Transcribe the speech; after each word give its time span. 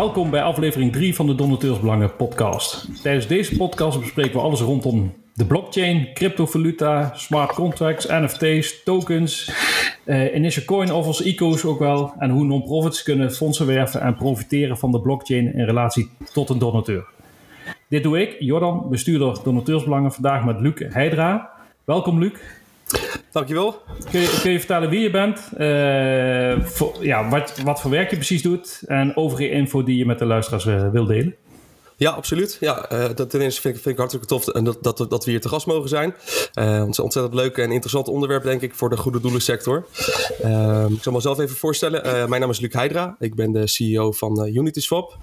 Welkom 0.00 0.30
bij 0.30 0.42
aflevering 0.42 0.92
3 0.92 1.14
van 1.14 1.26
de 1.26 1.34
Donateursbelangen 1.34 2.16
podcast. 2.16 3.02
Tijdens 3.02 3.26
deze 3.26 3.56
podcast 3.56 4.00
bespreken 4.00 4.32
we 4.32 4.38
alles 4.38 4.60
rondom 4.60 5.14
de 5.34 5.46
blockchain, 5.46 6.08
cryptovaluta, 6.14 7.12
smart 7.14 7.52
contracts, 7.52 8.06
NFT's, 8.06 8.82
tokens, 8.82 9.52
uh, 10.04 10.34
initial 10.34 10.64
coin 10.64 10.92
offers, 10.92 11.20
ICO's 11.20 11.64
ook 11.64 11.78
wel. 11.78 12.12
En 12.18 12.30
hoe 12.30 12.44
non-profits 12.44 13.02
kunnen 13.02 13.32
fondsen 13.32 13.66
werven 13.66 14.00
en 14.00 14.16
profiteren 14.16 14.78
van 14.78 14.92
de 14.92 15.00
blockchain 15.00 15.54
in 15.54 15.64
relatie 15.64 16.10
tot 16.32 16.48
een 16.48 16.58
donateur. 16.58 17.06
Dit 17.88 18.02
doe 18.02 18.20
ik, 18.20 18.36
Jordan, 18.38 18.86
bestuurder 18.90 19.38
Donateursbelangen, 19.44 20.12
vandaag 20.12 20.44
met 20.44 20.60
Luc 20.60 20.74
Heidra. 20.88 21.50
Welkom 21.84 22.18
Luc. 22.18 22.32
Dankjewel. 23.32 23.82
Kun 24.10 24.20
je, 24.20 24.38
kun 24.42 24.50
je 24.50 24.58
vertellen 24.58 24.90
wie 24.90 25.00
je 25.00 25.10
bent, 25.10 25.40
voor, 26.72 26.96
ja, 27.00 27.28
wat, 27.28 27.60
wat 27.64 27.80
voor 27.80 27.90
werk 27.90 28.10
je 28.10 28.16
precies 28.16 28.42
doet 28.42 28.82
en 28.86 29.16
overige 29.16 29.50
info 29.50 29.82
die 29.82 29.96
je 29.96 30.06
met 30.06 30.18
de 30.18 30.24
luisteraars 30.24 30.66
uh, 30.66 30.90
wil 30.90 31.06
delen? 31.06 31.34
Ja, 32.00 32.10
absoluut. 32.10 32.56
Ja, 32.60 32.92
uh, 32.92 33.04
dat 33.14 33.30
ten 33.30 33.40
eerste 33.40 33.60
vind 33.60 33.74
ik, 33.74 33.82
vind 33.82 33.94
ik 33.94 33.96
hartstikke 33.96 34.26
tof 34.26 34.44
dat, 34.44 34.82
dat, 34.82 35.10
dat 35.10 35.24
we 35.24 35.30
hier 35.30 35.40
te 35.40 35.48
gast 35.48 35.66
mogen 35.66 35.88
zijn. 35.88 36.14
Uh, 36.54 36.82
ontzettend 36.82 37.34
leuk 37.34 37.56
en 37.56 37.70
interessant 37.70 38.08
onderwerp, 38.08 38.42
denk 38.42 38.60
ik, 38.62 38.74
voor 38.74 38.90
de 38.90 38.96
goede 38.96 39.20
doelensector. 39.20 39.86
Uh, 40.44 40.84
ik 40.88 41.02
zal 41.02 41.12
mezelf 41.12 41.38
even 41.38 41.56
voorstellen. 41.56 42.28
Mijn 42.28 42.40
naam 42.40 42.50
is 42.50 42.60
Luc 42.60 42.72
Heidra. 42.72 43.16
Ik 43.18 43.34
ben 43.34 43.52
de 43.52 43.66
CEO 43.66 44.12
van 44.12 44.46
UnitySwap. 44.46 45.16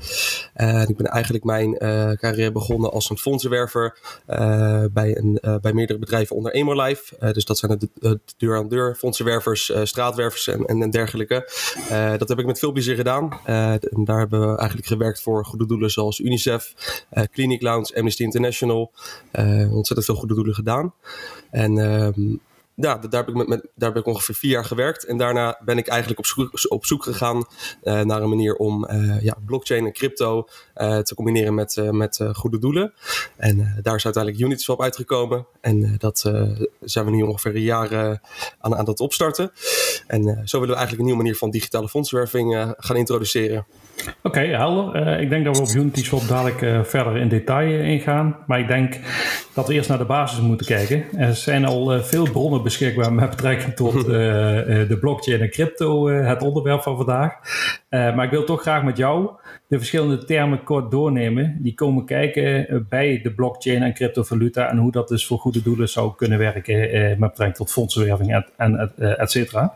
ik 0.88 0.98
ben 0.98 1.06
eigenlijk 1.06 1.44
mijn 1.44 1.78
carrière 2.18 2.52
begonnen 2.52 2.92
als 2.92 3.10
een 3.10 3.18
fondsenwerver 3.18 3.98
bij, 4.92 5.18
een, 5.18 5.40
bij 5.62 5.74
meerdere 5.74 6.00
bedrijven 6.00 6.36
onder 6.36 6.54
Emolife. 6.54 7.32
dus 7.34 7.46
dat 7.46 7.58
zijn 7.58 7.90
de, 7.94 8.20
deur-aan-deur 8.38 8.96
fondsenwervers, 8.96 9.72
straatwervers 9.84 10.48
en, 10.48 10.66
en, 10.66 10.82
en 10.82 10.90
dergelijke. 10.90 11.50
dat 12.18 12.30
heb 12.30 12.40
ik 12.40 12.46
met 12.46 12.60
veel 12.60 12.72
plezier 12.72 12.96
gedaan. 12.96 13.40
en 13.46 14.04
daar 14.04 14.20
hebben 14.20 14.40
we 14.40 14.58
eigenlijk 14.58 14.88
gewerkt 14.88 15.22
voor 15.22 15.46
goede 15.46 15.66
doelen 15.66 15.92
zoals 15.92 16.20
UNICEF. 16.20 16.67
Uh, 17.12 17.24
Clinic 17.32 17.62
Lounge, 17.62 17.96
Amnesty 17.96 18.24
International. 18.24 18.92
Uh, 19.34 19.76
ontzettend 19.76 20.06
veel 20.06 20.16
goede 20.16 20.34
doelen 20.34 20.54
gedaan. 20.54 20.94
En 21.52 21.78
ehm, 21.78 22.36
ja, 22.80 22.98
daar 22.98 23.26
heb, 23.26 23.36
ik 23.36 23.48
met, 23.76 24.06
ongeveer 24.06 24.36
vier 24.36 24.52
jaar 24.52 24.66
gewerkt. 24.66 25.06
En 25.06 25.18
daarna 25.18 25.60
ben 25.66 25.78
ik 25.78 25.88
eigenlijk 25.88 26.20
op 26.70 26.86
zoek, 26.86 27.04
gegaan 27.04 27.38
uh, 27.38 28.02
naar 28.02 28.22
een 28.22 28.30
manier 28.30 28.56
om 28.56 28.88
uh, 28.90 29.22
ja, 29.22 29.38
blockchain 29.46 29.86
en 29.86 29.94
crypto 29.94 30.48
uh, 30.76 30.98
te 30.98 31.16
combineren 31.16 31.54
met, 31.54 31.82
met 31.92 32.20
goede 32.34 32.60
doelen. 32.60 32.94
En 33.36 33.80
daar 33.82 33.96
is 33.96 34.06
uiteindelijk 34.06 34.44
Uniswap 34.44 34.82
uitgekomen. 34.82 35.46
En 35.62 35.96
dat 35.98 36.32
zijn 36.82 37.06
we 37.06 37.12
nu 37.12 37.22
ongeveer 37.22 37.56
een 37.56 37.62
jaar 37.62 38.20
aan, 38.60 38.76
aan 38.76 38.88
het 38.88 39.00
opstarten. 39.00 39.52
En 40.08 40.24
zo 40.24 40.60
willen 40.60 40.76
we 40.76 40.80
eigenlijk 40.80 40.98
een 41.00 41.06
nieuwe 41.06 41.22
manier 41.22 41.36
van 41.36 41.50
digitale 41.50 41.90
fondswerving 41.90 42.74
gaan 42.78 42.96
introduceren. 42.96 43.66
Oké, 43.98 44.08
okay, 44.24 44.48
helder. 44.48 45.20
ik 45.20 45.30
denk 45.30 45.46
dat 45.46 45.58
we 45.58 45.64
op 45.64 45.70
Uniswap 45.70 46.28
dadelijk 46.28 46.88
verder 46.88 47.18
in 47.18 47.28
detail 47.28 47.80
ingaan. 47.80 48.38
Maar 48.48 48.60
ik 48.60 48.68
denk 48.68 49.00
dat 49.54 49.68
we 49.68 49.74
eerst 49.74 49.90
naar 49.90 49.98
de 49.98 50.06
basis 50.06 50.40
moeten 50.40 50.68
kijken. 50.68 51.06
Er 51.18 51.36
zijn 51.36 51.66
al 51.66 52.04
veel 52.04 52.32
bronnen 52.32 52.64
beschikbaar 52.68 53.14
met 53.14 53.30
betrekking 53.30 53.76
tot 53.76 53.96
uh, 53.96 54.04
de 54.92 54.98
blockchain 55.00 55.42
en 55.42 55.50
crypto, 55.50 56.10
uh, 56.10 56.28
het 56.28 56.42
onderwerp 56.42 56.82
van 56.82 56.96
vandaag. 56.98 57.34
Maar 57.90 58.24
ik 58.24 58.30
wil 58.30 58.44
toch 58.44 58.62
graag 58.62 58.84
met 58.84 58.98
jou 58.98 59.30
de 59.68 59.78
verschillende 59.78 60.26
termen 60.26 60.64
kort 60.64 60.92
doornemen. 60.92 61.58
Die 61.62 61.74
komen 61.74 62.06
kijken 62.06 62.86
bij 62.90 63.20
de 63.24 63.34
blockchain 63.34 63.84
en 63.84 63.94
cryptovaluta 63.94 64.70
en 64.70 64.78
hoe 64.78 64.92
dat 64.92 65.08
dus 65.08 65.26
voor 65.26 65.40
goede 65.40 65.62
doelen 65.62 65.90
zou 65.90 66.16
kunnen 66.16 66.38
werken 66.38 66.80
met 67.20 67.20
betrekking 67.20 67.56
tot 67.56 67.72
fondsenwerving 67.72 68.34
en, 68.34 68.46
en 68.58 68.92
et 69.18 69.32
cetera. 69.32 69.74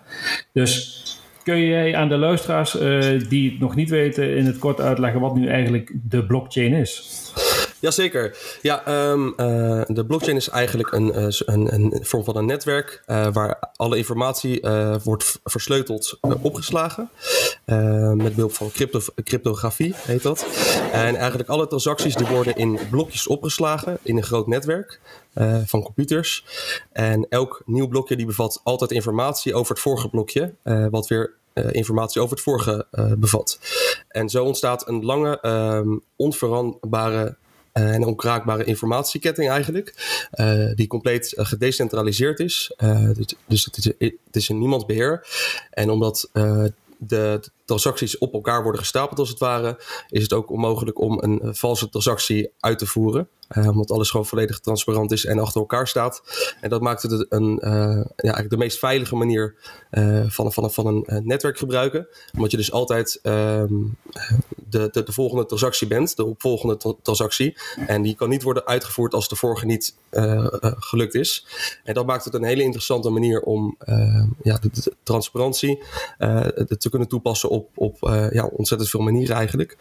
Dus 0.54 1.04
kun 1.44 1.62
jij 1.62 1.96
aan 1.96 2.10
de 2.10 2.18
luisteraars 2.18 2.72
die 3.30 3.52
het 3.52 3.60
nog 3.60 3.76
niet 3.76 3.90
weten 3.90 4.38
in 4.38 4.46
het 4.46 4.58
kort 4.58 4.82
uitleggen 4.82 5.22
wat 5.22 5.36
nu 5.36 5.48
eigenlijk 5.48 5.92
de 6.04 6.26
blockchain 6.26 6.74
is? 6.74 7.22
Jazeker. 7.82 8.38
Ja, 8.62 9.10
um, 9.12 9.28
uh, 9.28 9.82
de 9.88 10.06
blockchain 10.08 10.38
is 10.38 10.50
eigenlijk 10.50 10.92
een, 10.92 11.08
uh, 11.08 11.26
een, 11.30 11.74
een 11.74 12.00
vorm 12.02 12.24
van 12.24 12.38
een 12.38 12.46
netwerk 12.46 13.04
uh, 13.08 13.28
waar 13.34 13.60
alle 13.76 13.98
informatie 13.98 14.62
wordt 15.04 15.40
versleuteld 15.44 16.18
opgeslagen. 16.42 17.10
met 18.16 18.36
behulp 18.36 18.54
van 18.54 18.72
crypto, 18.72 19.00
cryptografie 19.24 19.94
heet 19.98 20.24
dat. 20.24 20.46
En 20.92 21.16
eigenlijk 21.16 21.50
alle 21.50 21.68
transacties 21.68 22.16
die 22.16 22.28
worden 22.28 22.56
in 22.56 22.80
blokjes 22.90 23.28
opgeslagen 23.28 23.98
in 24.02 24.18
een 24.18 24.24
groot 24.24 24.48
netwerk. 24.48 25.00
van 25.66 25.84
computers. 25.84 26.46
En 26.92 27.26
elk 27.30 27.62
nieuw 27.66 27.88
blokje 27.88 28.16
die 28.16 28.26
bevat 28.26 28.62
altijd 28.64 28.92
informatie 28.92 29.54
over 29.54 29.74
het 29.74 29.84
vorige 29.84 30.10
blokje, 30.10 30.54
wat 30.90 31.08
weer 31.08 31.34
informatie 31.54 32.22
over 32.22 32.36
het 32.36 32.44
vorige 32.44 32.86
bevat. 33.18 33.60
En 34.08 34.30
zo 34.30 34.46
ontstaat 34.46 34.88
een 34.88 35.06
lange, 35.06 35.40
um, 35.46 36.02
onveranderbare 36.16 37.36
uh, 37.74 37.94
en 37.94 38.06
onkraakbare 38.06 38.64
informatieketting 38.64 39.50
eigenlijk, 39.50 39.94
uh, 40.34 40.72
die 40.76 40.88
compleet 40.88 41.34
uh, 41.38 41.46
gedecentraliseerd 41.46 42.40
is. 42.40 42.74
dus, 43.14 43.36
dus 43.46 43.66
het, 43.66 43.78
is, 43.78 43.86
het 43.98 44.36
is 44.36 44.50
in 44.50 44.60
niemands 44.60 44.86
beheer. 44.86 45.28
En 45.70 45.90
omdat 45.90 46.30
de 46.98 47.42
transacties 47.72 48.18
op 48.18 48.34
elkaar 48.34 48.64
worden 48.64 48.82
gestapeld 48.82 49.20
als 49.20 49.30
het 49.30 49.40
ware, 49.40 49.80
is 50.10 50.22
het 50.22 50.34
ook 50.34 50.52
onmogelijk 50.52 51.00
om 51.00 51.18
een 51.22 51.56
valse 51.56 51.90
transactie 51.90 52.52
uit 52.60 52.80
te 52.80 52.86
voeren. 52.86 53.28
Uh, 53.58 53.68
omdat 53.68 53.92
alles 53.92 54.10
gewoon 54.10 54.26
volledig 54.26 54.60
transparant 54.60 55.12
is 55.12 55.26
en 55.26 55.40
achter 55.40 55.62
elkaar 55.62 55.88
staat. 55.88 56.22
En 56.62 56.70
dat 56.70 56.82
maakt 56.82 57.02
het 57.02 57.26
een, 57.30 57.60
uh, 57.64 57.72
ja, 57.72 58.06
eigenlijk 58.16 58.50
de 58.50 58.58
meest 58.58 58.80
veilige 58.80 59.16
manier 59.16 59.56
uh, 59.92 60.24
van, 60.28 60.54
van, 60.54 60.72
van 60.72 60.88
een 60.88 61.28
netwerk 61.28 61.58
gebruiken. 61.58 62.08
Omdat 62.34 62.52
je 62.52 62.58
dus 62.58 62.72
altijd 62.72 63.20
ehm, 63.22 63.74
de, 64.70 64.90
de, 64.92 65.04
de, 65.04 65.12
volgende 65.12 65.46
transactie 65.46 65.88
bent, 65.88 66.16
de 66.16 66.26
opvolgende 66.26 66.96
transactie. 67.02 67.58
En 67.88 68.02
die 68.02 68.16
kan 68.16 68.30
niet 68.30 68.44
worden 68.44 68.66
uitgevoerd 68.66 69.14
als 69.14 69.28
de 69.28 69.36
vorige 69.36 69.66
niet 69.66 69.96
gelukt 70.80 71.14
is. 71.14 71.46
En 71.84 71.94
dat 71.94 72.06
maakt 72.06 72.26
het 72.26 72.34
een 72.34 72.44
hele 72.44 72.64
interessante 72.64 73.10
manier 73.10 73.42
om 73.42 73.78
ja, 74.42 74.58
de, 74.58 74.70
de 74.72 74.94
transparantie 75.04 75.84
te 76.78 76.88
kunnen 76.90 77.08
toepassen 77.08 77.50
op, 77.50 77.61
op 77.76 77.98
ja, 78.32 78.46
ontzettend 78.46 78.90
veel 78.90 79.02
manieren 79.02 79.36
eigenlijk. 79.36 79.78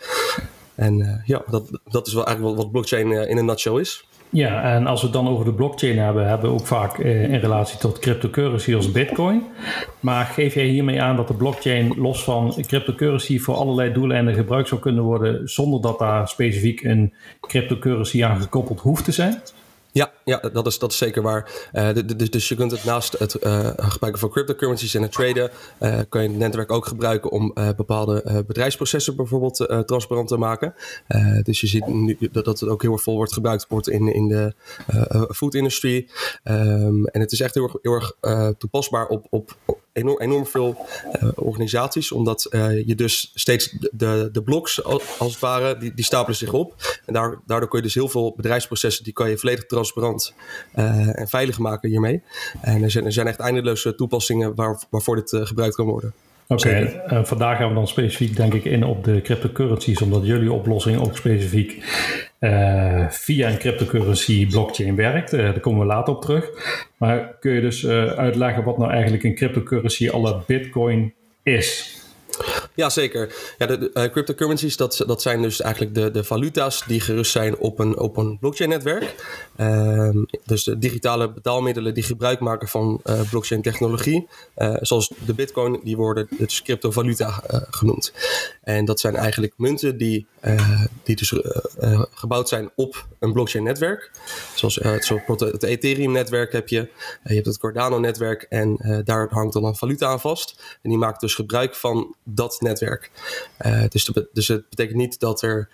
En 0.81 0.99
uh, 0.99 1.09
ja, 1.25 1.43
dat, 1.51 1.81
dat 1.89 2.07
is 2.07 2.15
wel 2.15 2.27
eigenlijk 2.27 2.57
wat, 2.57 2.65
wat 2.65 2.73
blockchain 2.73 3.11
uh, 3.11 3.31
in 3.31 3.37
een 3.37 3.45
nutshell 3.45 3.81
is. 3.81 4.05
Ja, 4.33 4.63
en 4.63 4.87
als 4.87 5.01
we 5.01 5.07
het 5.07 5.17
dan 5.17 5.29
over 5.29 5.45
de 5.45 5.53
blockchain 5.53 5.99
hebben, 5.99 6.29
hebben 6.29 6.51
we 6.51 6.55
ook 6.55 6.67
vaak 6.67 6.99
in 6.99 7.35
relatie 7.35 7.79
tot 7.79 7.99
cryptocurrency 7.99 8.75
als 8.75 8.93
bitcoin. 8.93 9.43
Maar 10.01 10.25
geef 10.25 10.55
jij 10.55 10.65
hiermee 10.65 11.03
aan 11.03 11.17
dat 11.17 11.29
de 11.29 11.35
blockchain 11.35 11.95
los 11.97 12.25
van 12.25 12.55
cryptocurrency 12.67 13.39
voor 13.39 13.55
allerlei 13.55 13.93
doeleinden 13.93 14.35
gebruikt 14.35 14.69
zou 14.69 14.81
kunnen 14.81 15.05
worden 15.05 15.49
zonder 15.49 15.81
dat 15.81 15.99
daar 15.99 16.29
specifiek 16.29 16.85
een 16.85 17.15
cryptocurrency 17.41 18.25
aan 18.25 18.41
gekoppeld 18.41 18.81
hoeft 18.81 19.05
te 19.05 19.13
zijn? 19.13 19.43
Ja, 19.93 20.13
ja 20.25 20.39
dat, 20.53 20.67
is, 20.67 20.79
dat 20.79 20.93
is 20.93 20.99
zeker 20.99 21.23
waar. 21.23 21.69
Dus, 22.17 22.31
dus 22.31 22.49
je 22.49 22.55
kunt 22.55 22.71
het 22.71 22.85
naast 22.85 23.19
het 23.19 23.37
uh, 23.43 23.71
gebruiken 23.77 24.21
van 24.21 24.31
cryptocurrencies 24.31 24.95
en 24.95 25.03
het 25.03 25.13
traden, 25.13 25.51
uh, 25.81 25.99
kan 26.09 26.23
je 26.23 26.29
het 26.29 26.39
netwerk 26.39 26.73
ook 26.73 26.87
gebruiken 26.87 27.31
om 27.31 27.55
bepaalde 27.77 28.45
bedrijfsprocessen 28.47 29.17
bijvoorbeeld 29.17 29.85
transparant 29.87 30.29
te 30.29 30.37
maken. 30.37 30.75
dus 31.43 31.61
je 31.61 31.67
ziet 31.67 31.87
nu 31.87 32.17
dat, 32.33 32.45
dat 32.45 32.61
het 32.61 32.69
ook 32.69 32.83
heel 32.83 32.93
erg 32.93 33.03
vol 33.03 33.17
wordt 33.17 33.33
gebruikt 33.33 33.67
wordt 33.69 33.89
in, 33.89 34.15
in 34.15 34.29
de 34.29 34.55
food 35.35 35.55
industry. 35.55 36.09
Um, 36.45 37.07
en 37.07 37.21
het 37.21 37.33
is 37.33 37.41
echt 37.41 37.55
heel 37.55 37.63
erg, 37.63 37.77
heel 37.83 37.95
erg 37.95 38.57
toepasbaar 38.59 39.07
op, 39.07 39.27
op, 39.31 39.57
enorm, 40.01 40.21
enorm 40.21 40.47
veel 40.47 40.87
organisaties, 41.35 42.13
omdat 42.13 42.49
je 42.87 42.95
dus 42.95 43.31
steeds 43.35 43.77
de, 43.93 44.29
de 44.33 44.43
bloks 44.43 44.85
als 44.85 45.03
het 45.19 45.39
ware, 45.39 45.79
die, 45.79 45.95
die 45.95 46.05
stapelen 46.05 46.37
zich 46.37 46.53
op. 46.53 46.75
En 47.07 47.13
daardoor 47.47 47.69
kun 47.69 47.79
je 47.79 47.85
dus 47.85 47.95
heel 47.95 48.09
veel 48.09 48.33
bedrijfsprocessen, 48.37 49.05
die 49.05 49.13
kan 49.13 49.31
je 49.31 49.39
volledig 49.39 49.67
transparant 49.67 50.35
uh, 50.75 51.19
en 51.21 51.29
veilig 51.29 51.59
maken 51.59 51.89
hiermee. 51.89 52.23
En 52.61 52.83
er 52.83 52.91
zijn, 52.91 53.05
er 53.05 53.13
zijn 53.13 53.27
echt 53.27 53.39
eindeloze 53.39 53.95
toepassingen 53.95 54.55
waar, 54.55 54.83
waarvoor 54.91 55.17
dit 55.17 55.33
uh, 55.33 55.47
gebruikt 55.47 55.75
kan 55.75 55.87
worden. 55.87 56.13
Oké, 56.47 56.69
okay, 56.69 57.03
uh, 57.07 57.25
vandaag 57.25 57.57
gaan 57.57 57.69
we 57.69 57.75
dan 57.75 57.89
specifiek 57.89 58.37
denk 58.37 58.55
ik 58.55 58.65
in 58.65 58.85
op 58.85 59.05
de 59.05 59.21
cryptocurrencies, 59.21 60.03
omdat 60.03 60.27
jullie 60.27 60.53
oplossing 60.53 61.01
ook 61.01 61.17
specifiek 61.17 61.85
uh, 62.41 63.09
via 63.09 63.49
een 63.49 63.59
cryptocurrency 63.59 64.47
blockchain 64.47 64.97
werkt. 64.97 65.33
Uh, 65.33 65.41
daar 65.41 65.61
komen 65.61 65.81
we 65.81 65.87
later 65.87 66.15
op 66.15 66.23
terug. 66.23 66.51
Maar 66.97 67.37
kun 67.41 67.53
je 67.53 67.61
dus 67.61 67.87
uitleggen 68.17 68.65
wat 68.65 68.79
nou 68.79 68.91
eigenlijk 68.91 69.25
een 69.25 69.35
cryptocurrency 69.35 70.09
alle 70.09 70.43
bitcoin 70.47 71.15
is? 71.43 72.00
Ja, 72.81 72.91
zeker. 72.91 73.35
Ja, 73.59 73.67
de, 73.67 73.91
uh, 73.95 74.05
cryptocurrencies, 74.05 74.77
dat, 74.77 75.03
dat 75.07 75.23
zijn 75.23 75.43
dus 75.43 75.61
eigenlijk 75.61 75.95
de, 75.95 76.11
de 76.11 76.25
valuta's 76.25 76.85
die 76.87 77.01
gerust 77.01 77.33
zijn 77.33 77.59
op 77.59 77.79
een, 77.79 77.99
op 77.99 78.17
een 78.17 78.39
blockchain-netwerk. 78.39 79.15
Uh, 79.57 80.11
dus 80.45 80.65
de 80.65 80.79
digitale 80.79 81.33
betaalmiddelen 81.33 81.95
die 81.95 82.03
gebruik 82.03 82.41
maken 82.41 82.69
van 82.69 83.01
uh, 83.05 83.21
blockchain-technologie. 83.31 84.29
Uh, 84.57 84.77
zoals 84.81 85.13
de 85.25 85.35
bitcoin, 85.35 85.81
die 85.85 85.97
worden 85.97 86.29
dus 86.39 86.63
cryptovaluta 86.63 87.43
genoemd. 87.71 88.13
En 88.63 88.85
dat 88.85 89.01
zijn 89.01 89.17
eigenlijk 89.17 89.53
munten 89.57 89.97
die, 89.97 90.27
die 91.03 91.17
dus 91.17 91.35
gebouwd 92.15 92.49
zijn 92.49 92.71
op 92.75 93.07
een 93.19 93.33
blockchain-netwerk. 93.33 94.11
Zoals, 94.55 94.75
zoals 94.75 95.41
het 95.41 95.63
Ethereum-netwerk 95.63 96.53
heb 96.53 96.69
je, 96.69 96.89
je 97.25 97.35
hebt 97.35 97.47
het 97.47 97.59
Cardano-netwerk 97.59 98.43
en 98.43 99.03
daar 99.05 99.29
hangt 99.31 99.53
dan 99.53 99.65
een 99.65 99.77
valuta 99.77 100.07
aan 100.07 100.21
vast. 100.21 100.79
En 100.83 100.91
die 100.91 100.99
maakt 100.99 101.21
dus 101.21 101.35
gebruik 101.35 101.75
van 101.75 102.15
dat 102.25 102.51
netwerk. 102.61 102.70
Dus, 103.89 104.11
dus 104.33 104.49
het 104.49 104.69
betekent 104.69 104.97
niet 104.97 105.21
dat 105.21 105.43
er 105.43 105.69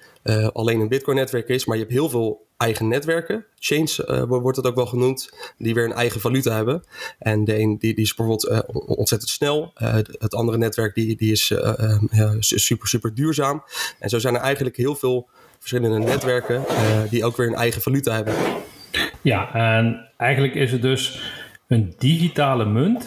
alleen 0.53 0.81
een 0.81 0.89
Bitcoin-netwerk 0.89 1.49
is, 1.49 1.65
maar 1.65 1.77
je 1.77 1.83
hebt 1.83 1.95
heel 1.95 2.09
veel 2.09 2.45
eigen 2.57 2.89
netwerken. 2.89 3.45
Chains 3.59 3.99
uh, 3.99 4.23
wordt 4.23 4.57
het 4.57 4.67
ook 4.67 4.75
wel 4.75 4.87
genoemd, 4.87 5.31
die 5.59 5.75
weer 5.75 5.85
een 5.85 5.93
eigen 5.93 6.21
valuta 6.21 6.55
hebben. 6.55 6.85
En 7.19 7.45
de 7.45 7.59
een 7.59 7.79
die, 7.79 7.95
die 7.95 8.05
is 8.05 8.15
bijvoorbeeld 8.15 8.65
ontzettend 8.87 9.31
snel. 9.31 9.71
Het 10.19 10.35
andere 10.35 10.59
netwerk 10.59 10.95
die, 10.95 11.17
die 11.17 11.33
is 11.33 11.53
super, 12.39 12.89
super 12.89 13.15
duurzaam. 13.15 13.65
En 13.99 14.09
zo 14.09 14.19
zijn 14.19 14.35
er 14.35 14.41
eigenlijk 14.41 14.77
heel 14.77 14.95
veel 14.95 15.29
verschillende 15.59 15.99
netwerken 15.99 16.65
die 17.11 17.25
ook 17.25 17.37
weer 17.37 17.47
een 17.47 17.55
eigen 17.55 17.83
valuta 17.83 18.15
hebben. 18.15 18.35
Ja, 19.23 19.55
en 19.55 20.09
eigenlijk 20.17 20.55
is 20.55 20.73
het 20.73 20.83
dus 20.83 21.33
een 21.67 21.95
digitale 21.99 22.65
munt 22.65 23.07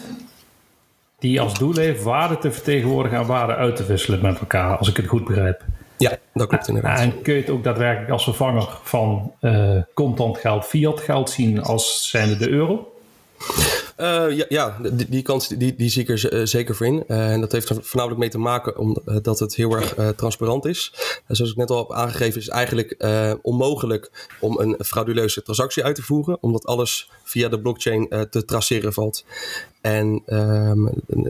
die 1.19 1.41
als 1.41 1.59
doel 1.59 1.75
heeft 1.75 2.03
waarde 2.03 2.37
te 2.37 2.51
vertegenwoordigen 2.51 3.17
en 3.17 3.25
waarde 3.25 3.55
uit 3.55 3.75
te 3.75 3.85
wisselen 3.85 4.21
met 4.21 4.39
elkaar, 4.39 4.77
als 4.77 4.89
ik 4.89 4.97
het 4.97 5.07
goed 5.07 5.25
begrijp. 5.25 5.63
Ja, 5.97 6.17
dat 6.33 6.47
klopt 6.47 6.67
inderdaad. 6.67 6.99
En 6.99 7.21
kun 7.21 7.33
je 7.33 7.41
het 7.41 7.49
ook 7.49 7.63
daadwerkelijk 7.63 8.11
als 8.11 8.23
vervanger 8.23 8.67
van 8.83 9.33
uh, 9.41 9.81
contant 9.93 10.37
geld, 10.37 10.65
fiat 10.65 10.99
geld 10.99 11.29
zien 11.29 11.63
als 11.63 12.09
zijnde 12.09 12.37
de 12.37 12.49
euro? 12.49 12.93
Uh, 13.97 14.31
ja, 14.31 14.45
ja, 14.49 14.77
die, 14.91 15.09
die 15.09 15.21
kans 15.21 15.47
die, 15.47 15.75
die 15.75 15.89
zie 15.89 16.01
ik 16.01 16.09
er 16.09 16.33
uh, 16.33 16.45
zeker 16.45 16.75
voor 16.75 16.85
in. 16.85 17.03
Uh, 17.07 17.31
en 17.31 17.41
dat 17.41 17.51
heeft 17.51 17.69
er 17.69 17.83
voornamelijk 17.83 18.19
mee 18.19 18.29
te 18.29 18.37
maken 18.37 18.77
omdat 18.77 19.39
het 19.39 19.55
heel 19.55 19.71
erg 19.75 20.13
transparant 20.15 20.65
is. 20.65 20.93
zoals 21.27 21.51
ik 21.51 21.57
net 21.57 21.69
al 21.69 21.77
heb 21.77 21.91
aangegeven, 21.91 22.39
is 22.39 22.45
het 22.45 22.55
eigenlijk 22.55 23.05
onmogelijk 23.41 24.29
om 24.39 24.59
een 24.59 24.75
frauduleuze 24.85 25.41
transactie 25.41 25.83
uit 25.83 25.95
te 25.95 26.01
voeren, 26.01 26.37
omdat 26.41 26.65
alles 26.65 27.09
via 27.23 27.49
de 27.49 27.59
blockchain 27.59 28.27
te 28.29 28.45
traceren 28.45 28.93
valt. 28.93 29.25
En 29.81 30.21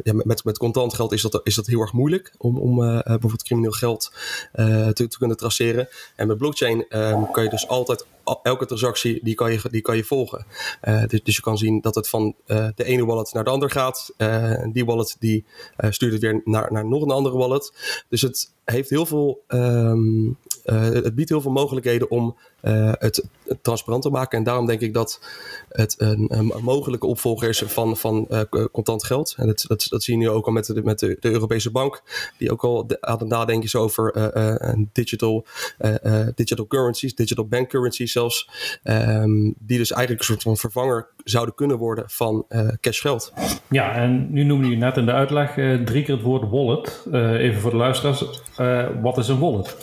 ja, 0.04 0.14
met, 0.14 0.44
met 0.44 0.58
contant 0.58 0.94
geld 0.94 1.12
is 1.12 1.22
dat, 1.22 1.42
is 1.44 1.56
dat 1.56 1.68
heel 1.68 1.82
erg 1.82 1.94
moeilijk 1.94 2.34
om, 2.38 2.58
om 2.58 2.82
uh, 2.82 3.00
bijvoorbeeld 3.04 3.44
crimineel 3.44 3.72
geld 3.72 4.14
uh, 4.56 4.88
te, 4.88 5.08
te, 5.08 5.18
kunnen 5.18 5.38
traceren. 5.38 5.88
En 6.16 6.28
met 6.28 6.38
blockchain 6.38 6.86
um, 6.90 7.32
kan 7.32 7.44
je 7.44 7.50
dus 7.50 7.68
altijd 7.68 8.06
elke 8.44 8.66
transactie 8.66 9.20
die 9.24 9.36
kan 9.36 9.52
je, 9.52 9.62
die 9.72 9.82
kan 9.82 9.96
je 9.96 10.04
volgen. 10.04 10.46
Dus, 11.08 11.24
dus, 11.24 11.36
je 11.36 11.42
kan 11.42 11.58
zien 11.58 11.82
dat 11.82 11.96
het 11.96 12.10
van 12.10 12.36
de 12.46 12.84
ene 12.84 13.06
wallet 13.06 13.34
naar 13.34 13.44
de 13.44 13.50
andere 13.50 13.72
gaat. 13.72 14.14
die 14.72 14.86
wallet 14.86 15.16
die 15.20 15.46
stuurt 15.90 16.14
het 16.14 16.22
weer 16.22 16.42
naar, 16.44 16.72
naar 16.72 16.86
nog 16.86 17.02
een 17.02 17.12
andere 17.12 17.38
wallet. 17.38 17.74
Dus 18.10 18.22
het 18.22 18.52
heeft 18.66 18.90
heel 18.90 19.06
veel 19.06 19.44
uh, 20.70 20.90
het 21.04 21.16
biedt 21.16 21.30
heel 21.30 21.42
veel 21.42 21.52
mogelijkheden 21.52 22.12
om 22.12 22.38
uh, 22.62 22.92
het, 22.98 23.26
transparant 23.62 24.04
te 24.04 24.10
maken. 24.10 24.38
En 24.38 24.44
daarom 24.44 24.66
denk 24.66 24.82
ik 24.82 24.94
dat 24.94 25.22
het 25.70 25.96
een, 25.98 26.26
een 26.30 26.54
mogelijke 26.62 27.06
opvolger 27.06 27.50
is 27.50 27.64
van, 27.66 27.98
van 27.98 28.28
uh, 28.30 28.42
contant 28.72 29.04
geld. 29.04 29.34
En 29.38 29.48
dat, 29.48 29.66
dat, 29.90 30.04
zie 30.04 30.14
je 30.14 30.20
nu 30.20 30.30
ook 30.30 30.46
al 30.46 30.52
met 30.52 30.66
de, 30.66 30.84
met 30.84 31.00
de, 31.00 31.18
de 31.20 31.32
Europese 31.32 31.72
Bank, 31.72 32.02
die 32.38 32.52
ook 32.52 32.64
al 32.64 32.90
aan 33.00 33.20
het 33.20 33.28
nadenken 33.28 33.64
is 33.64 33.76
over 33.76 34.14
digital, 34.94 35.46
digital 36.36 36.68
currencies, 36.68 37.16
digital 37.16 37.48
bank 37.48 37.70
currencies 37.70 38.12
zelfs. 38.12 38.50
Um, 38.84 39.56
die 39.60 39.78
dus 39.78 39.92
eigenlijk 39.92 40.20
een 40.20 40.28
soort 40.28 40.44
van 40.44 40.58
vervanger 40.58 41.08
zouden 41.24 41.56
kunnen 41.56 41.78
worden 41.78 42.04
van 42.08 42.46
cash 42.82 43.02
geld. 43.02 43.34
Ja, 43.70 43.94
en 43.94 44.32
nu 44.32 44.44
noemde 44.44 44.70
je 44.70 44.76
net 44.76 44.98
in 44.98 45.06
de 45.06 45.12
uitleg 45.12 45.54
drie 45.86 46.04
keer 46.04 46.16
het 46.16 46.24
woord 46.24 46.50
wallet. 46.50 47.06
even 47.40 47.62
voor 47.62 47.72
de 47.72 47.78
luisteraars. 47.78 48.24
wat 49.02 49.18
is 49.18 49.28
een 49.28 49.40
wallet? 49.40 49.76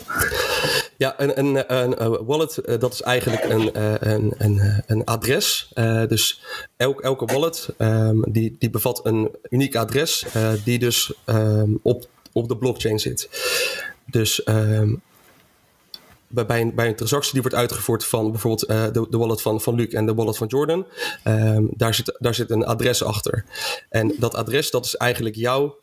Ja, 0.96 1.14
een, 1.20 1.38
een, 1.38 1.75
een, 1.75 2.25
wallet, 2.25 2.58
eh, 2.58 2.78
dat 2.78 2.93
is 2.93 3.02
eigenlijk 3.02 3.44
een, 3.44 3.75
eh, 3.75 3.94
een, 4.00 4.34
een, 4.38 4.82
een 4.87 5.04
adres. 5.04 5.70
Dus 6.08 6.40
elk, 6.76 7.00
elke 7.00 7.25
wallet 7.25 7.69
um, 7.78 8.25
die, 8.32 8.56
die 8.58 8.70
bevat 8.70 9.00
een 9.06 9.31
uniek 9.50 9.76
adres, 9.76 10.26
uh, 10.37 10.52
die 10.64 10.78
dus 10.78 11.12
um, 11.26 11.78
op, 11.82 12.08
op 12.32 12.48
de 12.48 12.56
blockchain 12.56 12.98
zit. 12.98 13.28
Dus 14.06 14.46
um, 14.48 15.02
bij 16.28 16.60
een, 16.60 16.75
bij 16.75 16.88
een 16.88 16.96
transactie 16.96 17.32
die 17.32 17.43
wordt 17.43 17.56
uitgevoerd 17.56 18.04
van 18.04 18.31
bijvoorbeeld 18.31 18.69
de, 19.10 19.19
wallet 19.19 19.43
van, 19.43 19.60
van 19.60 19.75
Luc 19.75 19.93
en 19.93 20.06
de 20.06 20.14
wallet 20.14 20.37
van 20.37 20.46
Jordan, 20.46 20.87
daar, 21.70 21.94
zit, 21.94 22.16
daar 22.19 22.34
zit 22.34 22.50
een 22.50 22.64
adres 22.64 23.02
achter. 23.02 23.44
En 23.88 24.14
dat 24.19 24.34
adres, 24.34 24.70
dat 24.70 24.84
is 24.84 24.96
eigenlijk 24.96 25.34
jouw 25.34 25.78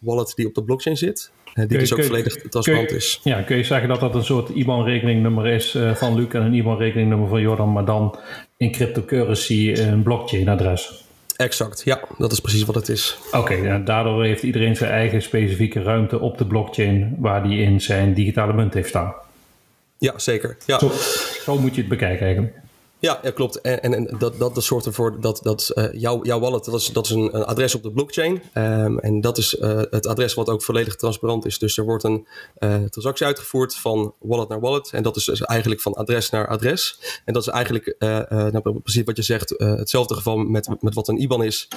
wallet 0.00 0.32
die 0.34 0.46
op 0.46 0.54
de 0.54 0.64
blockchain 0.64 0.96
zit. 0.96 1.30
Die 1.56 1.78
dus 1.78 1.92
ook 1.92 2.04
volledig 2.04 2.34
transparant 2.34 2.90
is. 2.90 3.20
Ja, 3.22 3.42
kun 3.42 3.56
je 3.56 3.64
zeggen 3.64 3.88
dat 3.88 4.00
dat 4.00 4.14
een 4.14 4.24
soort 4.24 4.48
IBAN-rekeningnummer 4.48 5.46
is 5.46 5.78
van 5.94 6.14
Luc 6.14 6.28
en 6.28 6.42
een 6.42 6.54
IBAN-rekeningnummer 6.54 7.28
van 7.28 7.40
Jordan, 7.40 7.72
maar 7.72 7.84
dan 7.84 8.18
in 8.56 8.72
cryptocurrency 8.72 9.72
een 9.76 10.02
blockchain-adres? 10.02 11.04
Exact, 11.36 11.82
ja, 11.84 12.00
dat 12.18 12.32
is 12.32 12.40
precies 12.40 12.64
wat 12.64 12.74
het 12.74 12.88
is. 12.88 13.18
Oké, 13.32 13.54
ja, 13.54 13.78
daardoor 13.78 14.24
heeft 14.24 14.42
iedereen 14.42 14.76
zijn 14.76 14.90
eigen 14.90 15.22
specifieke 15.22 15.82
ruimte 15.82 16.20
op 16.20 16.38
de 16.38 16.46
blockchain 16.46 17.16
waar 17.18 17.42
die 17.42 17.62
in 17.62 17.80
zijn 17.80 18.14
digitale 18.14 18.52
munt 18.52 18.74
heeft 18.74 18.88
staan. 18.88 19.14
Ja, 19.98 20.18
zeker. 20.18 20.56
Ja. 20.66 20.78
Zo, 20.78 20.90
zo, 21.44 21.58
moet 21.58 21.74
je 21.74 21.80
het 21.80 21.90
bekijken 21.90 22.26
eigenlijk. 22.26 22.54
Ja, 22.98 23.18
ja 23.22 23.30
klopt. 23.30 23.60
En, 23.60 23.80
en, 23.80 24.16
dat, 24.18 24.38
dat, 24.38 24.54
dat 24.54 24.64
zorgt 24.64 24.86
ervoor 24.86 25.20
dat, 25.20 25.40
dat 25.42 25.70
uh, 25.74 25.84
jouw, 25.92 26.24
jouw 26.24 26.40
wallet, 26.40 26.64
dat 26.64 26.74
is, 26.74 26.86
dat 26.86 27.04
is 27.04 27.10
een, 27.10 27.36
een 27.36 27.44
adres 27.44 27.74
op 27.74 27.82
de 27.82 27.92
blockchain. 27.92 28.42
Um, 28.54 28.98
en 28.98 29.20
dat 29.20 29.38
is 29.38 29.54
uh, 29.54 29.82
het 29.90 30.06
adres 30.06 30.34
wat 30.34 30.48
ook 30.48 30.62
volledig 30.62 30.96
transparant 30.96 31.46
is. 31.46 31.58
Dus 31.58 31.78
er 31.78 31.84
wordt 31.84 32.04
een 32.04 32.26
uh, 32.58 32.74
transactie 32.84 33.26
uitgevoerd 33.26 33.76
van 33.76 34.14
wallet 34.18 34.48
naar 34.48 34.60
wallet. 34.60 34.90
En 34.92 35.02
dat 35.02 35.16
is 35.16 35.24
dus 35.24 35.40
eigenlijk 35.40 35.80
van 35.80 35.94
adres 35.94 36.30
naar 36.30 36.48
adres. 36.48 36.98
En 37.24 37.32
dat 37.32 37.42
is 37.42 37.48
eigenlijk, 37.48 37.94
nou, 37.98 38.80
precies 38.80 39.02
wat 39.04 39.16
je 39.16 39.22
zegt, 39.22 39.54
hetzelfde 39.58 40.14
geval 40.14 40.36
met, 40.36 40.68
met 40.80 40.94
wat 40.94 41.08
een 41.08 41.20
IBAN 41.20 41.42
is. 41.42 41.68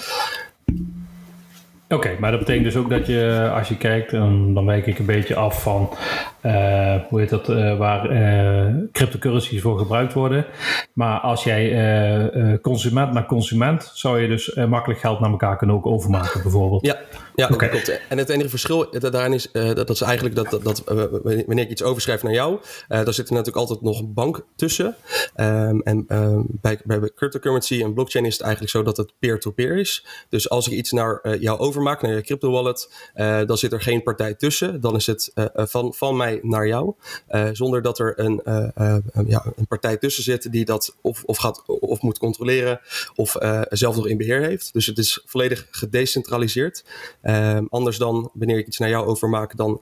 Oké, 1.90 2.18
maar 2.20 2.32
dat 2.32 2.40
betekent 2.40 2.66
dus 2.66 2.76
ook 2.76 2.90
dat 2.90 3.08
je, 3.08 3.52
als 3.54 3.68
je 3.68 3.78
kijkt, 3.78 4.12
dan, 4.12 4.54
dan 4.54 4.66
wijk 4.66 4.88
ik 4.88 5.00
een 5.00 5.06
beetje 5.06 5.36
af 5.36 5.62
van 5.62 5.90
uh, 6.46 6.96
hoe 7.10 7.20
heet 7.20 7.30
dat, 7.30 7.50
uh, 7.50 7.78
waar 7.78 8.12
uh, 8.12 8.76
cryptocurrencies 8.92 9.62
voor 9.62 9.78
gebruikt 9.78 10.14
worden. 10.14 10.46
Maar 10.94 11.20
als 11.20 11.44
jij 11.44 12.60
consument 12.62 13.14
naar 13.14 13.26
consument, 13.26 13.92
zou 13.94 14.22
je 14.22 14.28
dus 14.28 14.56
makkelijk 14.56 15.00
geld 15.00 15.20
naar 15.20 15.30
elkaar 15.30 15.58
kunnen 15.58 15.76
ook 15.76 15.86
overmaken, 15.86 16.42
bijvoorbeeld. 16.42 16.86
Ja, 16.86 16.98
ja 17.36 17.48
okay. 17.52 17.70
klopt. 17.70 18.02
En 18.10 18.18
het 18.18 18.30
enige 18.30 18.50
verschil 18.50 18.90
daarin 19.00 19.34
is, 19.34 19.52
dat, 19.52 19.76
dat 19.76 19.90
is 19.90 20.02
eigenlijk 20.02 20.36
dat, 20.36 20.50
dat, 20.50 20.64
dat 20.64 20.84
wanneer 20.86 21.64
ik 21.64 21.70
iets 21.70 21.84
overschrijf 21.84 22.24
naar 22.24 22.34
jou, 22.34 22.60
daar 22.88 23.14
zit 23.14 23.28
er 23.28 23.34
natuurlijk 23.34 23.58
altijd 23.58 23.82
nog 23.82 24.00
een 24.00 24.14
bank 24.14 24.46
tussen. 24.56 24.96
Um, 25.36 25.82
en 25.82 26.06
um, 26.08 26.46
bij, 26.62 26.80
bij 26.84 27.12
cryptocurrency 27.16 27.82
en 27.84 27.94
blockchain 27.94 28.26
is 28.26 28.34
het 28.34 28.42
eigenlijk 28.42 28.72
zo 28.72 28.84
dat 28.84 28.98
het 28.98 29.14
peer-to-peer 29.20 29.68
-peer 29.68 29.78
is. 29.78 30.06
Dus 30.30 30.50
als 30.50 30.68
ik 30.68 30.74
iets 30.74 30.92
naar 30.92 31.38
jou 31.40 31.60
overmaak, 31.80 32.02
naar 32.02 32.16
je 32.16 32.22
crypto 32.22 32.52
wallet, 32.52 32.90
dan 33.46 33.58
zit 33.58 33.72
er 33.72 33.82
geen 33.82 34.04
partij 34.04 34.34
tussen. 34.34 34.82
Dan 34.82 34.96
is 34.96 35.08
het 35.08 35.32
van, 35.54 35.94
van 35.94 36.18
mij 36.18 36.40
naar 36.42 36.68
jou. 36.68 36.94
Zonder 37.52 37.82
dat 37.82 38.00
er 38.00 38.20
een, 38.20 38.42
ja, 39.28 39.46
een 39.56 39.68
partij 39.68 39.98
tussen 39.98 40.24
zit 40.24 40.52
die 40.52 40.66
dat 40.66 40.98
of, 41.02 41.24
of, 41.24 41.38
gaat, 41.38 41.64
of 41.66 42.02
moet 42.02 42.18
controleren 42.18 42.80
of 43.16 43.36
zelf 43.70 43.96
nog 43.96 44.08
in 44.08 44.18
beheer 44.18 44.42
heeft. 44.42 44.74
Dus 44.74 44.86
het 44.86 44.98
is 44.98 45.22
volledig 45.26 45.68
gedecentraliseerd. 45.72 46.86
Ehm, 47.22 47.66
anders 47.70 47.98
dan 47.98 48.30
wanneer 48.34 48.58
ik 48.58 48.68
iets 48.68 48.78
naar 48.78 48.90
jou 48.90 49.06
overmaak, 49.06 49.58
dan 49.58 49.82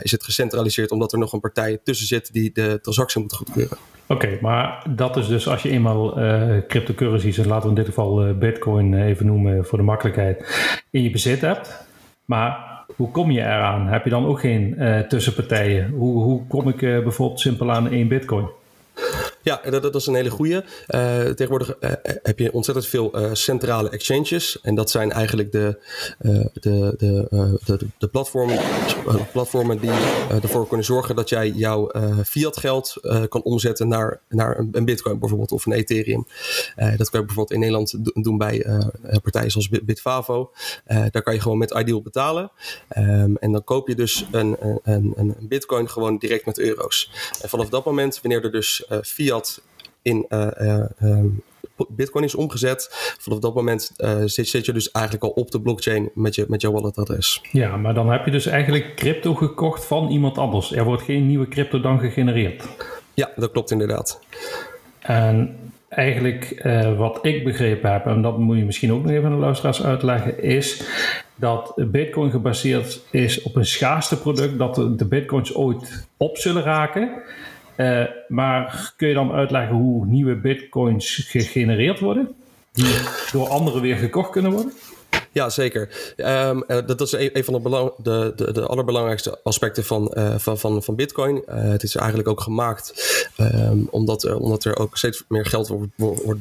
is 0.00 0.10
het 0.10 0.24
gecentraliseerd 0.24 0.90
omdat 0.90 1.12
er 1.12 1.18
nog 1.18 1.32
een 1.32 1.40
partij 1.40 1.78
tussen 1.84 2.06
zit 2.06 2.32
die 2.32 2.50
de 2.52 2.78
transactie 2.82 3.20
moet 3.20 3.34
goedkeuren. 3.34 3.78
Oké, 4.08 4.38
maar 4.40 4.86
dat 4.90 5.16
is 5.16 5.26
dus 5.26 5.48
als 5.48 5.62
je 5.62 5.70
eenmaal 5.70 6.18
uh, 6.18 6.58
cryptocurrencies, 6.68 7.38
en 7.38 7.46
laten 7.46 7.62
we 7.62 7.68
in 7.68 7.74
dit 7.74 7.84
geval 7.86 8.38
Bitcoin 8.38 8.94
even 8.94 9.26
noemen 9.26 9.64
voor 9.64 9.78
de 9.78 9.84
makkelijkheid, 9.84 10.44
in 10.90 11.02
je 11.02 11.10
bezit 11.10 11.33
hebt. 11.40 11.86
Maar 12.24 12.74
hoe 12.96 13.10
kom 13.10 13.30
je 13.30 13.40
eraan? 13.40 13.86
Heb 13.86 14.04
je 14.04 14.10
dan 14.10 14.26
ook 14.26 14.40
geen 14.40 14.74
uh, 14.78 14.98
tussenpartijen? 14.98 15.90
Hoe, 15.90 16.22
hoe 16.22 16.46
kom 16.46 16.68
ik 16.68 16.82
uh, 16.82 17.02
bijvoorbeeld 17.02 17.40
simpel 17.40 17.72
aan 17.72 17.90
één 17.90 18.08
bitcoin? 18.08 18.48
Ja, 19.44 19.60
dat, 19.70 19.82
dat 19.82 19.94
is 19.94 20.06
een 20.06 20.14
hele 20.14 20.30
goede. 20.30 20.64
Uh, 20.88 21.20
tegenwoordig 21.20 21.76
uh, 21.80 21.90
heb 22.22 22.38
je 22.38 22.52
ontzettend 22.52 22.86
veel 22.86 23.12
centrale 23.32 23.88
exchanges. 23.90 24.60
En 24.60 24.74
dat 24.74 24.90
zijn 24.90 25.12
eigenlijk 25.12 25.52
de, 25.52 25.78
de, 26.52 26.94
de, 26.98 27.86
de, 27.98 28.08
platformen, 28.08 28.58
platformen 29.32 29.78
die 29.80 29.90
ervoor 30.42 30.68
kunnen 30.68 30.86
zorgen 30.86 31.16
dat 31.16 31.28
jij 31.28 31.48
jouw 31.50 31.90
fiat 32.24 32.56
geld 32.56 32.96
kan 33.28 33.42
omzetten 33.42 33.88
naar, 33.88 34.20
naar 34.28 34.58
een, 34.58 34.68
een, 34.72 34.84
bitcoin 34.84 35.18
bijvoorbeeld 35.18 35.52
of 35.52 35.66
een 35.66 35.72
ethereum. 35.72 36.26
dat 36.76 37.10
kan 37.10 37.20
je 37.20 37.26
bijvoorbeeld 37.26 37.52
in 37.52 37.58
Nederland 37.58 38.22
doen 38.24 38.38
bij 38.38 38.66
partijen 39.22 39.50
zoals 39.50 39.68
Bitfavo. 39.68 40.52
daar 40.86 41.22
kan 41.22 41.34
je 41.34 41.40
gewoon 41.40 41.58
met 41.58 41.74
Ideal 41.74 42.02
betalen. 42.02 42.50
Um, 42.96 43.36
en 43.36 43.52
dan 43.52 43.64
koop 43.64 43.88
je 43.88 43.94
dus 43.94 44.26
een, 44.30 44.56
een, 44.82 45.12
een, 45.16 45.36
bitcoin 45.40 45.90
gewoon 45.90 46.18
direct 46.18 46.46
met 46.46 46.58
euro's. 46.58 47.10
En 47.42 47.48
vanaf 47.48 47.68
dat 47.68 47.84
moment, 47.84 48.20
wanneer 48.22 48.44
er 48.44 48.52
dus 48.52 48.84
fiat 49.02 49.33
in, 50.02 50.26
uh, 50.28 50.80
um, 51.02 51.42
bitcoin 51.88 52.24
is 52.24 52.34
omgezet, 52.34 52.88
vanaf 53.18 53.38
dat 53.38 53.54
moment 53.54 53.92
zit, 54.24 54.48
zit 54.48 54.66
je 54.66 54.72
dus 54.72 54.90
eigenlijk 54.90 55.24
al 55.24 55.30
op 55.30 55.50
de 55.50 55.60
blockchain 55.60 56.10
met 56.14 56.34
je, 56.34 56.44
met 56.48 56.60
je 56.60 56.70
walletadres. 56.70 57.42
Ja, 57.52 57.76
maar 57.76 57.94
dan 57.94 58.10
heb 58.10 58.24
je 58.24 58.30
dus 58.30 58.46
eigenlijk 58.46 58.96
crypto 58.96 59.34
gekocht 59.34 59.84
van 59.84 60.08
iemand 60.08 60.38
anders. 60.38 60.72
Er 60.72 60.84
wordt 60.84 61.02
geen 61.02 61.26
nieuwe 61.26 61.48
crypto 61.48 61.80
dan 61.80 61.98
gegenereerd. 61.98 62.64
Ja, 63.14 63.30
dat 63.36 63.50
klopt 63.50 63.70
inderdaad. 63.70 64.20
En 64.98 65.56
eigenlijk 65.88 66.62
uh, 66.64 66.98
wat 66.98 67.18
ik 67.22 67.44
begrepen 67.44 67.92
heb, 67.92 68.06
en 68.06 68.22
dat 68.22 68.38
moet 68.38 68.56
je 68.56 68.64
misschien 68.64 68.92
ook 68.92 69.02
nog 69.02 69.10
even 69.10 69.24
aan 69.24 69.34
de 69.34 69.38
luisteraars 69.38 69.82
uitleggen, 69.82 70.42
is 70.42 70.82
dat 71.34 71.72
Bitcoin 71.76 72.30
gebaseerd 72.30 73.00
is 73.10 73.42
op 73.42 73.56
een 73.56 73.66
schaarste 73.66 74.18
product, 74.18 74.58
dat 74.58 74.74
de, 74.74 75.06
Bitcoins 75.06 75.54
ooit 75.54 76.06
op 76.16 76.36
zullen 76.36 76.62
raken. 76.62 77.10
Uh, 77.76 78.04
maar 78.28 78.92
kun 78.96 79.08
je 79.08 79.14
dan 79.14 79.32
uitleggen 79.32 79.76
hoe 79.76 80.06
nieuwe 80.06 80.34
Bitcoins 80.34 81.26
gegenereerd 81.28 82.00
worden, 82.00 82.34
die 82.72 82.96
door 83.32 83.48
anderen 83.48 83.80
weer 83.80 83.96
gekocht 83.96 84.30
kunnen 84.30 84.52
worden? 84.52 84.72
Ja, 85.34 85.50
zeker. 85.50 86.14
Um, 86.16 86.64
dat, 86.66 87.00
is 87.00 87.12
een, 87.12 87.44
van 87.44 87.62
de, 87.62 88.32
de, 88.36 88.52
de, 88.52 88.66
allerbelangrijkste 88.66 89.38
aspecten 89.42 89.84
van, 89.84 90.12
uh, 90.14 90.38
van, 90.38 90.58
van, 90.58 90.82
van 90.82 90.94
Bitcoin. 90.96 91.42
Het 91.46 91.82
is 91.82 91.94
eigenlijk 91.94 92.28
ook 92.28 92.40
gemaakt 92.40 92.92
um, 93.40 93.88
omdat, 93.90 94.34
omdat 94.34 94.64
er 94.64 94.76
ook 94.78 94.96
steeds 94.96 95.24
meer 95.28 95.46
geld 95.46 95.68
wordt, 95.68 95.92
wordt 95.96 96.40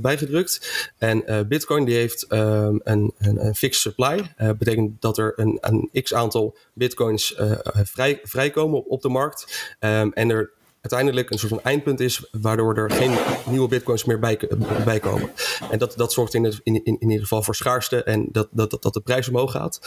bijgedrukt. 0.00 0.92
En 0.98 1.46
Bitcoin 1.48 1.84
die 1.84 1.94
heeft 1.94 2.24
een, 2.28 2.80
een, 2.84 3.12
een 3.18 3.54
fixed 3.54 3.82
supply. 3.82 4.34
Dat 4.36 4.58
betekent 4.58 5.00
dat 5.00 5.18
er 5.18 5.32
een, 5.36 5.58
een 5.60 6.02
x 6.02 6.14
aantal 6.14 6.56
Bitcoins 6.72 7.34
vrij, 7.72 8.20
vrijkomen 8.22 8.78
op, 8.78 8.90
op 8.90 9.02
de 9.02 9.08
markt. 9.08 9.74
en 9.78 10.30
er 10.30 10.50
uiteindelijk 10.82 11.30
een 11.30 11.38
soort 11.38 11.52
van 11.52 11.62
eindpunt 11.62 12.00
is, 12.00 12.28
waardoor 12.30 12.76
er 12.76 12.90
geen 12.90 13.18
nieuwe 13.46 13.68
bitcoins 13.68 14.04
meer 14.04 14.18
bij, 14.18 14.40
bij 14.84 15.00
komen. 15.00 15.30
En 15.70 15.78
dat, 15.78 15.94
dat 15.96 16.12
zorgt 16.12 16.34
in, 16.34 16.44
het, 16.44 16.60
in, 16.62 16.74
in, 16.74 16.84
in 16.84 17.08
ieder 17.08 17.20
geval 17.20 17.42
voor 17.42 17.54
schaarste 17.54 18.02
en 18.02 18.28
dat, 18.32 18.48
dat, 18.50 18.76
dat 18.80 18.94
de 18.94 19.00
prijs 19.00 19.28
omhoog 19.28 19.50
gaat. 19.52 19.80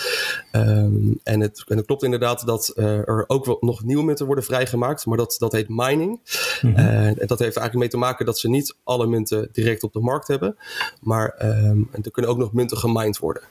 Um, 0.52 1.20
en, 1.24 1.40
het, 1.40 1.64
en 1.68 1.78
het 1.78 1.86
klopt 1.86 2.04
inderdaad 2.04 2.46
dat 2.46 2.74
uh, 2.75 2.86
er 2.86 3.24
ook 3.28 3.46
wel 3.46 3.58
nog 3.60 3.84
nieuwe 3.84 4.04
munten 4.04 4.25
worden 4.25 4.44
vrijgemaakt, 4.44 5.06
maar 5.06 5.18
dat, 5.18 5.36
dat 5.40 5.52
heet 5.52 5.70
mining. 5.70 6.20
Mm 6.62 6.75
-hmm. 6.75 6.86
uh, 6.86 7.06
en 7.06 7.28
dat 7.28 7.40
heeft 7.40 7.58
eigenlijk 7.58 7.75
mee 7.75 7.90
te 7.90 7.98
maken 7.98 8.25
dat 8.25 8.40
ze 8.40 8.50
niet 8.50 8.75
alle 8.84 9.08
munten 9.08 9.50
direct 9.52 9.84
op 9.84 9.94
de 9.94 10.00
markt 10.00 10.28
hebben, 10.28 10.58
maar 11.02 11.36
um, 11.42 11.90
er 12.04 12.12
kunnen 12.12 12.32
ook 12.32 12.38
nog 12.38 12.54
munten 12.54 12.78
gemined 12.78 13.18
worden. 13.18 13.44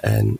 En 0.00 0.38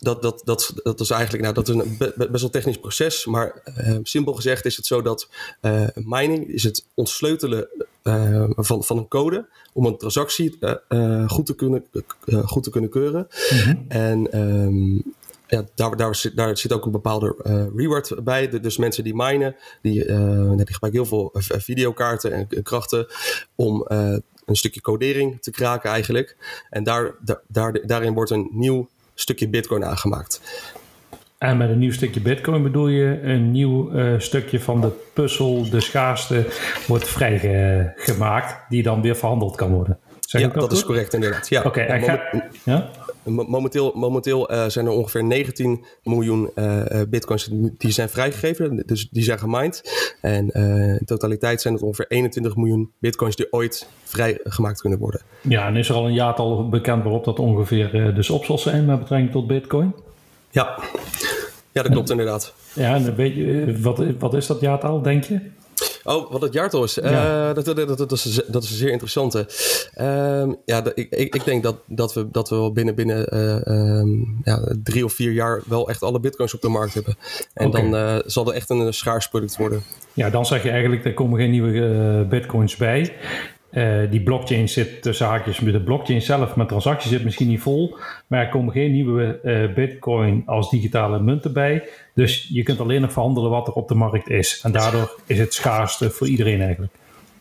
dat, 0.00 0.22
dat, 0.22 0.42
dat, 0.44 0.72
dat 0.82 1.00
is 1.00 1.10
eigenlijk 1.10 1.42
nou, 1.42 1.54
dat 1.54 1.68
is 1.68 1.74
een 1.74 1.96
best 2.30 2.40
wel 2.40 2.50
technisch 2.50 2.78
proces. 2.78 3.26
Maar 3.26 3.62
uh, 3.78 3.98
simpel 4.02 4.32
gezegd 4.32 4.64
is 4.64 4.76
het 4.76 4.86
zo 4.86 5.02
dat 5.02 5.28
uh, 5.62 5.86
mining 5.94 6.48
is 6.48 6.62
het 6.62 6.84
ontsleutelen 6.94 7.68
uh, 8.02 8.50
van, 8.56 8.84
van 8.84 8.96
een 8.96 9.08
code 9.08 9.48
om 9.72 9.86
een 9.86 9.96
transactie 9.96 10.58
goed, 11.26 11.46
te 11.46 11.54
kunnen, 11.56 11.84
goed 12.44 12.62
te 12.62 12.70
kunnen 12.70 12.90
keuren. 12.90 13.28
Mm 13.50 13.58
-hmm. 13.58 13.84
En 13.88 14.38
um, 14.40 15.02
ja, 15.46 15.64
daar, 15.74 15.96
daar, 15.96 16.14
zit, 16.14 16.36
daar 16.36 16.58
zit 16.58 16.72
ook 16.72 16.84
een 16.84 16.90
bepaalde 16.90 17.36
reward 17.76 18.24
bij. 18.24 18.60
Dus 18.60 18.76
mensen 18.76 19.04
die 19.04 19.14
minen, 19.14 19.56
die, 19.82 20.04
die 20.04 20.72
gebruiken 20.72 20.90
heel 20.90 21.06
veel 21.06 21.30
videokaarten 21.42 22.32
en, 22.32 22.46
en 22.48 22.62
krachten 22.62 23.06
om 23.54 23.84
een 23.88 24.56
stukje 24.56 24.80
codering 24.80 25.42
te 25.42 25.50
kraken 25.50 25.90
eigenlijk. 25.90 26.36
En 26.70 26.84
daar, 26.84 27.14
daar, 27.48 27.86
daarin 27.86 28.14
wordt 28.14 28.30
een 28.30 28.48
nieuw 28.52 28.88
stukje 29.20 29.48
Bitcoin 29.48 29.84
aangemaakt. 29.84 30.40
En 31.38 31.56
met 31.56 31.70
een 31.70 31.78
nieuw 31.78 31.92
stukje 31.92 32.20
Bitcoin 32.20 32.62
bedoel 32.62 32.88
je 32.88 33.20
een 33.22 33.50
nieuw 33.50 33.92
uh, 33.92 34.18
stukje 34.18 34.60
van 34.60 34.80
de 34.80 34.90
puzzel, 35.14 35.70
de 35.70 35.80
schaarste, 35.80 36.46
wordt 36.86 37.08
vrijgemaakt, 37.08 38.56
die 38.68 38.82
dan 38.82 39.02
weer 39.02 39.16
verhandeld 39.16 39.56
kan 39.56 39.70
worden. 39.70 39.98
Zeg 40.20 40.40
ja, 40.40 40.48
dat, 40.48 40.60
dat 40.60 40.72
is 40.72 40.84
correct 40.84 41.14
inderdaad. 41.14 41.48
Ja. 41.48 41.62
Oké, 41.62 41.68
okay, 41.68 42.02
ga... 42.02 42.22
ja? 42.64 42.90
Momenteel, 43.24 43.92
momenteel 43.94 44.52
uh, 44.52 44.66
zijn 44.66 44.86
er 44.86 44.92
ongeveer 44.92 45.24
19 45.24 45.84
miljoen 46.02 46.50
uh, 46.54 46.82
bitcoins 47.08 47.48
die 47.78 47.90
zijn 47.90 48.08
vrijgegeven, 48.08 48.82
dus 48.86 49.08
die 49.10 49.22
zijn 49.22 49.38
gemined. 49.38 49.82
En 50.20 50.48
in 50.98 51.04
totaliteit 51.04 51.60
zijn 51.60 51.74
het 51.74 51.82
ongeveer 51.82 52.06
21 52.08 52.56
miljoen 52.56 52.92
bitcoins 52.98 53.36
die 53.36 53.52
ooit 53.52 53.88
vrijgemaakt 54.04 54.80
kunnen 54.80 54.98
worden. 54.98 55.20
Ja, 55.40 55.66
en 55.66 55.76
is 55.76 55.88
er 55.88 55.94
al 55.94 56.06
een 56.06 56.12
jaartal 56.12 56.68
bekend 56.68 57.02
waarop 57.02 57.24
dat 57.24 57.38
ongeveer 57.38 58.14
dus 58.14 58.30
op 58.30 58.44
zal 58.44 58.58
zijn 58.58 58.84
met 58.84 58.98
betrekking 58.98 59.32
tot 59.32 59.46
bitcoin? 59.46 59.94
Ja, 60.50 60.78
ja 61.72 61.82
dat 61.82 61.92
klopt 61.92 62.10
inderdaad. 62.10 62.54
Ja, 62.72 62.94
en 62.94 63.14
weet 63.14 63.34
je, 63.34 63.78
wat, 63.80 64.04
wat 64.18 64.34
is 64.34 64.46
dat 64.46 64.60
jaartal, 64.60 65.02
denk 65.02 65.24
je? 65.24 65.40
Oh, 66.10 66.30
wat 66.30 66.40
het 66.40 66.52
jaartal 66.52 66.84
is. 66.84 66.94
Ja. 66.94 67.48
Uh, 67.48 67.54
dat, 67.54 67.64
dat, 67.64 67.76
dat, 67.76 67.98
dat, 67.98 68.12
is 68.12 68.42
dat 68.46 68.62
is 68.62 68.70
een 68.70 68.76
zeer 68.76 68.90
interessante. 68.90 69.46
Uh, 70.00 70.52
ja, 70.64 70.84
ik, 70.94 71.10
ik, 71.10 71.34
ik, 71.34 71.44
denk 71.44 71.62
dat, 71.62 71.76
dat, 71.86 72.14
we, 72.14 72.28
dat 72.30 72.48
we 72.48 72.56
wel 72.56 72.72
binnen, 72.72 72.94
binnen 72.94 73.34
uh, 73.34 73.98
um, 73.98 74.40
ja, 74.44 74.74
drie 74.82 75.04
of 75.04 75.12
vier 75.12 75.32
jaar 75.32 75.60
wel 75.66 75.88
echt 75.88 76.02
alle 76.02 76.20
bitcoins 76.20 76.54
op 76.54 76.60
de 76.60 76.68
markt 76.68 76.94
hebben. 76.94 77.16
En 77.54 77.66
okay. 77.66 77.82
dan 77.82 78.00
uh, 78.00 78.18
zal 78.26 78.48
er 78.48 78.54
echt 78.54 78.70
een 78.70 78.94
schaars 78.94 79.28
product 79.28 79.56
worden. 79.56 79.82
Ja, 80.12 80.30
dan 80.30 80.46
zeg 80.46 80.62
je 80.62 80.70
eigenlijk, 80.70 81.04
er 81.04 81.14
komen 81.14 81.38
geen 81.38 81.50
nieuwe 81.50 82.26
bitcoins 82.28 82.76
bij. 82.76 83.12
Uh, 83.72 84.10
die 84.10 84.22
blockchain 84.22 84.68
zit 84.68 85.02
tussen 85.02 85.26
haakjes, 85.26 85.58
de 85.58 85.82
blockchain 85.82 86.22
zelf 86.22 86.56
met 86.56 86.68
transacties 86.68 87.10
zit 87.10 87.24
misschien 87.24 87.48
niet 87.48 87.60
vol, 87.60 87.96
maar 88.26 88.40
er 88.40 88.48
komen 88.48 88.72
geen 88.72 88.92
nieuwe 88.92 89.40
uh, 89.44 89.74
bitcoin 89.74 90.42
als 90.46 90.70
digitale 90.70 91.20
munten 91.20 91.52
bij. 91.52 91.88
Dus 92.14 92.48
je 92.52 92.62
kunt 92.62 92.80
alleen 92.80 93.00
nog 93.00 93.12
verhandelen 93.12 93.50
wat 93.50 93.66
er 93.66 93.72
op 93.72 93.88
de 93.88 93.94
markt 93.94 94.28
is. 94.28 94.60
En 94.62 94.72
daardoor 94.72 95.20
is 95.26 95.38
het 95.38 95.54
schaarste 95.54 96.10
voor 96.10 96.28
iedereen 96.28 96.60
eigenlijk. 96.60 96.92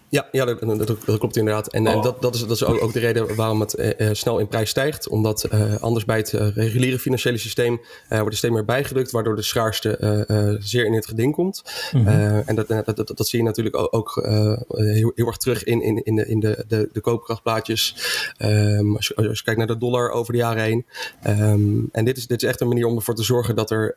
Ja, 0.10 0.28
ja 0.32 0.46
dat, 0.46 0.60
dat, 0.60 0.88
dat, 1.06 1.18
klopt 1.18 1.38
inderdaad. 1.38 1.68
En, 1.68 1.88
oh. 1.88 1.94
en 1.94 2.02
dat, 2.02 2.22
dat, 2.22 2.36
is, 2.36 2.42
dat 2.42 2.52
is 2.52 2.64
ook, 2.64 2.84
ook 2.84 2.94
de 2.94 3.00
reden 3.00 3.36
waarom 3.36 3.60
het 3.60 3.80
uh, 3.80 4.10
snel 4.12 4.40
in 4.40 4.48
prijs 4.48 4.70
stijgt. 4.70 5.08
Omdat 5.08 5.48
uh, 5.54 5.76
anders 5.76 6.06
bij 6.06 6.18
het 6.18 6.34
uh, 6.34 6.56
reguliere 6.56 7.00
financiële 7.00 7.38
systeem 7.38 7.82
wordt 8.10 8.28
er 8.28 8.38
steeds 8.38 8.54
meer 8.54 8.66
bijgedrukt, 8.66 9.12
waardoor 9.12 9.36
de 9.36 9.42
schaarste 9.42 9.98
zeer 10.60 10.86
in 10.86 10.94
het 10.94 11.06
geding 11.06 11.34
komt. 11.34 11.64
Mm 11.92 12.08
-hmm. 12.08 12.44
en 12.46 12.56
dat, 12.56 12.68
dat, 12.68 12.86
dat, 12.96 13.12
dat, 13.16 13.28
zie 13.28 13.40
je 13.40 13.46
natuurlijk 13.46 13.78
ook, 13.78 13.96
ook 13.96 14.22
heel, 14.68 15.12
heel 15.16 15.28
erg 15.28 15.38
terug 15.38 15.64
in, 15.64 15.82
in, 15.82 16.04
in, 16.04 16.16
de, 16.16 16.28
in 16.28 16.40
de, 16.40 16.66
de, 16.68 16.90
de 16.92 17.02
koopkrachtplaatjes. 17.02 17.96
Um, 18.40 18.96
als, 18.96 19.08
je, 19.08 19.16
als 19.16 19.38
je 19.38 19.44
kijkt 19.44 19.58
naar 19.58 19.68
de 19.68 19.78
dollar 19.78 20.10
over 20.12 20.34
de 20.34 20.40
jaren 20.40 20.64
heen. 20.64 20.86
Um, 21.28 21.90
en 21.92 22.06
dit 22.06 22.18
is, 22.18 22.28
dit 22.28 22.44
is 22.44 22.50
echt 22.50 22.62
een 22.62 22.68
manier 22.68 22.86
om 22.86 22.96
ervoor 22.96 23.16
te 23.16 23.24
zorgen 23.24 23.56
dat, 23.56 23.72
er, 23.72 23.94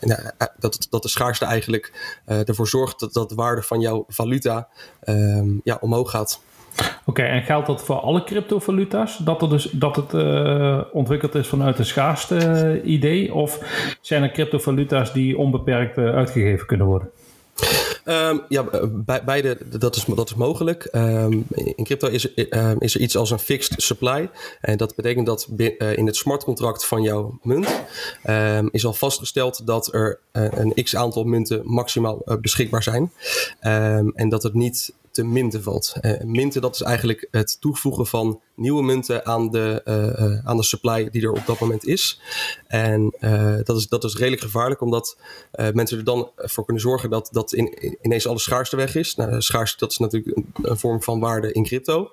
nou, 0.00 0.20
dat, 0.58 0.86
dat 0.90 1.02
de 1.02 1.08
schaarste 1.08 1.44
eigenlijk 1.44 1.92
ervoor 2.26 2.68
zorgt 2.68 3.00
dat, 3.00 3.12
dat 3.12 3.28
de 3.28 3.34
waarde 3.34 3.62
van 3.62 3.80
jouw 3.80 4.04
valuta 4.08 4.68
um, 5.04 5.51
ja, 5.64 5.78
omhoog 5.80 6.10
gaat. 6.10 6.40
Oké, 6.78 6.90
okay, 7.06 7.26
en 7.26 7.42
geldt 7.42 7.66
dat 7.66 7.84
voor 7.84 7.96
alle 7.96 8.24
cryptovaluta's? 8.24 9.16
Dat, 9.16 9.42
er 9.42 9.48
dus, 9.48 9.70
dat 9.72 9.96
het 9.96 10.12
uh, 10.12 10.80
ontwikkeld 10.92 11.34
is 11.34 11.46
vanuit 11.46 11.78
een 11.78 11.86
schaarste 11.86 12.36
uh, 12.84 12.92
idee? 12.92 13.34
Of 13.34 13.58
zijn 14.00 14.22
er 14.22 14.30
cryptovaluta's 14.30 15.12
die 15.12 15.38
onbeperkt 15.38 15.98
uh, 15.98 16.14
uitgegeven 16.14 16.66
kunnen 16.66 16.86
worden? 16.86 17.10
Um, 18.04 18.42
ja, 18.48 18.64
bij, 18.90 19.24
beide, 19.24 19.58
dat 19.78 19.96
is, 19.96 20.04
dat 20.04 20.28
is 20.28 20.34
mogelijk. 20.34 20.88
Um, 20.92 21.44
in 21.50 21.84
crypto 21.84 22.08
is, 22.08 22.36
um, 22.50 22.76
is 22.78 22.94
er 22.94 23.00
iets 23.00 23.16
als 23.16 23.30
een 23.30 23.38
fixed 23.38 23.82
supply. 23.82 24.30
En 24.60 24.76
dat 24.76 24.94
betekent 24.94 25.26
dat 25.26 25.48
in 25.96 26.06
het 26.06 26.16
smart 26.16 26.44
contract 26.44 26.86
van 26.86 27.02
jouw 27.02 27.38
munt 27.42 27.82
is 28.70 28.86
al 28.86 28.92
vastgesteld 28.92 29.66
dat 29.66 29.94
er 29.94 30.20
een 30.32 30.74
x 30.82 30.96
aantal 30.96 31.24
munten 31.24 31.60
maximaal 31.64 32.22
beschikbaar 32.40 32.82
zijn. 32.82 33.12
en 34.14 34.28
dat 34.28 34.42
het 34.42 34.54
niet 34.54 34.94
te 35.12 35.24
minten 35.24 35.62
valt. 35.62 35.94
Uh, 36.00 36.20
minten, 36.20 36.60
dat 36.60 36.74
is 36.74 36.80
eigenlijk 36.80 37.28
het 37.30 37.60
toevoegen 37.60 38.06
van 38.06 38.40
nieuwe 38.54 38.82
munten 38.82 39.26
aan 39.26 39.50
de, 39.50 39.82
uh, 39.84 40.28
uh, 40.28 40.46
aan 40.46 40.56
de 40.56 40.62
supply 40.62 41.10
die 41.10 41.22
er 41.22 41.32
op 41.32 41.46
dat 41.46 41.58
moment 41.58 41.86
is. 41.86 42.20
En 42.66 43.14
dat, 43.64 43.76
is, 43.76 43.88
dat 43.88 44.04
is 44.04 44.16
redelijk 44.16 44.42
gevaarlijk, 44.42 44.80
omdat 44.80 45.16
mensen 45.72 45.98
er 45.98 46.04
dan 46.04 46.30
voor 46.36 46.64
kunnen 46.64 46.82
zorgen 46.82 47.10
dat, 47.10 47.28
dat 47.32 47.52
in, 47.52 47.96
ineens 48.02 48.26
alle 48.26 48.38
schaarste 48.38 48.76
weg 48.76 48.94
is. 48.94 49.14
Nou, 49.14 49.40
schaarste, 49.40 49.78
dat 49.78 49.90
is 49.90 49.98
natuurlijk 49.98 50.36
een, 50.62 50.78
vorm 50.78 51.02
van 51.02 51.20
waarde 51.20 51.52
in 51.52 51.64
crypto. 51.64 52.10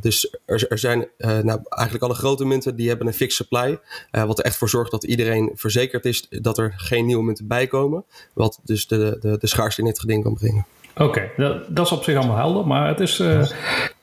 dus 0.00 0.36
er, 0.44 0.66
er 0.68 0.78
zijn 0.78 1.08
nou, 1.18 1.60
eigenlijk 1.68 2.04
alle 2.04 2.14
grote 2.14 2.44
munten 2.44 2.76
die 2.76 2.88
hebben 2.88 3.06
een 3.06 3.14
fixed 3.14 3.46
supply. 3.46 3.78
wat 4.10 4.38
er 4.38 4.44
echt 4.44 4.56
voor 4.56 4.68
zorgt 4.68 4.90
dat 4.90 5.04
iedereen 5.04 5.50
verzekerd 5.54 6.04
is 6.04 6.26
dat 6.28 6.58
er 6.58 6.74
geen 6.76 7.06
nieuwe 7.06 7.24
munten 7.24 7.46
bij 7.46 7.66
komen. 7.66 8.04
Wat 8.34 8.60
dus 8.64 8.86
de, 8.86 9.16
de, 9.20 9.38
de 9.38 9.46
schaarste 9.46 9.80
in 9.80 9.86
het 9.86 10.00
geding 10.00 10.22
kan 10.22 10.34
brengen. 10.34 10.66
Oké, 10.98 11.30
dat, 11.36 11.64
dat, 11.68 11.86
is 11.86 11.92
op 11.92 12.02
zich 12.02 12.16
allemaal 12.16 12.36
helder, 12.36 12.66
maar 12.66 12.88
het 12.88 13.00
is 13.00 13.20
uh, 13.20 13.46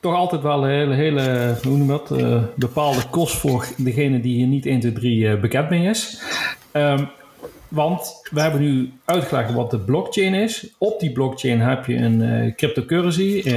toch 0.00 0.14
altijd 0.14 0.42
wel 0.42 0.62
een 0.64 0.70
hele, 0.70 0.94
hele 0.94 1.56
hoe 1.62 1.76
noem 1.76 1.88
dat, 1.88 2.10
uh, 2.10 2.42
bepaalde 2.54 3.08
kost 3.10 3.36
voor 3.36 3.66
degene 3.76 4.20
die 4.20 4.36
hier 4.36 4.46
niet 4.46 4.66
1, 4.66 4.80
2, 4.80 4.92
3 4.92 5.18
uh, 5.18 5.40
bekend 5.40 5.70
mee 5.70 5.88
is. 5.88 6.22
Um, 6.72 7.08
want 7.68 8.22
we 8.30 8.40
hebben 8.40 8.60
nu 8.60 8.92
uitgelegd 9.04 9.52
wat 9.52 9.70
de 9.70 9.78
blockchain 9.78 10.34
is. 10.34 10.74
Op 10.78 11.00
die 11.00 11.12
blockchain 11.12 11.60
heb 11.60 11.86
je 11.86 11.96
een 11.96 12.20
uh, 12.20 12.54
cryptocurrency. 12.54 13.48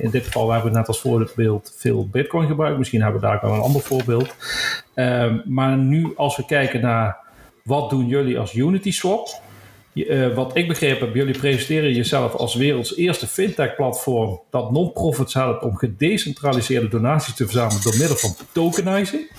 In 0.00 0.10
dit 0.10 0.24
geval 0.24 0.50
hebben 0.50 0.72
we 0.72 0.78
net 0.78 0.88
als 0.88 1.00
voorbeeld 1.00 1.74
veel 1.76 2.08
bitcoin 2.08 2.46
gebruikt. 2.46 2.78
Misschien 2.78 3.02
hebben 3.02 3.20
we 3.20 3.26
daar 3.26 3.38
wel 3.42 3.54
een 3.54 3.60
ander 3.60 3.80
voorbeeld. 3.80 4.34
Uh, 4.94 5.34
maar 5.44 5.76
nu 5.76 6.12
als 6.16 6.36
we 6.36 6.44
kijken 6.44 6.80
naar 6.80 7.16
wat 7.64 7.90
doen 7.90 8.06
jullie 8.06 8.38
als 8.38 8.54
Unity 8.54 8.92
Swap 8.92 9.28
wat 10.34 10.56
ik 10.56 10.68
begrepen 10.68 11.06
heb, 11.06 11.14
jullie 11.14 11.38
presenteren 11.38 11.92
jezelf 11.92 12.34
als 12.34 12.54
werelds 12.54 12.96
eerste 12.96 13.26
fintech-platform 13.26 14.40
dat 14.50 14.72
non-profits 14.72 15.34
helpt 15.34 15.62
om 15.62 15.76
gedecentraliseerde 15.76 16.88
donaties 16.88 17.34
te 17.34 17.44
verzamelen 17.44 17.82
door 17.82 17.96
middel 17.96 18.16
van 18.16 18.34
tokenizing. 18.52 19.30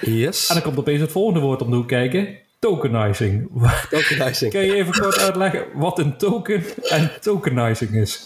Yes. 0.00 0.48
En 0.48 0.54
dan 0.54 0.64
komt 0.64 0.78
opeens 0.78 1.00
het 1.00 1.12
volgende 1.12 1.40
woord 1.40 1.62
om 1.62 1.70
de 1.70 1.76
hoek 1.76 1.88
kijken. 1.88 2.38
Tokenizing. 2.58 3.50
Tokenizing. 3.90 4.52
Kan 4.52 4.64
je 4.64 4.74
even 4.74 5.00
kort 5.00 5.18
uitleggen 5.18 5.64
wat 5.74 5.98
een 5.98 6.16
token 6.16 6.62
en 6.82 7.10
tokenizing 7.20 7.94
is? 7.94 8.24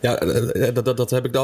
Ja, 0.00 0.18
eh, 0.18 0.68
eh, 0.68 0.74
dat, 0.74 0.84
dat, 0.84 0.96
dat 0.96 1.10
heb 1.10 1.24
ik 1.24 1.32
de 1.32 1.38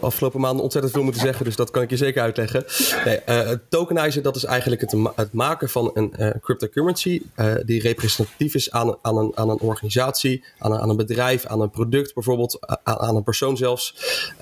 afgelopen, 0.00 0.40
maanden 0.40 0.62
ontzettend 0.62 0.94
veel 0.94 1.02
moeten 1.02 1.22
zeggen, 1.22 1.44
dus 1.44 1.56
dat 1.56 1.70
kan 1.70 1.82
ik 1.82 1.90
je 1.90 1.96
zeker 1.96 2.22
uitleggen. 2.22 2.64
Nee, 3.04 3.20
uh, 3.28 3.50
tokenizen, 3.68 4.22
dat 4.22 4.36
is 4.36 4.44
eigenlijk 4.44 4.80
het, 4.80 4.94
het 5.16 5.32
maken 5.32 5.68
van 5.68 5.90
een 5.94 6.14
cryptocurrency 6.40 7.22
die 7.64 7.80
representatief 7.80 8.54
is 8.54 8.70
aan, 8.70 8.96
aan, 9.02 9.16
een, 9.16 9.32
aan 9.34 9.48
een 9.48 9.60
organisatie, 9.60 10.44
aan 10.58 10.72
een, 10.72 10.78
aan 10.78 10.90
een 10.90 10.96
bedrijf, 10.96 11.46
aan 11.46 11.60
een 11.60 11.70
product 11.70 12.14
bijvoorbeeld, 12.14 12.58
aan, 12.82 12.98
aan 12.98 13.16
een 13.16 13.22
persoon 13.22 13.56
zelfs. 13.56 13.94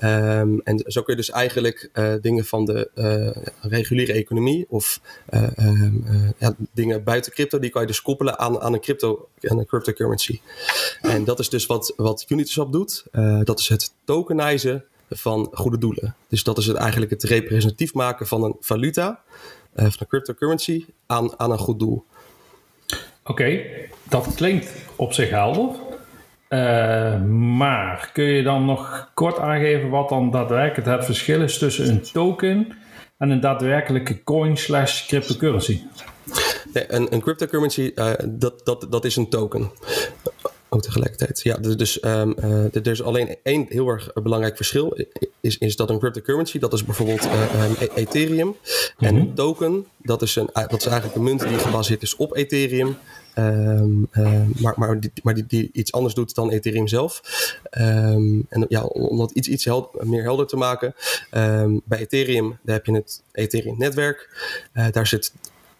Um, 0.03 0.61
en 0.63 0.83
zo 0.87 1.01
kun 1.01 1.13
je 1.13 1.21
dus 1.21 1.29
eigenlijk 1.29 1.89
dingen 2.21 2.45
van 2.45 2.65
de 2.65 2.89
reguliere 3.61 4.13
economie 4.13 4.65
of 4.69 4.99
um, 5.59 6.33
ja, 6.37 6.55
dingen 6.73 7.03
buiten 7.03 7.31
crypto, 7.31 7.59
die 7.59 7.69
kan 7.69 7.81
je 7.81 7.87
dus 7.87 8.01
koppelen 8.01 8.39
aan, 8.39 8.61
aan 8.61 8.73
een 8.73 8.81
crypto, 8.81 9.27
een 9.39 9.65
cryptocurrency. 9.65 10.39
En 11.01 11.23
dat 11.23 11.39
is 11.39 11.49
dus 11.49 11.65
wat, 11.65 11.93
wat 11.97 12.25
Uniswap 12.27 12.71
doet. 12.71 12.94
Uh, 13.11 13.39
dat 13.43 13.59
is 13.59 13.69
het 13.69 13.93
tokenizen 14.03 14.83
van 15.09 15.49
goede 15.51 15.77
doelen. 15.77 16.15
Dus 16.27 16.43
dat 16.43 16.57
is 16.57 16.65
het 16.65 16.77
eigenlijk 16.77 17.11
het 17.11 17.23
representatief 17.23 17.93
maken 17.93 18.27
van 18.27 18.43
een 18.43 18.55
valuta, 18.59 19.19
uh, 19.75 19.85
van 19.85 19.93
een 19.99 20.07
cryptocurrency, 20.07 20.85
aan, 21.05 21.39
aan 21.39 21.51
een 21.51 21.57
goed 21.57 21.79
doel. 21.79 22.05
Oké, 22.87 23.31
okay, 23.31 23.89
dat 24.03 24.35
klinkt 24.35 24.71
op 24.95 25.13
zich 25.13 25.29
helder. 25.29 25.69
Uh, 26.49 27.23
maar 27.57 28.09
kun 28.13 28.23
je 28.23 28.43
dan 28.43 28.65
nog 28.65 29.11
kort 29.13 29.39
aangeven 29.39 29.89
wat 29.89 30.09
dan 30.09 30.31
daadwerkelijk 30.31 30.87
het 30.87 31.05
verschil 31.05 31.41
is 31.41 31.57
tussen 31.57 31.89
een 31.89 32.01
token 32.01 32.77
en 33.17 33.29
een 33.29 33.39
daadwerkelijke 33.39 34.23
coin 34.23 34.57
slash 34.57 35.07
cryptocurrency? 35.07 35.81
Nee, 36.73 36.85
een, 36.87 37.13
een 37.13 37.21
cryptocurrency, 37.21 37.91
uh, 37.95 38.11
dat, 38.25 38.61
dat, 38.63 38.87
dat 38.89 39.05
is 39.05 39.15
een 39.15 39.29
token 39.29 39.71
tegelijkertijd. 40.81 41.41
Ja, 41.41 41.57
dus 41.57 42.03
um, 42.03 42.35
uh, 42.39 42.75
er 42.75 42.87
is 42.87 43.03
alleen 43.03 43.35
één 43.43 43.65
heel 43.69 43.87
erg 43.87 44.13
belangrijk 44.13 44.55
verschil. 44.55 44.97
Is, 45.41 45.57
is 45.57 45.75
dat 45.75 45.89
een 45.89 45.99
cryptocurrency, 45.99 46.59
dat 46.59 46.73
is 46.73 46.85
bijvoorbeeld 46.85 47.25
uh, 47.25 47.65
um, 47.65 47.75
Ethereum. 47.95 48.47
Mm 48.47 48.55
-hmm. 48.97 49.07
En 49.07 49.15
een 49.15 49.33
token, 49.33 49.85
dat 49.97 50.21
is, 50.21 50.35
een, 50.35 50.49
dat 50.53 50.79
is 50.79 50.85
eigenlijk 50.85 51.15
een 51.15 51.23
munt 51.23 51.47
die 51.47 51.57
gebaseerd 51.57 52.01
is 52.01 52.15
op 52.15 52.35
Ethereum. 52.35 52.97
Um, 53.37 54.07
uh, 54.11 54.41
maar 54.61 54.73
maar, 54.75 54.99
die, 54.99 55.11
maar 55.23 55.33
die, 55.33 55.45
die 55.47 55.69
iets 55.73 55.91
anders 55.91 56.13
doet 56.13 56.35
dan 56.35 56.49
Ethereum 56.49 56.87
zelf. 56.87 57.21
En 57.69 58.65
ja, 58.67 58.83
om 58.83 59.17
dat 59.17 59.31
iets, 59.31 59.47
iets 59.47 59.65
held, 59.65 60.03
meer 60.03 60.23
helder 60.23 60.47
te 60.47 60.57
maken. 60.57 60.95
Bij 61.85 61.99
Ethereum 61.99 62.57
daar 62.63 62.75
heb 62.75 62.85
je 62.85 62.93
het 62.93 63.21
Ethereum-netwerk. 63.31 64.29
Uh, 64.73 64.85
daar 64.91 65.07
zit 65.07 65.33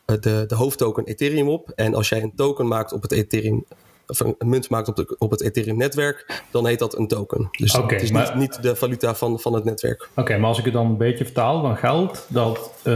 de, 0.05 0.43
de 0.47 0.55
hoofdtoken 0.55 1.05
Ethereum 1.05 1.49
op. 1.49 1.71
En 1.75 1.93
als 1.93 2.09
jij 2.09 2.21
een 2.21 2.35
token 2.35 2.67
maakt 2.67 2.93
op 2.93 3.01
het 3.01 3.11
Ethereum 3.11 3.65
of 4.07 4.19
een 4.19 4.35
munt 4.49 4.69
maakt 4.69 4.87
op, 4.87 4.95
de, 4.95 5.15
op 5.17 5.31
het 5.31 5.41
Ethereum-netwerk, 5.41 6.43
dan 6.51 6.67
heet 6.67 6.79
dat 6.79 6.97
een 6.97 7.07
token. 7.07 7.47
Dus 7.51 7.75
okay, 7.75 7.93
het 7.93 8.03
is 8.03 8.11
maar, 8.11 8.37
niet, 8.37 8.51
niet, 8.51 8.63
de 8.63 8.75
valuta 8.75 9.15
van, 9.15 9.39
van 9.39 9.53
het 9.53 9.63
netwerk. 9.63 10.01
Oké, 10.11 10.19
okay, 10.21 10.37
maar 10.37 10.49
als 10.49 10.59
ik 10.59 10.65
het 10.65 10.73
dan 10.73 10.85
een 10.85 10.97
beetje 10.97 11.23
vertaal, 11.23 11.61
dan 11.61 11.77
geldt 11.77 12.25
dat 12.29 12.73
uh, 12.77 12.93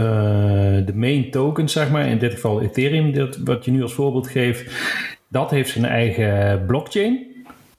de 0.86 0.92
main 0.94 1.30
token, 1.30 1.68
zeg 1.68 1.90
maar, 1.90 2.06
in 2.06 2.18
dit 2.18 2.32
geval 2.32 2.60
Ethereum, 2.60 3.12
dit, 3.12 3.38
wat 3.44 3.64
je 3.64 3.70
nu 3.70 3.82
als 3.82 3.94
voorbeeld 3.94 4.28
geeft, 4.28 4.72
dat 5.28 5.50
heeft 5.50 5.70
zijn 5.70 5.84
eigen 5.84 6.64
blockchain. 6.66 7.26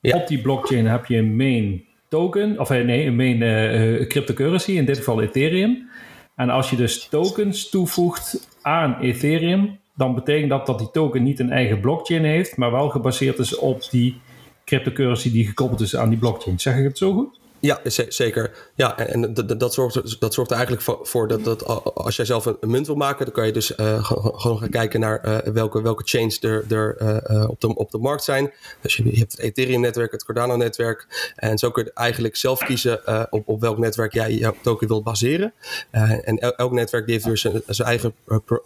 Ja. 0.01 0.17
Op 0.17 0.27
die 0.27 0.41
blockchain 0.41 0.87
heb 0.87 1.05
je 1.05 1.17
een 1.17 1.35
main 1.35 1.83
token, 2.07 2.59
of 2.59 2.69
nee, 2.69 3.05
een 3.05 3.15
main 3.15 3.41
uh, 3.41 4.07
cryptocurrency, 4.07 4.71
in 4.71 4.85
dit 4.85 4.97
geval 4.97 5.21
Ethereum. 5.21 5.89
En 6.35 6.49
als 6.49 6.69
je 6.69 6.75
dus 6.75 7.07
tokens 7.07 7.69
toevoegt 7.69 8.47
aan 8.61 8.99
Ethereum, 8.99 9.79
dan 10.01 10.15
betekent 10.15 10.49
dat 10.49 10.65
dat 10.65 10.79
die 10.79 10.91
token 10.91 11.23
niet 11.23 11.39
een 11.39 11.51
eigen 11.51 11.79
blockchain 11.79 12.23
heeft, 12.23 12.57
maar 12.57 12.71
wel 12.71 12.89
gebaseerd 12.89 13.39
is 13.39 13.55
op 13.55 13.89
die 13.89 14.21
cryptocurrency 14.65 15.31
die 15.31 15.45
gekoppeld 15.45 15.81
is 15.81 15.95
aan 15.95 16.09
die 16.09 16.17
blockchain. 16.17 16.59
Zeg 16.59 16.77
ik 16.77 16.83
het 16.83 16.97
zo 16.97 17.13
goed? 17.13 17.39
Ja, 17.59 17.79
zeker. 18.07 18.70
Ja, 18.81 18.97
en 18.97 19.33
dat 19.33 19.73
zorgt, 19.73 20.19
dat 20.19 20.33
zorgt 20.33 20.51
er 20.51 20.57
eigenlijk 20.57 21.07
voor 21.07 21.27
dat, 21.27 21.43
dat 21.43 21.65
als 21.95 22.15
jij 22.15 22.25
zelf 22.25 22.45
een, 22.45 22.57
munt 22.61 22.87
wil 22.87 22.95
maken, 22.95 23.25
dan 23.25 23.33
kan 23.33 23.45
je 23.45 23.51
dus 23.51 23.77
uh, 23.77 24.03
gewoon 24.03 24.57
gaan 24.57 24.69
kijken 24.69 24.99
naar 24.99 25.25
uh, 25.25 25.53
welke, 25.53 25.81
welke 25.81 26.03
chains 26.05 26.41
er, 26.41 26.65
er 26.69 27.01
uh, 27.31 27.49
op, 27.49 27.61
de, 27.61 27.75
op 27.75 27.91
de 27.91 27.97
markt 27.97 28.23
zijn. 28.23 28.51
Dus 28.81 28.95
je, 28.95 29.03
hebt 29.03 29.31
het 29.31 29.41
Ethereum-netwerk, 29.41 30.11
het 30.11 30.23
Cardano-netwerk. 30.23 31.31
En 31.35 31.57
zo 31.57 31.71
kun 31.71 31.83
je 31.83 31.93
eigenlijk 31.93 32.35
zelf 32.35 32.59
kiezen 32.59 33.27
op, 33.31 33.47
op 33.47 33.61
welk 33.61 33.77
netwerk 33.77 34.13
jij 34.13 34.33
jouw 34.33 34.55
token 34.61 34.87
wilt 34.87 35.03
baseren. 35.03 35.53
en 35.91 36.37
el, 36.37 36.55
elk 36.55 36.71
netwerk 36.71 37.09
heeft 37.09 37.25
weer 37.25 37.37
zijn, 37.37 37.61
zijn 37.67 37.87
eigen 37.87 38.13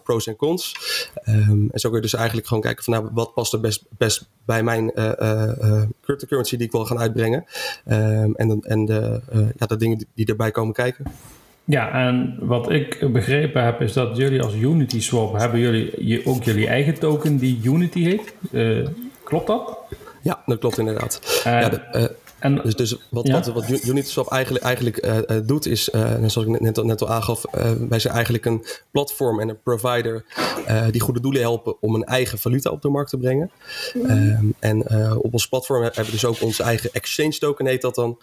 pros 0.04 0.28
en 0.28 0.36
cons. 0.36 0.75
Um, 1.28 1.69
en 1.71 1.80
zo 1.80 1.89
kun 1.89 1.97
je 1.97 2.04
dus 2.04 2.13
eigenlijk 2.13 2.47
gewoon 2.47 2.63
kijken 2.63 2.84
van 2.84 2.93
nou, 2.93 3.10
wat 3.13 3.34
past 3.34 3.54
er 3.54 3.60
best, 3.60 3.84
best 3.97 4.30
bij 4.45 4.63
mijn 4.63 4.91
cryptocurrency 6.01 6.58
die 6.58 6.65
ik 6.65 6.71
wil 6.71 6.86
gaan 6.86 6.99
uitbrengen. 6.99 7.45
Um, 7.88 8.36
en, 8.36 8.62
en 8.62 8.86
de, 8.86 9.21
ja, 9.58 9.65
de 9.65 9.78
dingen 9.78 10.04
die, 10.13 10.25
die 10.25 10.25
erbij 10.25 10.51
komen 10.51 10.73
kijken. 10.73 11.05
Ja, 11.63 11.91
en 11.91 12.37
wat 12.39 12.71
ik 12.71 13.11
begrepen 13.11 13.63
heb 13.63 13.81
is 13.81 13.93
dat 13.93 14.17
jullie 14.17 14.41
als 14.41 14.53
Unity 14.53 15.01
Swap 15.01 15.37
hebben 15.37 15.59
jullie 15.59 16.25
ook 16.25 16.43
jullie 16.43 16.67
eigen 16.67 16.99
token 16.99 17.37
die 17.37 17.59
Unity 17.63 18.03
heet. 18.03 18.33
Uh, 18.51 18.87
klopt 19.23 19.47
dat? 19.47 19.77
Ja, 20.21 20.41
dat 20.45 20.59
klopt 20.59 20.77
inderdaad. 20.77 21.43
Uh, 21.47 21.61
ja, 21.61 21.69
de, 21.69 22.15
en, 22.45 22.62
dus, 22.63 22.75
dus 22.75 22.97
wat, 23.10 23.27
ja. 23.27 23.34
wat, 23.34 23.47
wat 23.47 23.86
Uniswap 23.86 24.31
eigenlijk, 24.31 24.63
eigenlijk 24.63 25.05
uh, 25.05 25.38
doet 25.45 25.65
is, 25.65 25.89
uh, 25.89 26.13
zoals 26.25 26.47
ik 26.47 26.60
net, 26.60 26.84
net 26.84 27.01
al 27.01 27.10
aangaf, 27.10 27.43
uh, 27.55 27.71
wij 27.89 27.99
zijn 27.99 28.13
eigenlijk 28.13 28.45
een 28.45 28.65
platform 28.91 29.39
en 29.39 29.49
een 29.49 29.62
provider 29.63 30.25
die 30.91 31.01
goede 31.01 31.19
doelen 31.19 31.41
helpen 31.41 31.81
om 31.81 31.95
een 31.95 32.03
eigen 32.03 32.38
valuta 32.38 32.69
op 32.69 32.81
de 32.81 32.89
markt 32.89 33.10
te 33.10 33.17
brengen. 33.17 33.51
Mm. 33.93 34.53
en 34.60 34.89
op 35.17 35.34
ons 35.34 35.47
platform 35.47 35.84
hebben 35.84 36.05
we 36.05 36.12
dus 36.12 36.25
ook 36.25 36.41
onze 36.41 36.63
eigen 36.63 36.89
exchange 36.93 37.38
token, 37.38 37.65
heet 37.65 37.81
dat 37.81 37.95
dan, 37.95 38.17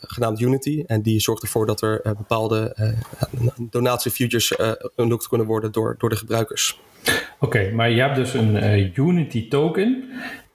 genaamd 0.00 0.40
Unity. 0.40 0.84
En 0.86 1.02
die 1.02 1.20
zorgt 1.20 1.42
ervoor 1.42 1.66
dat 1.66 1.80
er 1.80 2.00
bepaalde 2.02 2.74
donatiefutures 3.70 4.54
unlocked 4.96 5.28
kunnen 5.28 5.46
worden 5.46 5.72
door, 5.72 5.94
door 5.98 6.08
de 6.08 6.16
gebruikers. 6.16 6.80
Oké, 7.04 7.14
okay, 7.40 7.70
maar 7.70 7.90
je 7.90 8.00
hebt 8.00 8.16
dus 8.16 8.34
een 8.34 8.92
Unity 8.94 9.48
token. 9.48 10.04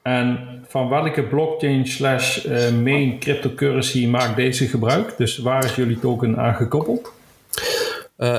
En 0.03 0.39
van 0.67 0.89
welke 0.89 1.23
blockchain 1.23 1.87
slash 1.87 2.45
uh, 2.45 2.71
main 2.71 3.19
cryptocurrency 3.19 4.07
maakt 4.07 4.35
deze 4.35 4.67
gebruik? 4.67 5.13
Dus 5.17 5.37
waar 5.37 5.65
is 5.65 5.75
jullie 5.75 5.99
token 5.99 6.37
aan 6.37 6.55
gekoppeld? 6.55 7.11
Uh, 8.17 8.35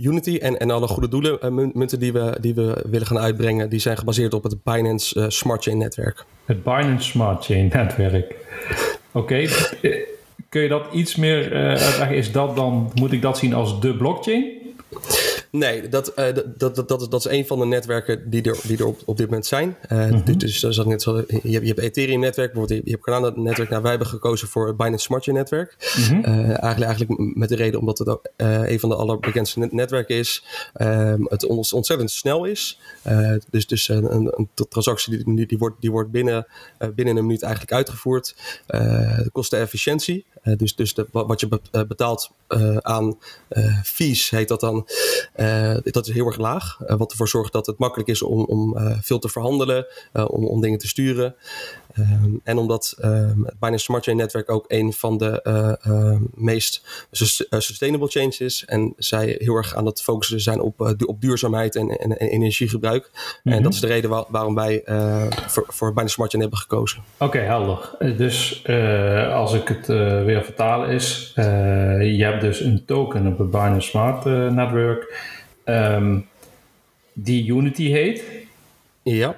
Unity 0.00 0.38
en, 0.42 0.58
en 0.58 0.70
alle 0.70 0.86
goede 0.86 1.08
doelen 1.08 1.38
uh, 1.42 1.50
munten 1.72 1.98
die 1.98 2.12
we, 2.12 2.36
die 2.40 2.54
we 2.54 2.84
willen 2.90 3.06
gaan 3.06 3.18
uitbrengen, 3.18 3.70
die 3.70 3.78
zijn 3.78 3.96
gebaseerd 3.96 4.34
op 4.34 4.42
het 4.42 4.62
Binance 4.62 5.20
uh, 5.20 5.24
Smart 5.28 5.62
Chain 5.62 5.78
netwerk. 5.78 6.24
Het 6.44 6.62
Binance 6.62 7.10
Smart 7.10 7.44
Chain 7.44 7.70
netwerk. 7.72 8.34
Oké, 9.12 9.18
okay. 9.18 9.48
kun 10.48 10.62
je 10.62 10.68
dat 10.68 10.86
iets 10.92 11.16
meer 11.16 11.52
uitleggen? 11.52 12.16
Is 12.16 12.32
dat 12.32 12.56
dan, 12.56 12.90
moet 12.94 13.12
ik 13.12 13.22
dat 13.22 13.38
zien 13.38 13.54
als 13.54 13.80
de 13.80 13.96
blockchain? 13.96 14.53
Nee, 15.54 15.88
dat, 15.88 16.12
uh, 16.18 16.24
dat, 16.34 16.58
dat, 16.58 16.88
dat, 16.88 17.10
dat 17.10 17.14
is 17.14 17.32
een 17.32 17.46
van 17.46 17.58
de 17.58 17.66
netwerken 17.66 18.30
die 18.30 18.42
er, 18.42 18.58
die 18.62 18.78
er 18.78 18.86
op, 18.86 19.00
op 19.04 19.16
dit 19.16 19.26
moment 19.26 19.46
zijn. 19.46 19.76
Uh, 19.92 19.98
mm 19.98 20.22
-hmm. 20.24 20.38
Dus 20.38 20.60
dat 20.60 20.70
is 20.70 20.84
net 20.84 21.02
zo, 21.02 21.16
je, 21.16 21.24
hebt, 21.28 21.42
je 21.42 21.58
hebt 21.66 21.78
Ethereum-netwerk, 21.78 22.52
bijvoorbeeld, 22.52 22.84
je 22.84 22.90
hebt 22.90 23.02
Cardano-netwerk. 23.02 23.70
Nou, 23.70 23.82
wij 23.82 23.90
hebben 23.90 24.08
gekozen 24.08 24.48
voor 24.48 24.66
het 24.66 24.76
Binance 24.76 25.04
Smart 25.04 25.24
Chain-netwerk. 25.24 25.94
Mm 25.96 26.04
-hmm. 26.04 26.18
uh, 26.18 26.48
eigenlijk, 26.48 26.82
eigenlijk 26.82 27.36
met 27.36 27.48
de 27.48 27.56
reden 27.56 27.80
omdat 27.80 27.98
het 27.98 28.08
ook 28.08 28.28
een 28.36 28.80
van 28.80 28.88
de 28.88 28.94
allerbekendste 28.94 29.68
netwerken 29.70 30.16
is. 30.16 30.44
het 31.24 31.44
ontzettend 31.72 32.10
snel 32.10 32.44
is. 32.44 32.80
dus 33.50 33.66
dus 33.66 33.88
een, 33.88 34.14
een, 34.14 34.32
een 34.34 34.48
transactie 34.68 35.24
die, 35.24 35.46
die, 35.46 35.58
wordt, 35.58 35.80
die 35.80 35.90
wordt 35.90 36.10
binnen, 36.10 36.46
binnen 36.94 37.16
een 37.16 37.26
minuut 37.26 37.42
eigenlijk 37.42 37.72
uitgevoerd. 37.72 38.34
de 38.66 39.28
kostenefficiëntie. 39.32 40.24
Dus 40.56 40.74
dus 40.74 40.94
wat 41.10 41.40
je 41.40 41.60
betaalt 41.70 42.30
aan 42.80 43.18
fees, 43.84 44.30
heet 44.30 44.48
dat 44.48 44.60
dan. 44.60 44.88
Dat 45.82 46.06
is 46.06 46.12
heel 46.12 46.26
erg 46.26 46.38
laag. 46.38 46.78
Wat 46.78 47.10
ervoor 47.10 47.28
zorgt 47.28 47.52
dat 47.52 47.66
het 47.66 47.78
makkelijk 47.78 48.08
is 48.08 48.22
om, 48.22 48.44
om 48.44 48.76
veel 49.00 49.18
te 49.18 49.28
verhandelen, 49.28 49.86
om, 50.12 50.46
om 50.46 50.60
dingen 50.60 50.78
te 50.78 50.88
sturen. 50.88 51.34
Um, 51.98 52.40
en 52.44 52.56
omdat 52.58 52.96
um, 53.04 53.44
het 53.44 53.58
Binance 53.58 53.84
Smart 53.84 54.04
Chain 54.04 54.16
netwerk 54.16 54.50
ook 54.50 54.64
een 54.68 54.92
van 54.92 55.18
de 55.18 55.78
meest 56.34 57.06
sustainable 57.50 58.08
chains 58.08 58.40
is. 58.40 58.64
En 58.66 58.94
zij 58.96 59.36
heel 59.38 59.54
erg 59.54 59.74
aan 59.74 59.86
het 59.86 60.02
focussen 60.02 60.40
zijn 60.40 60.60
op, 60.60 60.96
op 61.06 61.20
duurzaamheid 61.20 61.76
en, 61.76 61.88
en, 61.88 62.18
en 62.18 62.28
energiegebruik. 62.28 63.10
Mm 63.12 63.20
-hmm. 63.42 63.52
En 63.52 63.62
dat 63.62 63.74
is 63.74 63.80
de 63.80 63.86
reden 63.86 64.10
waar, 64.10 64.24
waarom 64.28 64.54
wij 64.54 64.82
voor, 65.46 65.64
voor 65.68 65.88
Binance 65.88 66.14
Smart 66.14 66.30
Chain 66.30 66.42
hebben 66.42 66.60
gekozen. 66.60 67.02
Oké, 67.14 67.24
okay, 67.24 67.42
helder. 67.42 67.90
Dus 68.16 68.64
als 69.32 69.52
ik 69.52 69.68
het 69.68 69.86
weer 70.26 70.44
vertalen 70.44 70.88
is, 70.88 71.32
je 71.36 72.24
hebt 72.24 72.40
dus 72.40 72.60
een 72.60 72.84
token 72.84 73.26
op 73.26 73.38
het 73.38 73.50
Binance 73.50 73.88
Smart 73.88 74.24
netwerk. 74.24 75.32
Um, 75.64 76.26
die 77.12 77.52
Unity 77.52 77.90
heet. 77.90 78.24
Ja. 79.02 79.36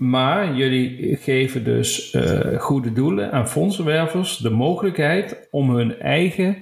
Maar 0.00 0.54
jullie 0.54 1.16
geven 1.16 1.64
dus 1.64 2.14
uh, 2.14 2.60
goede 2.60 2.92
doelen 2.92 3.32
aan 3.32 3.48
fondsenwervers 3.48 4.36
de 4.36 4.50
mogelijkheid 4.50 5.48
om 5.50 5.70
hun 5.70 5.98
eigen 5.98 6.56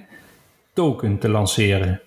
token 0.73 1.17
te 1.17 1.29
lanceren. 1.29 2.01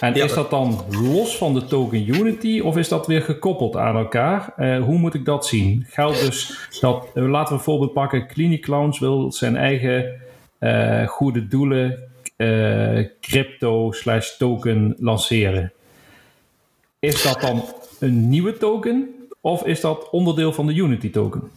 En 0.00 0.14
is 0.14 0.34
dat 0.34 0.50
dan 0.50 0.84
los 0.90 1.36
van 1.36 1.54
de 1.54 1.64
token 1.64 2.08
Unity 2.08 2.60
of 2.60 2.76
is 2.76 2.88
dat 2.88 3.06
weer 3.06 3.22
gekoppeld 3.22 3.76
aan 3.76 3.96
elkaar? 3.96 4.54
Uh, 4.58 4.84
hoe 4.84 4.98
moet 4.98 5.14
ik 5.14 5.24
dat 5.24 5.46
zien? 5.46 5.86
Geldt 5.88 6.20
dus 6.20 6.68
dat, 6.80 7.06
uh, 7.14 7.30
laten 7.30 7.50
we 7.50 7.56
bijvoorbeeld 7.56 7.92
pakken, 7.92 8.28
Clinic 8.28 8.62
Clowns 8.62 8.98
wil 8.98 9.32
zijn 9.32 9.56
eigen 9.56 10.20
goede 11.06 11.48
doelen 11.48 11.98
crypto 13.20 13.92
slash 13.92 14.36
token 14.36 14.96
lanceren. 14.98 15.72
Is 16.98 17.22
dat 17.22 17.40
dan 17.40 17.64
een 17.98 18.28
nieuwe 18.28 18.56
token 18.56 19.08
of 19.44 19.64
is 19.64 19.80
dat 19.80 20.10
onderdeel 20.10 20.52
van 20.52 20.66
de 20.66 20.74
Unity 20.74 21.10
token? 21.10 21.50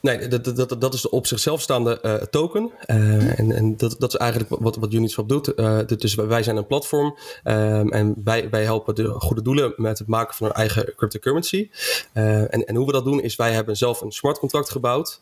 Nee, 0.00 0.28
dat, 0.28 0.44
dat, 0.44 0.80
dat 0.80 0.94
is 0.94 1.00
de 1.00 1.10
op 1.10 1.26
zichzelf 1.26 1.60
staande 1.60 1.98
uh, 2.02 2.14
token. 2.14 2.70
Uh, 2.86 3.38
en 3.38 3.52
en 3.52 3.76
dat, 3.76 3.96
dat 3.98 4.12
is 4.12 4.18
eigenlijk 4.18 4.62
wat, 4.62 4.76
wat 4.76 4.92
Uniswap 4.92 5.28
doet. 5.28 5.52
Uh, 5.56 5.78
dus 5.96 6.14
wij 6.14 6.42
zijn 6.42 6.56
een 6.56 6.66
platform 6.66 7.16
um, 7.44 7.92
en 7.92 8.14
wij, 8.24 8.50
wij 8.50 8.62
helpen 8.62 8.94
de 8.94 9.08
goede 9.08 9.42
doelen 9.42 9.72
met 9.76 9.98
het 9.98 10.08
maken 10.08 10.34
van 10.34 10.46
hun 10.46 10.56
eigen 10.56 10.94
cryptocurrency. 10.96 11.70
en, 12.12 12.64
en 12.64 12.74
hoe 12.74 12.86
we 12.86 12.92
dat 12.92 13.04
doen 13.04 13.22
is 13.22 13.36
wij 13.36 13.52
hebben 13.52 13.76
zelf 13.76 14.00
een 14.00 14.12
smart 14.12 14.38
contract 14.38 14.70
gebouwd 14.70 15.20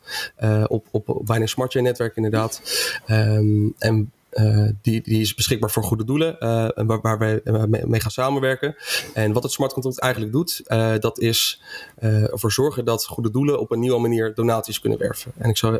op, 0.67 0.87
op, 0.91 1.09
op 1.09 1.27
bijna 1.27 1.47
smart 1.47 1.73
chain 1.73 1.85
netwerk 1.85 2.17
inderdaad. 2.17 2.63
Um, 3.11 3.75
en 3.79 4.13
uh, 4.33 4.69
die, 4.83 5.01
die 5.03 5.21
is 5.21 5.35
beschikbaar 5.35 5.71
voor 5.71 5.83
goede 5.83 6.05
doelen, 6.05 6.37
uh, 6.41 6.69
waar, 6.75 7.01
waar 7.01 7.19
wij 7.19 7.41
mee 7.67 8.01
gaan 8.01 8.11
samenwerken. 8.11 8.77
En 9.15 9.33
wat 9.33 9.43
het 9.43 9.53
smart 9.53 9.73
contract 9.73 9.99
eigenlijk 9.99 10.33
doet, 10.33 10.63
uh, 10.67 10.93
dat 10.99 11.19
is 11.19 11.63
ervoor 12.01 12.53
zorgen 12.53 12.85
dat 12.85 13.07
goede 13.07 13.31
doelen 13.31 13.61
op 13.61 13.71
een 13.71 13.81
nieuwe 13.81 14.01
manier 14.01 14.35
donaties 14.35 14.81
kunnen 14.81 14.99
werven. 14.99 15.33
En 15.39 15.51
ik 15.51 15.57
zal 15.57 15.79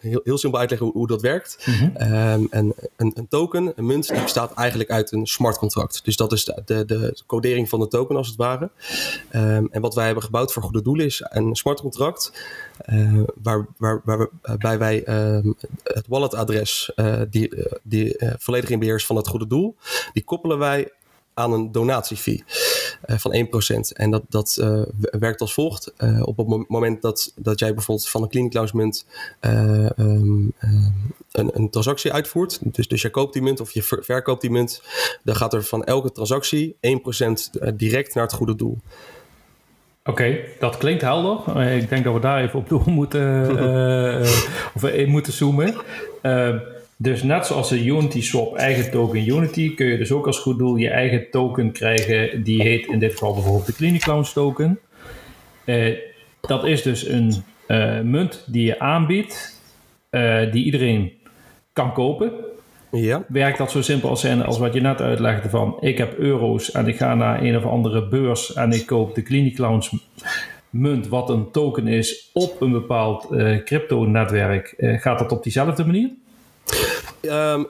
heel, 0.00 0.20
heel 0.24 0.38
simpel 0.38 0.60
uitleggen 0.60 0.86
hoe, 0.86 0.96
hoe 0.96 1.06
dat 1.06 1.22
werkt. 1.22 1.66
Mm 1.66 1.74
-hmm. 1.74 2.12
um, 2.12 2.46
en 2.50 2.74
een, 2.96 3.12
een, 3.14 3.28
token, 3.28 3.72
een 3.76 3.86
munt, 3.86 4.08
die 4.08 4.22
bestaat 4.22 4.54
eigenlijk 4.54 4.90
uit 4.90 5.12
een 5.12 5.26
smart 5.26 5.58
contract. 5.58 6.04
Dus 6.04 6.16
dat 6.16 6.32
is 6.32 6.44
de, 6.44 6.62
de, 6.64 6.84
de 6.84 7.16
codering 7.26 7.68
van 7.68 7.80
de 7.80 7.88
token 7.88 8.16
als 8.16 8.26
het 8.26 8.36
ware. 8.36 8.70
Um, 9.32 9.68
en 9.70 9.80
wat 9.80 9.94
wij 9.94 10.04
hebben 10.04 10.24
gebouwd 10.24 10.52
voor 10.52 10.62
goede 10.62 10.82
doelen 10.82 11.06
is 11.06 11.22
een 11.28 11.54
smart 11.54 11.80
contract. 11.80 12.32
Waar, 13.42 13.66
waar, 13.76 14.00
waarbij 14.04 14.78
wij 14.78 15.08
um, 15.34 15.54
het 15.82 16.06
walletadres 16.08 16.92
die 17.30 17.66
die 17.82 18.22
uh, 18.22 18.32
volledig 18.38 18.70
in 18.70 18.82
is 18.82 19.06
van 19.06 19.16
het 19.16 19.28
goede 19.28 19.46
doel, 19.46 19.76
die 20.12 20.24
koppelen 20.24 20.58
wij 20.58 20.92
aan 21.34 21.52
een 21.52 21.72
donatiefee 21.72 22.44
uh, 23.06 23.16
van 23.18 23.46
1%. 23.92 23.96
En 23.96 24.10
dat, 24.10 24.22
dat 24.28 24.56
uh, 24.60 24.82
werkt 25.18 25.40
als 25.40 25.54
volgt. 25.54 25.92
Uh, 25.98 26.22
op 26.22 26.36
het 26.36 26.68
moment 26.68 27.02
dat, 27.02 27.32
dat 27.36 27.58
jij 27.58 27.74
bijvoorbeeld 27.74 28.08
van 28.08 28.22
een 28.22 28.28
Clinic 28.28 28.72
munt 28.72 29.06
um, 29.40 30.52
een, 31.32 31.50
een, 31.52 31.70
transactie 31.70 32.12
uitvoert, 32.12 32.58
dus, 32.74 32.88
dus 32.88 33.02
je 33.02 33.10
koopt 33.10 33.32
die 33.32 33.42
munt 33.42 33.60
of 33.60 33.70
je 33.70 33.82
ver, 33.82 34.04
verkoopt 34.04 34.40
die 34.40 34.50
munt, 34.50 34.82
dan 35.22 35.36
gaat 35.36 35.54
er 35.54 35.64
van 35.64 35.84
elke 35.84 36.12
transactie 36.12 36.76
1% 36.76 36.78
direct 37.74 38.14
naar 38.14 38.24
het 38.24 38.32
goede 38.32 38.54
doel. 38.54 38.78
Oké, 40.04 40.38
dat 40.58 40.76
klinkt 40.76 41.02
helder. 41.02 41.60
Ik 41.72 41.88
denk 41.88 42.04
dat 42.04 42.14
we 42.14 42.20
daar 42.20 42.42
even 42.42 42.58
op 42.58 42.68
door 42.68 42.90
moeten, 43.00 43.50
of 44.74 44.84
in 44.84 45.08
moeten 45.08 45.32
zoomen. 45.32 45.74
Dus 46.96 47.22
net 47.22 47.46
zoals 47.46 47.68
de 47.68 47.84
Unity 47.84 48.22
Swap 48.22 48.56
eigen 48.56 48.90
token 48.90 49.28
Unity, 49.28 49.74
kun 49.74 49.86
je 49.86 49.98
dus 49.98 50.12
ook 50.12 50.26
als 50.26 50.38
goed 50.38 50.58
doel 50.58 50.76
je 50.76 50.90
eigen 50.90 51.30
token 51.30 51.72
krijgen. 51.72 52.42
Die 52.42 52.62
heet 52.62 52.86
in 52.86 52.98
dit 52.98 53.12
geval 53.12 53.34
bijvoorbeeld 53.34 53.66
de 53.66 53.74
Clinic 53.74 54.00
Clowns 54.00 54.32
token. 54.32 54.78
Uh, 55.64 55.98
dat 56.40 56.64
is 56.64 56.82
dus 56.82 57.06
een 57.08 57.44
uh, 57.68 58.00
munt 58.00 58.44
die 58.46 58.64
je 58.64 58.78
aanbiedt, 58.78 59.62
uh, 60.10 60.52
die 60.52 60.64
iedereen 60.64 61.12
kan 61.72 61.92
kopen. 61.92 62.32
Ja. 62.96 63.24
Werkt 63.28 63.58
dat 63.58 63.70
zo 63.70 63.82
simpel 63.82 64.08
als, 64.08 64.20
zijn 64.20 64.42
als 64.42 64.58
wat 64.58 64.74
je 64.74 64.80
net 64.80 65.00
uitlegde 65.00 65.48
van 65.48 65.76
ik 65.80 65.98
heb 65.98 66.18
euro's 66.18 66.70
en 66.70 66.88
ik 66.88 66.96
ga 66.96 67.14
naar 67.14 67.42
een 67.42 67.56
of 67.56 67.64
andere 67.64 68.08
beurs 68.08 68.52
en 68.52 68.72
ik 68.72 68.86
koop 68.86 69.14
de 69.14 69.22
Clinic 69.22 69.58
munt, 70.70 71.08
wat 71.08 71.30
een 71.30 71.50
token 71.50 71.86
is, 71.86 72.30
op 72.32 72.60
een 72.60 72.72
bepaald 72.72 73.26
crypto 73.64 74.04
netwerk. 74.04 74.74
gaat 74.76 75.18
dat 75.18 75.32
op 75.32 75.42
diezelfde 75.42 75.84
manier? 75.84 76.10
Um, 77.24 77.66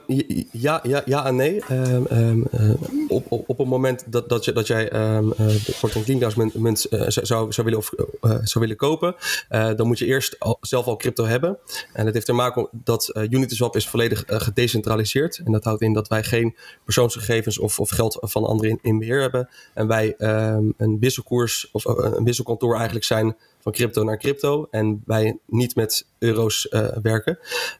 ja, 0.51 0.79
ja, 0.83 1.01
ja 1.05 1.25
en 1.25 1.35
nee. 1.35 1.63
Um, 1.71 2.05
um, 2.11 2.47
uh, 2.53 2.69
op, 3.07 3.25
op, 3.31 3.49
op 3.49 3.57
het 3.57 3.67
moment 3.67 4.03
dat, 4.07 4.29
dat, 4.29 4.45
je, 4.45 4.51
dat 4.51 4.67
jij 4.67 5.15
um, 5.15 5.33
uh, 5.39 6.03
Cleanhouse 6.03 6.51
munt, 6.53 6.87
uh, 6.89 7.03
zou, 7.07 7.51
zou, 7.53 7.65
willen, 7.67 7.77
of, 7.77 7.91
zou 8.21 8.59
willen 8.59 8.75
kopen, 8.75 9.15
dan 9.49 9.87
moet 9.87 9.99
je 9.99 10.05
eerst 10.05 10.37
zelf 10.61 10.85
al 10.85 10.97
crypto 10.97 11.25
hebben. 11.25 11.57
En 11.93 12.05
dat 12.05 12.13
heeft 12.13 12.25
te 12.25 12.33
maken 12.33 12.67
dat 12.71 13.11
Uniswap 13.29 13.75
is 13.75 13.87
volledig 13.87 14.23
gedecentraliseerd. 14.27 15.41
En 15.45 15.51
dat 15.51 15.63
houdt 15.63 15.81
in 15.81 15.93
dat 15.93 16.07
wij 16.07 16.23
geen 16.23 16.55
persoonsgegevens 16.83 17.59
of, 17.59 17.79
of 17.79 17.89
geld 17.89 18.17
van 18.21 18.45
anderen 18.45 18.69
in, 18.71 18.79
in 18.81 18.99
beheer 18.99 19.21
hebben. 19.21 19.49
En 19.73 19.87
wij 19.87 20.15
een 20.17 20.97
wisselkoers 20.99 21.69
of 21.71 21.85
een 21.85 22.23
wisselkantoor 22.23 22.75
eigenlijk 22.75 23.05
zijn 23.05 23.35
van 23.65 23.73
crypto 23.73 24.03
naar 24.03 24.17
crypto 24.17 24.67
en 24.71 25.01
wij 25.05 25.39
niet 25.45 25.75
met 25.75 26.07
euro's 26.19 26.67
uh, 26.69 26.87
werken. 27.01 27.39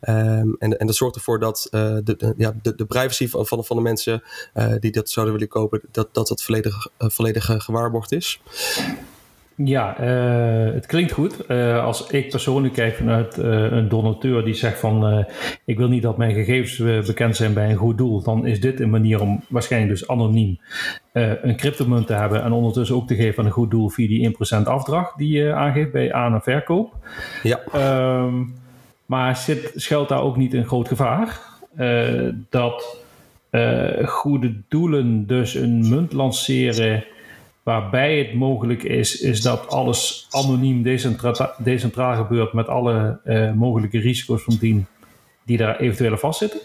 Um, 0.09 0.55
en, 0.59 0.79
en 0.79 0.87
dat 0.87 0.95
zorgt 0.95 1.15
ervoor 1.15 1.39
dat 1.39 1.67
uh, 1.71 1.97
de, 2.03 2.33
ja, 2.37 2.55
de, 2.61 2.75
de 2.75 2.85
privacy 2.85 3.27
van, 3.27 3.45
van, 3.45 3.65
van 3.65 3.75
de 3.75 3.81
mensen 3.81 4.23
uh, 4.55 4.73
die 4.79 4.91
dat 4.91 5.09
zouden 5.09 5.33
willen 5.33 5.49
kopen, 5.49 5.81
dat 5.91 6.13
dat, 6.13 6.27
dat 6.27 6.43
volledig, 6.43 6.87
volledig 6.97 7.45
gewaarborgd 7.57 8.11
is. 8.11 8.41
Ja, 9.57 10.01
uh, 10.01 10.73
het 10.73 10.85
klinkt 10.85 11.11
goed. 11.11 11.35
Uh, 11.47 11.83
als 11.83 12.07
ik 12.07 12.29
persoonlijk 12.29 12.73
kijk 12.73 12.95
vanuit 12.95 13.37
uh, 13.37 13.45
een 13.71 13.89
donateur 13.89 14.45
die 14.45 14.53
zegt 14.53 14.79
van 14.79 15.25
ik 15.65 15.77
wil 15.77 15.87
niet 15.87 16.01
dat 16.01 16.17
mijn 16.17 16.33
gegevens 16.33 17.07
bekend 17.07 17.35
zijn 17.35 17.53
bij 17.53 17.69
een 17.69 17.75
goed 17.75 17.97
doel, 17.97 18.21
dan 18.21 18.45
is 18.45 18.61
dit 18.61 18.79
een 18.79 18.89
manier 18.89 19.21
om 19.21 19.41
waarschijnlijk 19.49 19.91
dus 19.91 20.07
anoniem 20.07 20.59
een 21.13 21.55
cryptomunt 21.55 22.07
te 22.07 22.13
hebben 22.13 22.43
en 22.43 22.51
ondertussen 22.51 22.95
ook 22.95 23.07
te 23.07 23.15
geven 23.15 23.39
aan 23.39 23.45
een 23.45 23.51
goed 23.51 23.71
doel 23.71 23.89
via 23.89 24.07
die 24.07 24.35
1% 24.61 24.63
afdracht 24.63 25.17
die 25.17 25.29
je 25.29 25.53
aangeeft 25.53 25.91
bij 25.91 26.13
aan- 26.13 26.33
en 26.33 26.41
verkoop. 26.41 26.93
Ja. 27.43 27.59
Um, 28.23 28.53
maar 29.05 29.35
zit, 29.35 29.71
schuilt 29.75 30.09
daar 30.09 30.21
ook 30.21 30.37
niet 30.37 30.53
een 30.53 30.65
groot 30.65 30.87
gevaar 30.87 31.39
dat 32.49 33.03
goede 34.05 34.53
doelen 34.67 35.27
dus 35.27 35.55
een 35.55 35.89
munt 35.89 36.13
lanceren 36.13 37.05
Waarbij 37.65 38.17
het 38.17 38.34
mogelijk 38.34 38.84
is, 38.84 39.21
is 39.21 39.41
dat 39.41 39.67
alles 39.67 40.28
anoniem 40.30 40.84
decentraal, 40.84 41.54
decentraal 41.58 42.15
gebeurt 42.15 42.54
met 42.54 42.67
alle 42.67 43.19
uh, 43.25 43.54
mogelijke 43.54 43.99
risico's 43.99 44.43
van 44.43 44.58
dien 44.60 44.86
die 45.45 45.58
daar 45.58 45.80
eventueel 45.80 46.17
vastzitten? 46.17 46.60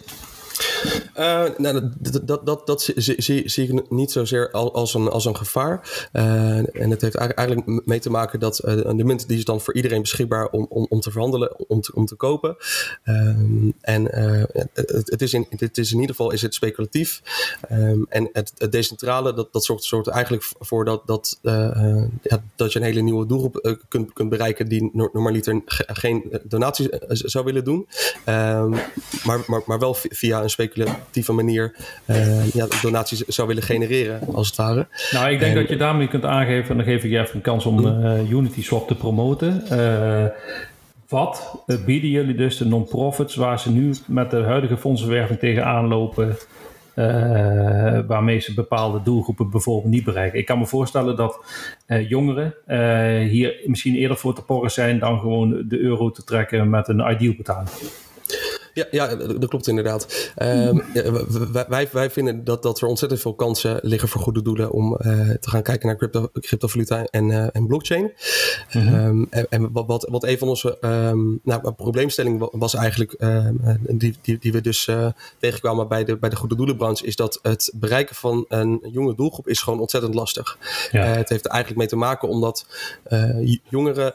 Uh, 1.19 1.45
nou, 1.57 1.90
dat, 1.99 2.21
dat, 2.27 2.47
dat, 2.47 2.66
dat 2.66 2.83
zie, 2.83 3.23
zie, 3.23 3.49
zie, 3.49 3.73
ik 3.73 3.90
niet 3.90 4.11
zozeer 4.11 4.51
als 4.51 4.95
een, 4.95 5.09
als 5.09 5.25
een 5.25 5.37
gevaar. 5.37 6.09
Uh, 6.12 6.57
en 6.57 6.90
het 6.90 7.01
heeft 7.01 7.14
eigenlijk 7.14 7.87
mee 7.87 7.99
te 7.99 8.11
maken 8.11 8.40
dat 8.40 8.62
uh, 8.64 8.75
de 8.97 9.05
munt 9.05 9.29
die 9.29 9.38
is 9.38 9.45
dan 9.45 9.61
voor 9.61 9.75
iedereen 9.75 10.01
beschikbaar 10.03 10.49
om, 10.49 10.66
om, 10.69 10.87
om 10.88 11.01
te 11.01 11.11
verhandelen, 11.11 11.69
om 11.69 11.81
te, 11.81 11.95
om 11.95 12.07
te 12.07 12.14
kopen. 12.14 12.57
En 13.81 14.05
het, 14.53 15.11
het, 15.11 15.23
is 15.23 15.33
in, 15.33 15.47
het 15.51 15.79
is 15.79 15.93
in 15.93 16.01
ieder 16.01 16.16
geval 16.16 16.33
is 16.33 16.43
het 16.43 16.55
speculatief. 16.55 17.23
En 18.09 18.31
het, 18.33 18.53
decentrale, 18.71 19.35
dat, 19.35 19.53
dat 19.53 19.64
zorgt, 19.64 19.85
zorgt 19.85 20.09
eigenlijk 20.09 20.51
voor 20.59 20.85
dat, 20.85 21.07
dat, 21.07 21.38
ja, 22.23 22.43
dat 22.57 22.73
je 22.73 22.79
een 22.79 22.85
hele 22.85 23.01
nieuwe 23.01 23.27
doelgroep 23.27 23.79
kunt, 23.88 24.12
kunt 24.12 24.29
bereiken 24.31 24.69
die 24.69 24.90
normaliter 24.93 25.62
geen 25.87 26.40
donaties 26.43 26.88
zou 27.09 27.45
willen 27.45 27.64
doen. 27.64 27.88
Maar, 29.25 29.45
maar, 29.47 29.62
maar 29.66 29.79
wel 29.79 29.95
via 29.95 30.43
een 30.43 30.51
speculatieve 30.70 31.33
manier 31.33 31.72
uh, 32.06 32.50
ja, 32.50 32.66
donaties 32.83 33.20
zou 33.20 33.48
willen 33.48 33.62
genereren, 33.62 34.20
als 34.35 34.46
het 34.46 34.56
ware. 34.56 34.87
Nou, 35.12 35.30
ik 35.30 35.38
denk 35.38 35.54
en, 35.54 35.61
dat 35.61 35.68
je 35.68 35.76
daarmee 35.76 36.09
kunt 36.09 36.24
aangeven, 36.24 36.70
en 36.70 36.76
dan 36.76 36.87
geef 36.87 37.04
ik 37.04 37.11
je 37.11 37.18
even 37.18 37.35
een 37.35 37.40
kans 37.40 37.66
om 37.66 37.87
uh, 37.87 38.30
Unity 38.30 38.62
Swap 38.62 38.88
te 38.88 38.94
promoten. 38.94 39.62
Uh, 39.72 40.24
wat 41.09 41.64
bieden 41.87 42.11
jullie 42.11 42.35
dus 42.35 42.56
de 42.56 42.66
non-profits 42.66 43.35
waar 43.35 43.61
ze 43.61 43.70
nu 43.70 43.94
met 44.06 44.30
de 44.30 44.42
huidige 44.42 44.76
fondsenwerving 44.76 45.38
tegenaan 45.38 45.87
lopen? 45.87 46.37
Uh, 46.94 47.06
waarmee 48.06 48.38
ze 48.38 48.54
bepaalde 48.54 49.02
doelgroepen 49.02 49.50
bijvoorbeeld 49.50 49.92
niet 49.92 50.04
bereiken. 50.04 50.38
Ik 50.38 50.46
kan 50.46 50.59
me 50.59 50.66
voorstellen 50.66 51.16
dat 51.16 51.44
uh, 51.87 52.09
jongeren 52.09 52.54
uh, 52.68 53.30
hier 53.30 53.61
misschien 53.64 53.94
eerder 53.94 54.16
voor 54.16 54.35
te 54.35 54.42
porren 54.42 54.70
zijn 54.70 54.98
dan 54.98 55.20
gewoon 55.20 55.64
de 55.68 55.78
euro 55.78 56.11
te 56.11 56.24
trekken 56.24 56.70
met 56.70 56.88
een 56.88 57.11
ideal 57.11 57.35
betaling. 57.37 57.70
Ja, 58.81 59.07
ja 59.09 59.14
dat 59.16 59.49
klopt 59.49 59.66
inderdaad. 59.66 60.09
Um, 60.43 60.83
wij, 61.69 61.88
wij 61.93 62.11
vinden 62.11 62.45
dat, 62.45 62.62
dat 62.62 62.81
er 62.81 62.87
ontzettend 62.87 63.21
veel 63.21 63.35
kansen 63.35 63.79
liggen 63.83 64.09
voor 64.09 64.21
goede 64.21 64.43
doelen 64.43 64.71
om 64.71 64.93
uh, 64.93 65.31
te 65.31 65.51
gaan 65.51 65.62
kijken 65.62 65.87
naar 65.87 65.97
crypto, 65.97 66.29
cryptovaluta 66.33 67.05
en, 67.05 67.29
uh, 67.29 67.47
en 67.53 67.66
blockchain. 67.66 68.12
Mm 68.73 68.95
um, 68.95 69.27
en, 69.31 69.47
en 69.49 69.73
wat, 69.73 69.87
wat, 69.87 70.07
wat 70.11 70.25
een 70.25 70.38
van 70.38 70.49
onze 70.49 70.79
um, 70.81 71.40
nou, 71.43 71.73
probleemstellingen 71.73 72.49
was 72.53 72.75
eigenlijk, 72.75 73.16
die, 73.81 74.14
die, 74.23 74.38
die 74.38 74.53
we 74.53 74.61
dus 74.61 74.88
tegenkwamen 75.38 75.88
bij 75.88 76.05
de, 76.05 76.16
bij 76.16 76.29
de 76.29 76.37
goede 76.37 76.57
doelenbranche, 76.57 77.07
is 77.07 77.16
dat 77.16 77.38
het 77.43 77.73
bereiken 77.75 78.16
van 78.16 78.45
een 78.49 78.81
jonge 78.93 79.14
doelgroep 79.14 79.49
is 79.49 79.62
gewoon 79.62 79.81
ontzettend 79.81 80.14
lastig. 80.14 80.59
Ja. 80.90 81.05
het 81.05 81.29
heeft 81.29 81.45
er 81.45 81.51
eigenlijk 81.51 81.81
mee 81.81 81.88
te 81.88 81.97
maken 81.97 82.29
omdat 82.29 82.66
jongeren, 83.69 84.14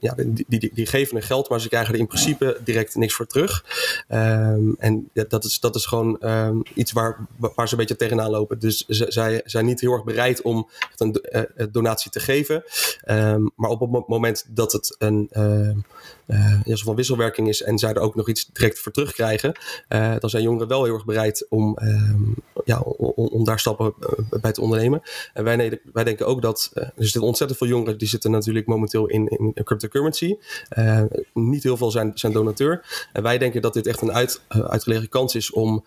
ja, 0.00 0.14
die, 0.26 0.44
die, 0.48 0.70
die 0.74 0.86
geven 0.86 1.16
hun 1.16 1.26
geld, 1.26 1.48
maar 1.48 1.60
ze 1.60 1.68
krijgen 1.68 1.94
er 1.94 2.00
in 2.00 2.06
principe 2.06 2.60
direct 2.64 2.94
niks 2.94 3.14
voor 3.14 3.26
terug. 3.26 3.64
Um, 4.08 4.74
en 4.78 5.10
dat, 5.28 5.44
is, 5.44 5.60
dat 5.60 5.74
is 5.74 5.86
gewoon 5.86 6.28
um, 6.28 6.62
iets 6.74 6.92
waar, 6.92 7.26
waar 7.36 7.68
ze 7.68 7.74
een 7.74 7.80
beetje 7.80 7.96
tegenaan 7.96 8.30
lopen. 8.30 8.58
Dus 8.58 8.84
zij 8.86 9.42
zijn 9.44 9.66
niet 9.66 9.80
heel 9.80 9.92
erg 9.92 10.04
bereid 10.04 10.42
om 10.42 10.68
een 10.96 11.24
uh, 11.32 11.42
donatie 11.70 12.10
te 12.10 12.20
geven. 12.20 12.64
Um, 13.08 13.50
maar 13.56 13.70
op 13.70 13.80
het 13.80 14.08
moment 14.08 14.46
dat 14.48 14.72
het 14.72 14.96
een 14.98 15.30
uh, 16.26 16.60
ja, 16.64 16.76
van 16.76 16.94
wisselwerking 16.94 17.48
is 17.48 17.62
en 17.62 17.78
zij 17.78 17.92
er 17.92 18.00
ook 18.00 18.14
nog 18.14 18.28
iets 18.28 18.48
direct 18.52 18.78
voor 18.78 18.92
terugkrijgen, 18.92 19.52
uh, 19.88 20.14
dan 20.18 20.30
zijn 20.30 20.42
jongeren 20.42 20.68
wel 20.68 20.84
heel 20.84 20.94
erg 20.94 21.04
bereid 21.04 21.46
om, 21.48 21.78
ja, 22.64 22.80
om, 22.80 23.44
daar 23.44 23.60
stappen 23.60 23.94
bij 24.40 24.52
te 24.52 24.60
ondernemen. 24.60 25.02
En 25.32 25.44
wij, 25.44 25.80
wij 25.92 26.04
denken 26.04 26.26
ook 26.26 26.42
dat 26.42 26.70
er 26.74 26.92
zitten 26.96 27.22
ontzettend 27.22 27.58
veel 27.58 27.68
jongeren 27.68 27.98
die 27.98 28.08
zitten 28.08 28.30
natuurlijk 28.30 28.66
momenteel 28.66 29.06
in, 29.06 29.28
in 29.28 29.64
cryptocurrency. 29.64 30.36
niet 31.32 31.62
heel 31.62 31.76
veel 31.76 31.90
zijn, 31.90 32.10
zijn 32.14 32.32
donateur. 32.32 33.06
En 33.12 33.22
wij 33.22 33.38
denken 33.38 33.62
dat 33.62 33.72
dit 33.74 33.86
echt 33.86 34.00
een 34.00 34.12
uit, 34.12 34.40
uitgelegen 34.48 35.08
kans 35.08 35.34
is 35.34 35.50
om 35.50 35.84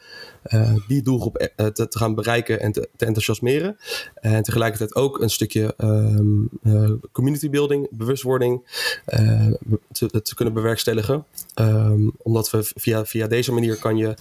uh, 0.53 0.73
die 0.87 1.01
doelgroep 1.01 1.49
te, 1.55 1.87
te, 1.87 1.97
gaan 1.97 2.15
bereiken 2.15 2.59
en 2.59 2.71
te, 2.71 2.89
enthousiasmeren. 2.97 3.77
En 4.15 4.43
tegelijkertijd 4.43 4.95
ook 4.95 5.21
een 5.21 5.29
stukje 5.29 5.73
um, 5.77 6.49
community 7.11 7.49
building, 7.49 7.87
bewustwording 7.91 8.61
te, 9.91 10.33
kunnen 10.35 10.53
bewerkstelligen. 10.53 11.25
Um, 11.59 12.11
omdat 12.17 12.49
we 12.49 12.71
via, 12.75 13.05
via 13.05 13.27
deze 13.27 13.53
manier 13.53 13.79
kan 13.79 13.97
je 13.97 14.13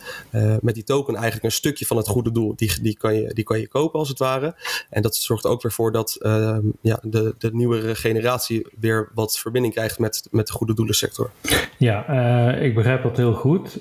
met 0.61 0.75
die 0.75 0.85
token 0.85 1.15
eigenlijk 1.15 1.45
een 1.45 1.53
stukje 1.53 1.87
van 1.87 1.97
het 1.97 2.09
goede 2.09 2.33
doel, 2.33 2.53
die, 2.57 2.81
die, 2.83 2.97
kan 2.97 3.15
je, 3.15 3.35
die 3.35 3.45
kan 3.45 3.61
je 3.61 3.69
kopen 3.69 3.99
als 3.99 4.09
het 4.09 4.19
ware. 4.19 4.55
En 4.91 5.03
dat 5.03 5.17
zorgt 5.17 5.47
ook 5.47 5.63
weer 5.63 5.73
voor 5.73 5.93
dat 5.93 6.19
um, 6.21 6.73
ja, 6.81 6.99
de, 7.03 7.35
de 7.39 7.51
nieuwere 7.53 7.95
generatie 7.95 8.67
weer 8.81 9.11
wat 9.15 9.39
verbinding 9.39 9.75
krijgt 9.75 9.99
met, 9.99 10.29
met 10.31 10.47
de 10.47 10.53
goede 10.53 10.75
doelensector. 10.75 11.31
Ja, 11.79 12.07
ik 12.55 12.75
begrijp 12.75 13.03
dat 13.03 13.17
heel 13.17 13.33
goed. 13.33 13.81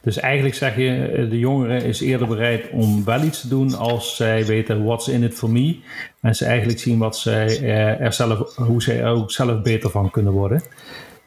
dus 0.00 0.16
eigenlijk 0.18 0.54
zeg 0.54 0.76
je 0.76 1.26
de 1.30 1.38
jongeren 1.38 1.82
is 1.82 2.00
eerder 2.00 2.26
bereid 2.26 2.70
om 2.70 3.04
wel 3.04 3.22
iets 3.22 3.40
te 3.40 3.48
doen 3.48 3.74
als 3.74 4.16
zij 4.16 4.46
weten 4.46 4.84
what's 4.84 5.08
in 5.08 5.22
it 5.22 5.34
for 5.34 5.50
me. 5.50 5.78
En 6.20 6.34
ze 6.34 6.44
eigenlijk 6.44 6.78
zien 6.78 6.98
wat 6.98 7.18
zij 7.18 7.46
eh, 7.46 8.00
er 8.00 8.12
zelf, 8.12 8.56
hoe 8.56 8.82
zij 8.82 9.00
er 9.00 9.06
ook 9.06 9.30
zelf 9.30 9.62
beter 9.62 9.90
van 9.90 10.10
kunnen 10.10 10.32
worden. 10.32 10.62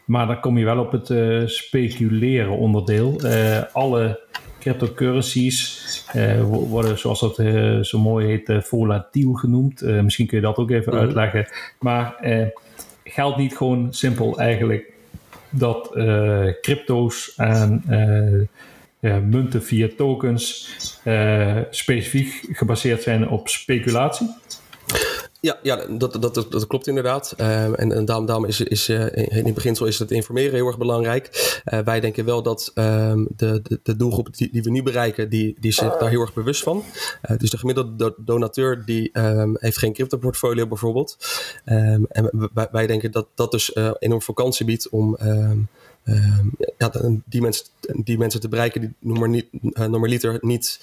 Maar 0.06 0.28
dan 0.28 0.40
kom 0.40 0.58
je 0.58 0.66
wel 0.66 0.80
op 0.80 0.92
het 0.92 1.10
uh, 1.10 1.48
speculeren 1.48 2.58
onderdeel. 2.58 3.26
Uh, 3.26 3.62
alle 3.72 4.20
cryptocurrencies 4.60 5.82
uh, 6.16 6.42
worden, 6.44 7.00
zoals 7.00 7.20
dat 7.20 7.36
zo 7.86 8.00
mooi 8.00 8.28
heet, 8.28 8.66
volatiel 8.66 9.34
genoemd. 9.34 9.82
misschien 9.82 10.28
kun 10.28 10.38
je 10.38 10.44
dat 10.44 10.58
ook 10.58 10.72
even 10.72 10.94
mhm. 10.94 11.02
uitleggen. 11.02 11.48
Maar 11.80 12.16
geldt 13.04 13.38
niet 13.38 13.58
gewoon 13.58 13.94
simpel 13.94 14.40
eigenlijk 14.40 14.92
dat 15.50 15.90
crypto's 16.62 17.34
en 17.36 17.84
munten 19.30 19.64
via 19.64 19.88
tokens 19.98 20.76
specifiek 21.70 22.48
gebaseerd 22.52 23.02
zijn 23.02 23.30
op 23.30 23.50
speculatie? 23.50 24.30
Ja, 25.44 25.60
ja 25.62 25.76
dat, 25.76 26.22
dat, 26.22 26.34
dat, 26.34 26.68
klopt 26.68 26.88
inderdaad. 26.88 27.34
Uh, 27.38 27.80
en, 27.80 27.92
en 27.92 28.06
daarom, 28.06 28.26
daarom 28.26 28.46
is, 28.46 28.62
is 28.62 28.90
uh, 28.90 29.16
in 29.16 29.46
het 29.46 29.54
beginsel 29.54 29.86
is 29.86 30.00
het 30.00 30.12
informeren 30.12 30.54
heel 30.54 30.68
erg 30.68 30.78
belangrijk. 30.78 31.62
Uh, 31.66 31.80
wij 31.80 32.00
denken 32.00 32.26
wel 32.26 32.44
dat 32.44 32.72
um, 32.76 33.28
de, 33.36 33.60
de, 33.64 33.80
de, 33.84 33.96
doelgroep 33.96 34.38
die, 34.38 34.64
we 34.64 34.70
nu 34.70 34.84
bereiken, 34.84 35.30
die, 35.30 35.58
die 35.60 35.70
is 35.72 35.76
daar 35.76 36.10
heel 36.10 36.22
erg 36.22 36.34
bewust 36.34 36.64
van. 36.64 36.84
dus 37.38 37.50
de 37.50 37.58
gemiddelde 37.58 38.16
donateur 38.18 38.86
die 38.86 39.20
um, 39.20 39.58
heeft 39.60 39.78
geen 39.78 39.94
crypto 39.94 40.18
portfolio 40.18 40.68
bijvoorbeeld. 40.68 41.18
En 41.64 42.08
wij, 42.54 42.68
wij, 42.72 42.88
denken 42.88 43.12
dat 43.12 43.28
dat 43.36 43.52
dus 43.52 43.76
enorm 44.00 44.22
vakantie 44.22 44.66
biedt 44.66 44.90
om 44.90 45.18
uh, 46.06 46.40
ja, 46.78 46.92
die, 47.26 47.42
mensen, 47.42 47.66
die 48.04 48.18
mensen 48.18 48.42
te 48.42 48.48
bereiken 48.48 48.82
die 48.82 48.94
normaliter 49.00 49.50
uh, 49.62 49.86
normaliter 49.86 50.38
niet 50.42 50.80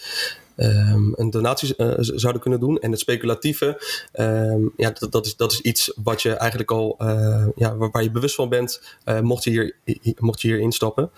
um, 0.57 1.13
een 1.17 1.31
donatie 1.31 1.75
uh, 1.77 1.93
zouden 1.99 2.41
kunnen 2.41 2.61
doen. 2.61 2.79
En 2.79 2.91
het 2.91 3.01
speculatieve, 3.01 3.83
um, 4.15 4.73
ja, 4.77 4.91
dat, 4.91 5.13
dat, 5.13 5.27
is, 5.27 5.37
dat 5.37 5.53
is 5.53 5.61
iets 5.61 5.93
wat 6.03 6.23
je 6.23 6.33
eigenlijk 6.33 6.71
al, 6.71 6.97
uh, 6.99 7.47
ja, 7.57 7.77
waar, 7.77 8.03
je 8.03 8.11
bewust 8.11 8.35
van 8.35 8.49
bent, 8.49 8.81
mocht, 9.23 9.45
je 9.45 9.75
hier, 9.85 10.15
mocht 10.19 10.41
je 10.41 10.49
hier 10.49 10.61
instappen. 10.61 11.11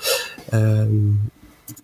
Um, 0.54 1.30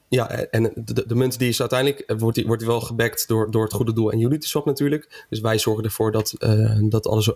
ja, 0.08 0.30
en 0.30 0.72
de, 0.74 1.06
de, 1.06 1.14
munt 1.14 1.38
die 1.38 1.48
is 1.48 1.60
uiteindelijk, 1.60 2.00
eh, 2.00 2.16
wordt 2.18 2.36
die, 2.36 2.46
wordt 2.46 2.60
die 2.60 2.70
wel 2.70 2.80
gebackt 2.80 3.28
door, 3.28 3.50
door 3.50 3.62
het 3.62 3.72
goede 3.72 3.92
doel 3.92 4.12
en 4.12 4.20
Uniswap 4.20 4.64
natuurlijk. 4.64 5.26
Dus 5.28 5.40
wij 5.40 5.58
zorgen 5.58 5.84
ervoor 5.84 6.12
dat, 6.12 6.34
uh, 6.38 6.78
dat 6.80 7.06
alles 7.06 7.26
uh, 7.26 7.34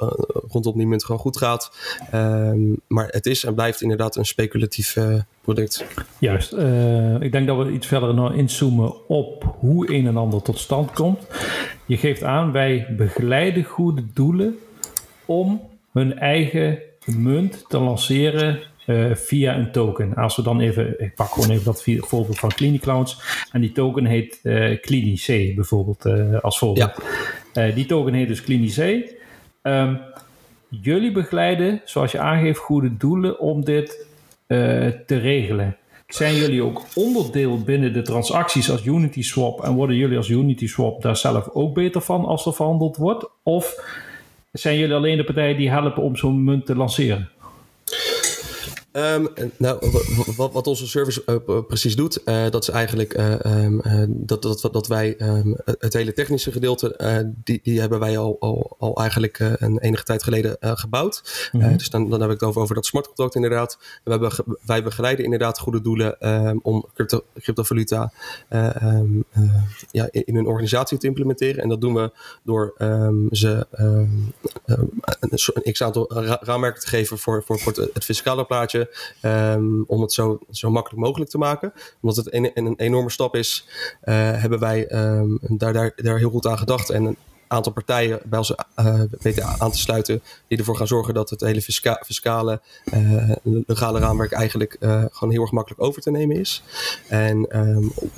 rondom 0.48 0.76
die 0.76 0.86
munt 0.86 1.04
gewoon 1.04 1.20
goed 1.20 1.36
gaat. 1.36 1.72
Um, 2.14 2.80
maar 2.86 3.08
het 3.08 3.26
is 3.26 3.44
en 3.44 3.54
blijft 3.54 3.82
inderdaad 3.82 4.16
een 4.16 4.26
speculatief 4.26 4.96
product. 5.40 5.84
Juist. 6.18 6.52
ik 7.20 7.32
denk 7.32 7.46
dat 7.46 7.56
we 7.56 7.72
iets 7.72 7.86
verder 7.86 8.34
inzoomen 8.34 9.08
op 9.08 9.56
hoe 9.58 9.92
een 9.92 10.06
en 10.06 10.16
ander 10.16 10.42
tot 10.42 10.58
stand 10.58 10.90
komt. 10.90 11.26
Je 11.86 11.96
geeft 11.96 12.22
aan, 12.22 12.52
wij 12.52 12.94
begeleiden 12.96 13.64
goede 13.64 14.04
doelen 14.12 14.58
om 15.24 15.60
hun 15.92 16.18
eigen 16.18 16.78
munt 17.04 17.64
te 17.68 17.78
lanceren 17.78 18.58
uh, 18.86 19.14
via 19.14 19.56
een 19.56 19.72
token. 19.72 20.14
Als 20.14 20.36
we 20.36 20.42
dan 20.42 20.60
even, 20.60 21.00
ik 21.00 21.14
pak 21.14 21.28
gewoon 21.28 21.50
even 21.50 21.64
dat 21.64 21.84
voorbeeld 21.84 22.38
van 22.38 22.52
CliniClowns. 22.52 23.22
En 23.52 23.60
die 23.60 23.72
token 23.72 24.04
heet 24.04 24.40
uh, 24.42 25.14
C 25.14 25.54
bijvoorbeeld 25.54 26.06
uh, 26.06 26.40
als 26.40 26.58
voorbeeld. 26.58 27.02
Ja. 27.52 27.70
die 27.70 27.86
token 27.86 28.14
heet 28.14 28.28
dus 28.28 28.42
CliniC. 28.42 28.76
Um, 28.78 29.12
ehm, 29.62 29.96
jullie 30.68 31.12
begeleiden, 31.12 31.80
zoals 31.84 32.12
je 32.12 32.18
aangeeft, 32.18 32.58
goede 32.58 32.96
doelen 32.96 33.40
om 33.40 33.64
dit 33.64 34.06
te 35.06 35.16
regelen. 35.18 35.76
Zijn 36.14 36.34
jullie 36.34 36.62
ook 36.62 36.82
onderdeel 36.94 37.62
binnen 37.62 37.92
de 37.92 38.02
transacties 38.02 38.70
als 38.70 38.84
Unity 38.84 39.22
Swap 39.22 39.64
en 39.64 39.74
worden 39.74 39.96
jullie 39.96 40.16
als 40.16 40.28
Unity 40.28 40.66
Swap 40.66 41.02
daar 41.02 41.16
zelf 41.16 41.48
ook 41.48 41.74
beter 41.74 42.00
van 42.00 42.24
als 42.24 42.46
er 42.46 42.54
verhandeld 42.54 42.96
wordt? 42.96 43.30
Of 43.42 43.74
zijn 44.52 44.78
jullie 44.78 44.94
alleen 44.94 45.16
de 45.16 45.24
partij 45.24 45.54
die 45.54 45.70
helpen 45.70 46.02
om 46.02 46.16
zo'n 46.16 46.44
munt 46.44 46.66
te 46.66 46.76
lanceren? 46.76 47.30
Um, 48.92 49.28
nou, 49.56 49.90
wat, 50.36 50.52
wat, 50.52 50.66
onze 50.66 50.86
service 50.86 51.22
uh, 51.26 51.58
precies 51.66 51.96
doet, 51.96 52.20
uh, 52.24 52.50
dat 52.50 52.62
is 52.62 52.68
eigenlijk 52.68 53.18
uh, 53.18 53.62
um, 53.62 53.80
dat, 54.08 54.42
dat, 54.42 54.68
dat 54.72 54.86
wij 54.86 55.16
um, 55.18 55.56
het 55.64 55.92
hele 55.92 56.12
technische 56.12 56.52
gedeelte, 56.52 57.24
die, 57.44 57.60
die 57.62 57.80
hebben 57.80 57.98
wij 57.98 58.18
al, 58.18 58.36
al, 58.40 58.76
al 58.78 58.96
eigenlijk 58.96 59.38
een 59.38 59.78
enige 59.78 60.02
tijd 60.02 60.22
geleden 60.22 60.56
gebouwd. 60.60 61.48
Mm 61.52 61.60
-hmm. 61.60 61.76
dus 61.76 61.90
dan, 61.90 62.10
dan 62.10 62.20
heb 62.20 62.30
ik 62.30 62.40
het 62.40 62.48
over, 62.48 62.62
over 62.62 62.74
dat 62.74 62.86
smart 62.86 63.06
contract 63.06 63.34
inderdaad. 63.34 63.78
We 64.04 64.10
hebben, 64.10 64.32
wij 64.66 64.82
begeleiden 64.82 65.24
inderdaad 65.24 65.58
goede 65.58 65.80
doelen 65.80 66.16
om 66.62 66.86
crypto, 66.94 67.24
cryptovaluta 67.40 68.12
ja, 69.90 70.08
in, 70.10 70.24
in, 70.24 70.34
hun 70.34 70.46
organisatie 70.46 70.98
te 70.98 71.06
implementeren. 71.06 71.62
En 71.62 71.68
dat 71.68 71.80
doen 71.80 71.94
we 71.94 72.12
door 72.42 72.74
ze 73.30 73.66
een, 73.70 74.34
een 75.62 75.72
x-aantal 75.72 76.12
raamwerken 76.40 76.80
te 76.80 76.88
geven 76.88 77.18
voor, 77.18 77.42
voor, 77.42 77.58
voor 77.58 77.72
het 77.92 78.04
fiscale 78.04 78.44
plaatje. 78.44 78.81
Um, 79.22 79.84
om 79.86 80.00
het 80.00 80.12
zo, 80.12 80.38
zo 80.50 80.70
makkelijk 80.70 81.02
mogelijk 81.02 81.30
te 81.30 81.38
maken. 81.38 81.72
Omdat 82.00 82.16
het 82.16 82.34
een, 82.34 82.50
een 82.54 82.74
enorme 82.76 83.10
stap 83.10 83.36
is, 83.36 83.66
uh, 84.04 84.14
hebben 84.14 84.58
wij 84.58 84.92
um, 84.94 85.38
daar, 85.40 85.72
daar, 85.72 85.92
daar 85.96 86.18
heel 86.18 86.30
goed 86.30 86.46
aan 86.46 86.58
gedacht. 86.58 86.90
En 86.90 87.04
een 87.04 87.16
aantal 87.46 87.72
partijen 87.72 88.20
bij 88.24 88.38
ons 88.38 88.54
uh, 88.76 89.00
weten 89.20 89.44
aan 89.58 89.70
te 89.70 89.78
sluiten. 89.78 90.22
Die 90.48 90.58
ervoor 90.58 90.76
gaan 90.76 90.86
zorgen 90.86 91.14
dat 91.14 91.30
het 91.30 91.40
hele 91.40 91.62
fisca 91.62 92.02
fiscale, 92.04 92.60
uh, 92.84 93.30
legale 93.42 93.98
raamwerk 93.98 94.32
eigenlijk 94.32 94.76
gewoon 95.10 95.30
heel 95.30 95.42
erg 95.42 95.52
makkelijk 95.52 95.82
over 95.82 96.02
te 96.02 96.10
nemen 96.10 96.36
is. 96.36 96.62
En 97.08 97.44
op 97.94 98.10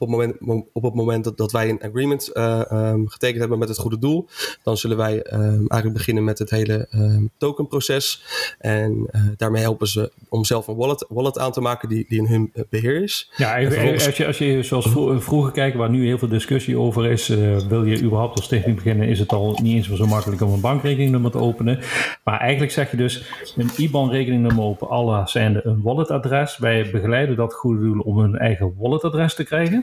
het 0.00 0.08
moment, 0.08 0.36
op 0.72 0.82
het 0.82 0.94
moment 0.94 1.24
dat, 1.24 1.36
dat 1.36 1.52
wij 1.52 1.68
een 1.68 1.82
agreement 1.82 2.32
ehm, 2.32 3.06
getekend 3.06 3.40
hebben 3.40 3.58
met 3.58 3.68
het 3.68 3.78
goede 3.78 3.98
doel, 3.98 4.28
dan 4.62 4.76
zullen 4.76 4.96
wij 4.96 5.22
eigenlijk 5.22 5.92
beginnen 5.92 6.24
met 6.24 6.38
het 6.38 6.50
hele 6.50 6.88
tokenproces. 7.36 8.22
En 8.58 9.10
daarmee 9.36 9.62
helpen 9.62 9.86
ze 9.86 10.12
om 10.28 10.44
zelf 10.44 10.66
een 10.66 10.76
wallet, 10.76 11.06
wallet 11.08 11.38
aan 11.38 11.52
te 11.52 11.60
maken 11.60 11.88
die, 11.88 12.04
die 12.08 12.18
in 12.18 12.26
hun 12.26 12.52
beheer 12.70 13.02
is. 13.02 13.30
Ja, 13.36 13.64
als, 13.64 14.16
je, 14.16 14.26
als 14.26 14.38
je 14.38 14.62
zoals 14.62 14.88
vroeger 15.18 15.52
kijkt, 15.52 15.76
waar 15.76 15.90
nu 15.90 16.06
heel 16.06 16.18
veel 16.18 16.28
discussie 16.28 16.78
over 16.78 17.10
is, 17.10 17.28
wil 17.68 17.84
je 17.84 18.02
überhaupt 18.02 18.36
als 18.36 18.44
stichting 18.44 18.76
beginnen, 18.76 19.08
is 19.08 19.18
het 19.18 19.32
al 19.32 19.58
niet 19.62 19.76
eens 19.76 19.98
zo 19.98 20.06
makkelijk 20.06 20.42
om 20.42 20.52
een 20.52 20.60
bankrekeningnummer 20.60 21.30
te 21.30 21.38
openen. 21.38 21.78
Maar 22.24 22.40
eigenlijk 22.40 22.72
zeg 22.72 22.90
je 22.90 22.96
dus 22.96 23.24
een 23.56 23.70
IBAN-rekeningnummer 23.76 24.64
op 24.64 24.82
alle 24.82 25.22
zijnde 25.26 25.60
een 25.64 25.82
walletadres. 25.82 26.58
Wij 26.58 26.90
begeleiden 26.90 27.36
dat 27.36 27.54
goede 27.54 27.80
doel 27.80 28.00
om 28.00 28.18
hun 28.18 28.36
eigen 28.36 28.74
walletadres 28.76 29.34
te 29.34 29.44
krijgen. 29.44 29.77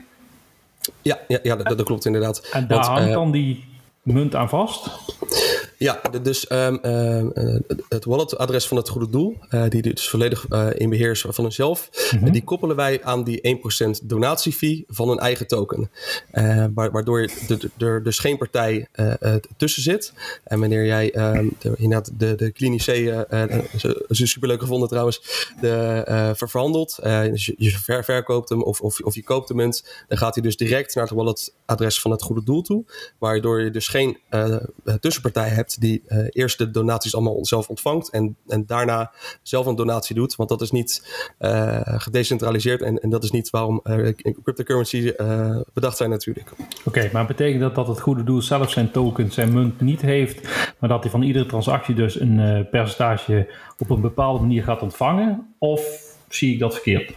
Ja, 1.02 1.18
ja, 1.28 1.38
ja 1.42 1.56
dat, 1.56 1.78
dat 1.78 1.86
klopt 1.86 2.04
inderdaad. 2.04 2.48
En 2.52 2.66
daar 2.66 2.84
hangt 2.84 3.08
eh, 3.08 3.14
dan 3.14 3.30
die 3.30 3.64
munt 4.02 4.34
aan 4.34 4.48
vast? 4.48 4.90
Ja, 5.78 6.00
dus 6.22 6.50
um, 6.50 6.78
uh, 6.82 7.24
het 7.88 8.04
walletadres 8.04 8.66
van 8.66 8.76
het 8.76 8.88
goede 8.88 9.10
doel, 9.10 9.36
uh, 9.50 9.64
die 9.68 9.82
dus 9.82 10.08
volledig 10.08 10.46
uh, 10.48 10.68
in 10.74 10.90
beheer 10.90 11.10
is 11.10 11.20
van 11.20 11.44
hunzelf, 11.44 11.90
mm 12.20 12.24
die 12.36 12.44
koppelen 12.44 12.76
wij 12.76 13.04
aan 13.04 13.24
die 13.24 13.58
1% 14.02 14.06
donatiefee 14.06 14.84
van 14.88 15.08
een 15.08 15.18
eigen 15.18 15.46
token. 15.46 15.90
waardoor 16.74 17.30
er 17.78 18.02
dus 18.02 18.18
geen 18.18 18.38
partij 18.38 18.86
tussen 19.56 19.82
zit. 19.82 20.12
En 20.44 20.60
wanneer 20.60 20.86
jij 20.86 21.12
ehm, 21.12 21.48
de, 21.58 21.72
inderdaad 21.76 22.10
de, 22.18 22.34
de 22.34 22.52
clinicé, 22.52 23.26
ze 24.10 24.26
super 24.26 24.48
leuk 24.48 24.60
gevonden 24.60 24.88
trouwens, 24.88 25.48
de, 25.60 26.32
verhandelt, 26.36 26.98
dus 27.02 27.46
je, 27.46 27.54
je 27.58 27.70
ver, 27.70 28.04
verkoopt 28.04 28.48
hem 28.48 28.62
of, 28.62 28.80
of, 28.80 29.00
of 29.00 29.14
je 29.14 29.22
koopt 29.22 29.48
de 29.48 29.54
munt, 29.54 30.04
dan 30.08 30.18
gaat 30.18 30.34
hij 30.34 30.42
dus 30.42 30.56
direct 30.56 30.94
naar 30.94 31.04
het 31.04 31.14
walletadres 31.14 32.00
van 32.00 32.10
het 32.10 32.22
goede 32.22 32.44
doel 32.44 32.62
toe. 32.62 32.84
Waardoor 33.18 33.62
je 33.62 33.70
dus 33.70 33.88
geen 33.88 34.18
tussenpartij 35.00 35.48
hebt 35.48 35.65
die 35.74 36.02
uh, 36.08 36.26
eerst 36.30 36.58
de 36.58 36.70
donaties 36.70 37.14
allemaal 37.14 37.44
zelf 37.44 37.68
ontvangt 37.68 38.10
en, 38.10 38.36
en 38.46 38.66
daarna 38.66 39.12
zelf 39.42 39.66
een 39.66 39.76
donatie 39.76 40.14
doet. 40.14 40.36
Want 40.36 40.48
dat 40.48 40.60
is 40.60 40.70
niet 40.70 41.02
uh, 41.38 41.80
gedecentraliseerd 41.82 42.82
en, 42.82 42.98
en 42.98 43.10
dat 43.10 43.24
is 43.24 43.30
niet 43.30 43.50
waarom 43.50 43.80
uh, 43.84 44.12
cryptocurrency 44.42 45.12
bedacht 45.72 45.96
zijn 45.96 46.10
natuurlijk. 46.10 46.50
Oké, 46.84 47.10
maar 47.12 47.26
betekent 47.26 47.60
dat 47.60 47.74
dat 47.74 47.88
het 47.88 48.00
goede 48.00 48.24
doel 48.24 48.42
zelf 48.42 48.70
zijn 48.70 48.90
token, 48.90 49.32
zijn 49.32 49.52
munt 49.52 49.80
niet 49.80 50.00
heeft, 50.00 50.48
maar 50.78 50.88
dat 50.88 51.02
hij 51.02 51.10
van 51.10 51.22
iedere 51.22 51.46
transactie 51.46 51.94
dus 51.94 52.20
een 52.20 52.66
percentage 52.70 53.48
op 53.78 53.90
een 53.90 54.00
bepaalde 54.00 54.40
manier 54.40 54.62
gaat 54.62 54.82
ontvangen? 54.82 55.54
Of 55.58 55.82
zie 56.28 56.52
ik 56.52 56.58
dat 56.58 56.74
verkeerd? 56.74 57.12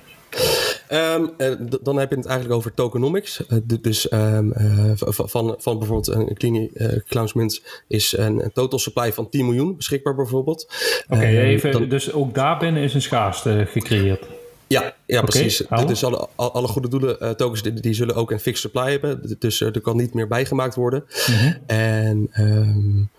Um, 0.91 1.33
dan 1.81 1.97
heb 1.97 2.09
je 2.09 2.15
het 2.15 2.25
eigenlijk 2.25 2.55
over 2.55 2.73
tokenomics. 2.73 3.43
Uh, 3.49 3.59
dus 3.81 4.11
um, 4.11 4.53
uh, 4.57 4.91
van, 4.95 5.55
van 5.57 5.77
bijvoorbeeld 5.77 6.07
een 6.07 6.33
Clini 6.33 6.71
Clownsmint 7.07 7.61
is 7.87 8.17
een, 8.17 8.43
een, 8.43 8.51
total 8.53 8.79
supply 8.79 9.13
van 9.13 9.29
10 9.29 9.45
miljoen 9.45 9.75
beschikbaar 9.75 10.15
bijvoorbeeld. 10.15 10.67
Oké, 11.07 11.15
okay, 11.15 11.37
even, 11.37 11.89
dus 11.89 12.13
ook 12.13 12.33
daarbinnen 12.33 12.83
is 12.83 12.93
een 12.93 13.01
schaarste 13.01 13.65
gecreëerd. 13.67 14.25
Ja, 14.67 14.95
ja 15.05 15.21
precies. 15.21 15.63
Dus 15.85 16.03
alle, 16.03 16.27
alle 16.35 16.67
goede 16.67 16.89
doelen 16.89 17.37
tokens 17.37 17.61
die, 17.61 17.73
die, 17.73 17.93
zullen 17.93 18.15
ook 18.15 18.31
een 18.31 18.39
fixed 18.39 18.61
supply 18.61 18.91
hebben. 18.91 19.35
Dus 19.39 19.61
er 19.61 19.81
kan 19.81 19.97
niet 19.97 20.13
meer 20.13 20.27
bijgemaakt 20.27 20.75
worden. 20.75 21.05
Mm 21.27 21.35
-hmm. 21.35 21.57
En 21.67 22.29
um, 22.37 23.09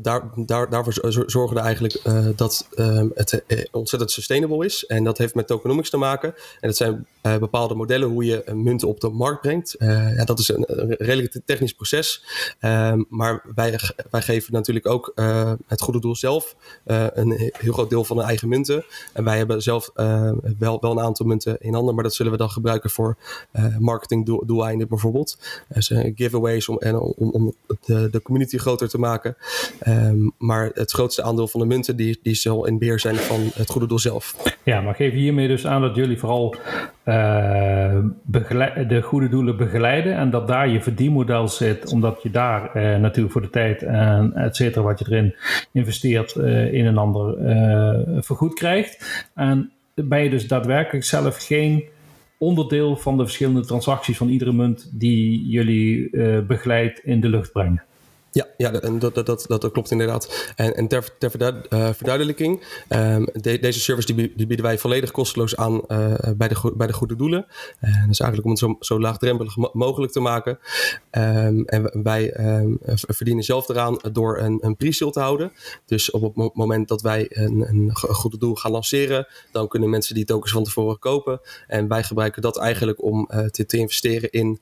daar, 0.00 0.22
daar, 0.46 0.70
daarvoor 0.70 1.24
zorgen 1.26 1.56
we 1.56 1.62
eigenlijk 1.62 2.00
uh, 2.06 2.26
dat 2.36 2.68
um, 2.76 3.12
het 3.14 3.42
uh, 3.46 3.64
ontzettend 3.70 4.10
sustainable 4.10 4.64
is. 4.64 4.86
En 4.86 5.04
dat 5.04 5.18
heeft 5.18 5.34
met 5.34 5.46
tokenomics 5.46 5.90
te 5.90 5.96
maken. 5.96 6.34
En 6.60 6.68
dat 6.68 6.76
zijn 6.76 7.06
bepaalde 7.22 7.74
modellen 7.74 8.08
hoe 8.08 8.24
je 8.24 8.44
munten 8.54 8.88
op 8.88 9.00
de 9.00 9.08
markt 9.08 9.40
brengt. 9.40 9.76
ja, 9.78 10.24
dat 10.24 10.38
is 10.38 10.48
een, 10.48 10.64
redelijk 10.98 11.40
technisch 11.44 11.72
proces. 11.72 12.24
Um, 12.60 13.06
maar 13.08 13.42
wij, 13.54 13.80
wij 14.10 14.22
geven 14.22 14.52
natuurlijk 14.52 14.86
ook 14.86 15.12
het 15.66 15.80
goede 15.80 16.00
doel 16.00 16.16
zelf 16.16 16.56
een 16.84 17.50
heel 17.58 17.72
groot 17.72 17.90
deel 17.90 18.04
van 18.04 18.16
de 18.16 18.22
eigen 18.22 18.48
munten. 18.48 18.84
En 19.12 19.24
wij 19.24 19.36
hebben 19.36 19.62
zelf 19.62 19.90
wel, 20.58 20.80
wel 20.80 20.90
een 20.90 21.00
aantal 21.00 21.26
munten 21.26 21.56
in 21.60 21.74
handen, 21.74 21.94
maar 21.94 22.04
dat 22.04 22.14
zullen 22.14 22.32
we 22.32 22.38
dan 22.38 22.50
gebruiken 22.50 22.90
voor 22.90 23.16
marketingdoeleinden 23.78 24.88
bijvoorbeeld. 24.88 25.38
Dus 25.68 25.92
giveaways 26.14 26.68
om, 26.68 26.78
en 26.78 26.98
om, 26.98 27.30
om 27.30 27.54
de, 27.84 28.10
de 28.10 28.22
community 28.22 28.58
groter 28.58 28.88
te 28.88 28.98
maken. 28.98 29.27
Um, 29.88 30.32
maar 30.38 30.70
het 30.74 30.90
grootste 30.90 31.22
aandeel 31.22 31.48
van 31.48 31.60
de 31.60 31.66
munten 31.66 31.96
die, 31.96 32.18
die 32.22 32.34
zal 32.34 32.66
in 32.66 32.78
beheer 32.78 33.00
zijn 33.00 33.14
van 33.14 33.40
het 33.54 33.70
goede 33.70 33.86
doel 33.86 33.98
zelf. 33.98 34.56
Ja, 34.64 34.80
maar 34.80 34.94
geef 34.94 35.12
hiermee 35.12 35.48
dus 35.48 35.66
aan 35.66 35.80
dat 35.80 35.96
jullie 35.96 36.18
vooral 36.18 36.54
uh, 37.04 37.98
de 38.88 39.00
goede 39.02 39.28
doelen 39.28 39.56
begeleiden 39.56 40.16
en 40.16 40.30
dat 40.30 40.48
daar 40.48 40.68
je 40.68 40.82
verdienmodel 40.82 41.48
zit, 41.48 41.92
omdat 41.92 42.22
je 42.22 42.30
daar 42.30 42.76
uh, 42.76 42.96
natuurlijk 42.96 43.32
voor 43.32 43.42
de 43.42 43.50
tijd 43.50 43.82
en 43.82 44.32
et 44.34 44.56
cetera 44.56 44.82
wat 44.82 44.98
je 44.98 45.04
erin 45.08 45.34
investeert 45.72 46.34
uh, 46.34 46.72
in 46.72 46.86
een 46.86 46.98
ander 46.98 47.36
vergoed 48.22 48.54
krijgt. 48.54 49.26
En 49.34 49.72
ben 49.94 50.22
je 50.22 50.30
dus 50.30 50.48
daadwerkelijk 50.48 51.04
zelf 51.04 51.46
geen 51.46 51.84
onderdeel 52.38 52.96
van 52.96 53.16
de 53.16 53.24
verschillende 53.24 53.66
transacties 53.66 54.16
van 54.16 54.28
iedere 54.28 54.52
munt 54.52 54.90
die 54.94 55.48
jullie 55.48 56.10
begeleidt 56.42 57.00
in 57.04 57.20
de 57.20 57.28
lucht 57.28 57.52
brengen. 57.52 57.82
Ja, 58.32 58.46
ja 58.56 58.70
dat, 58.70 59.14
dat, 59.14 59.26
dat, 59.26 59.44
dat, 59.48 59.70
klopt 59.70 59.90
inderdaad. 59.90 60.52
En, 60.56 60.74
en 60.76 60.88
ter, 60.88 61.18
ter 61.18 61.64
uh, 61.70 61.88
verduidelijking, 61.92 62.62
de, 63.32 63.58
deze 63.60 63.80
service 63.80 64.14
die, 64.14 64.32
die, 64.36 64.46
bieden 64.46 64.66
wij 64.66 64.78
volledig 64.78 65.10
kosteloos 65.10 65.56
aan 65.56 65.74
uh, 65.74 66.14
bij, 66.36 66.48
de, 66.48 66.72
bij 66.76 66.86
de 66.86 66.92
goede 66.92 67.16
doelen. 67.16 67.46
Uh, 67.80 68.00
dat 68.00 68.10
is 68.10 68.20
eigenlijk 68.20 68.44
om 68.44 68.50
het 68.50 68.58
zo, 68.58 68.76
zo 68.80 69.00
laagdrempelig 69.00 69.56
mogelijk 69.72 70.12
te 70.12 70.20
maken. 70.20 70.58
Um, 71.10 71.64
en 71.64 72.02
wij 72.02 72.56
um, 72.58 72.78
verdienen 72.90 73.44
zelf 73.44 73.68
eraan 73.68 73.98
door 74.12 74.38
een, 74.38 74.58
een 74.60 74.76
pre-sale 74.76 75.10
te 75.10 75.20
houden. 75.20 75.52
Dus 75.86 76.10
op 76.10 76.36
het 76.36 76.54
moment 76.54 76.88
dat 76.88 77.02
wij 77.02 77.26
een, 77.28 77.68
een 77.68 77.96
goede 77.96 78.38
doel 78.38 78.54
gaan 78.54 78.70
lanceren, 78.70 79.26
dan 79.52 79.68
kunnen 79.68 79.90
mensen 79.90 80.14
die 80.14 80.24
tokens 80.24 80.52
van 80.52 80.64
tevoren 80.64 80.98
kopen. 80.98 81.40
En 81.66 81.88
wij 81.88 82.02
gebruiken 82.02 82.42
dat 82.42 82.58
eigenlijk 82.58 83.02
om 83.02 83.28
te, 83.50 83.66
te 83.66 83.76
investeren 83.76 84.30
in, 84.30 84.60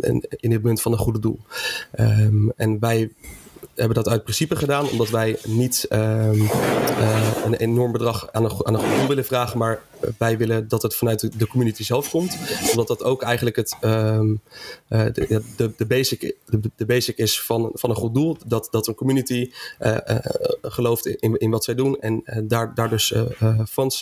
in, 0.00 0.24
in 0.30 0.52
het 0.52 0.62
munt 0.62 0.82
van 0.82 0.92
een 0.92 0.98
goede 0.98 1.18
doel. 1.18 1.40
en 2.56 2.76
wij 2.80 3.10
hebben 3.80 4.04
dat 4.04 4.12
uit 4.12 4.22
principe 4.22 4.56
gedaan, 4.56 4.88
omdat 4.88 5.10
wij 5.10 5.36
niet 5.44 5.86
um, 5.90 6.00
uh, 6.00 7.36
een 7.44 7.54
enorm 7.54 7.92
bedrag 7.92 8.28
aan 8.32 8.44
een, 8.44 8.66
aan 8.66 8.74
een 8.74 8.98
doel 8.98 9.06
willen 9.08 9.24
vragen, 9.24 9.58
maar 9.58 9.82
wij 10.18 10.38
willen 10.38 10.68
dat 10.68 10.82
het 10.82 10.94
vanuit 10.94 11.38
de, 11.38 11.46
community 11.46 11.82
zelf 11.82 12.10
komt. 12.10 12.38
Omdat 12.70 12.86
dat 12.86 13.04
ook 13.04 13.22
eigenlijk 13.22 13.56
het, 13.56 13.76
um, 13.80 14.40
uh, 14.88 15.04
de, 15.12 15.42
de, 15.76 15.86
basic, 15.86 16.34
de, 16.76 16.86
basic 16.86 17.16
is 17.16 17.40
van, 17.40 17.70
van 17.72 17.90
een 17.90 17.96
goed 17.96 18.14
doel. 18.14 18.36
Dat, 18.46 18.68
dat 18.70 18.86
een 18.86 18.94
community 18.94 19.50
gelooft 20.62 21.06
in, 21.06 21.38
in 21.38 21.50
wat 21.50 21.64
zij 21.64 21.74
doen 21.74 22.00
en 22.00 22.22
daar, 22.48 22.74
daar 22.74 22.88
dus 22.88 23.14
funds 23.68 24.00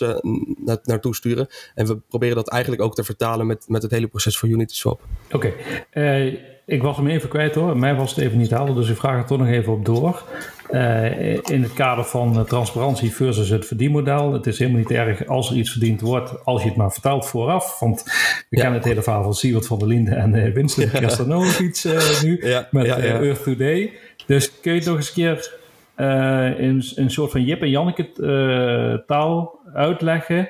na, 0.57 0.79
naartoe 0.83 1.15
sturen. 1.15 1.47
En 1.75 1.87
we 1.87 1.97
proberen 2.09 2.35
dat 2.35 2.49
eigenlijk 2.49 2.81
ook 2.81 2.95
te 2.95 3.03
vertalen 3.03 3.47
met, 3.47 3.65
met 3.67 3.81
het 3.81 3.91
hele 3.91 4.07
proces 4.07 4.39
van 4.39 4.49
Uniswap. 4.49 5.01
Oké. 5.31 5.53
Okay. 5.89 6.57
Ik 6.69 6.81
was 6.81 6.97
hem 6.97 7.07
even 7.07 7.29
kwijt 7.29 7.55
hoor. 7.55 7.77
Mij 7.77 7.95
was 7.95 8.15
het 8.15 8.25
even 8.25 8.37
niet 8.37 8.49
helder, 8.49 8.75
dus 8.75 8.89
ik 8.89 8.97
vraag 8.97 9.17
er 9.17 9.25
toch 9.25 9.37
nog 9.37 9.47
even 9.47 9.73
op 9.73 9.85
door. 9.85 10.23
Uh, 10.71 11.33
in 11.33 11.63
het 11.63 11.73
kader 11.73 12.03
van 12.03 12.45
transparantie 12.45 13.13
versus 13.13 13.49
het 13.49 13.65
verdienmodel. 13.65 14.33
Het 14.33 14.47
is 14.47 14.59
helemaal 14.59 14.79
niet 14.79 14.91
erg 14.91 15.27
als 15.27 15.49
er 15.49 15.55
iets 15.55 15.71
verdiend 15.71 16.01
wordt, 16.01 16.45
als 16.45 16.61
je 16.61 16.67
het 16.67 16.77
maar 16.77 16.91
vertelt 16.91 17.25
vooraf. 17.25 17.79
Want 17.79 18.03
we 18.49 18.57
kennen 18.57 18.73
het 18.73 18.83
hele 18.83 19.01
verhaal 19.01 19.23
van 19.23 19.33
Siewert 19.33 19.67
van 19.67 19.79
der 19.79 19.87
Linden 19.87 20.17
en 20.17 20.33
uh, 20.33 20.53
Winston 20.53 20.89
Kerstanovic 20.89 21.83
uh, 21.83 22.21
nu 22.21 22.39
ja, 22.41 22.67
met 22.71 22.85
ja, 22.85 22.97
ja. 22.97 23.21
Earth 23.21 23.43
Today. 23.43 23.91
Dus 24.25 24.59
kun 24.59 24.73
je 24.73 24.81
toch 24.81 24.95
eens 24.95 25.07
een 25.07 25.13
keer 25.13 25.57
in 26.57 26.83
een 26.95 27.11
soort 27.11 27.31
van 27.31 27.43
Jip 27.43 27.61
en 27.61 27.69
Janneke 27.69 29.03
taal 29.07 29.59
uitleggen 29.73 30.49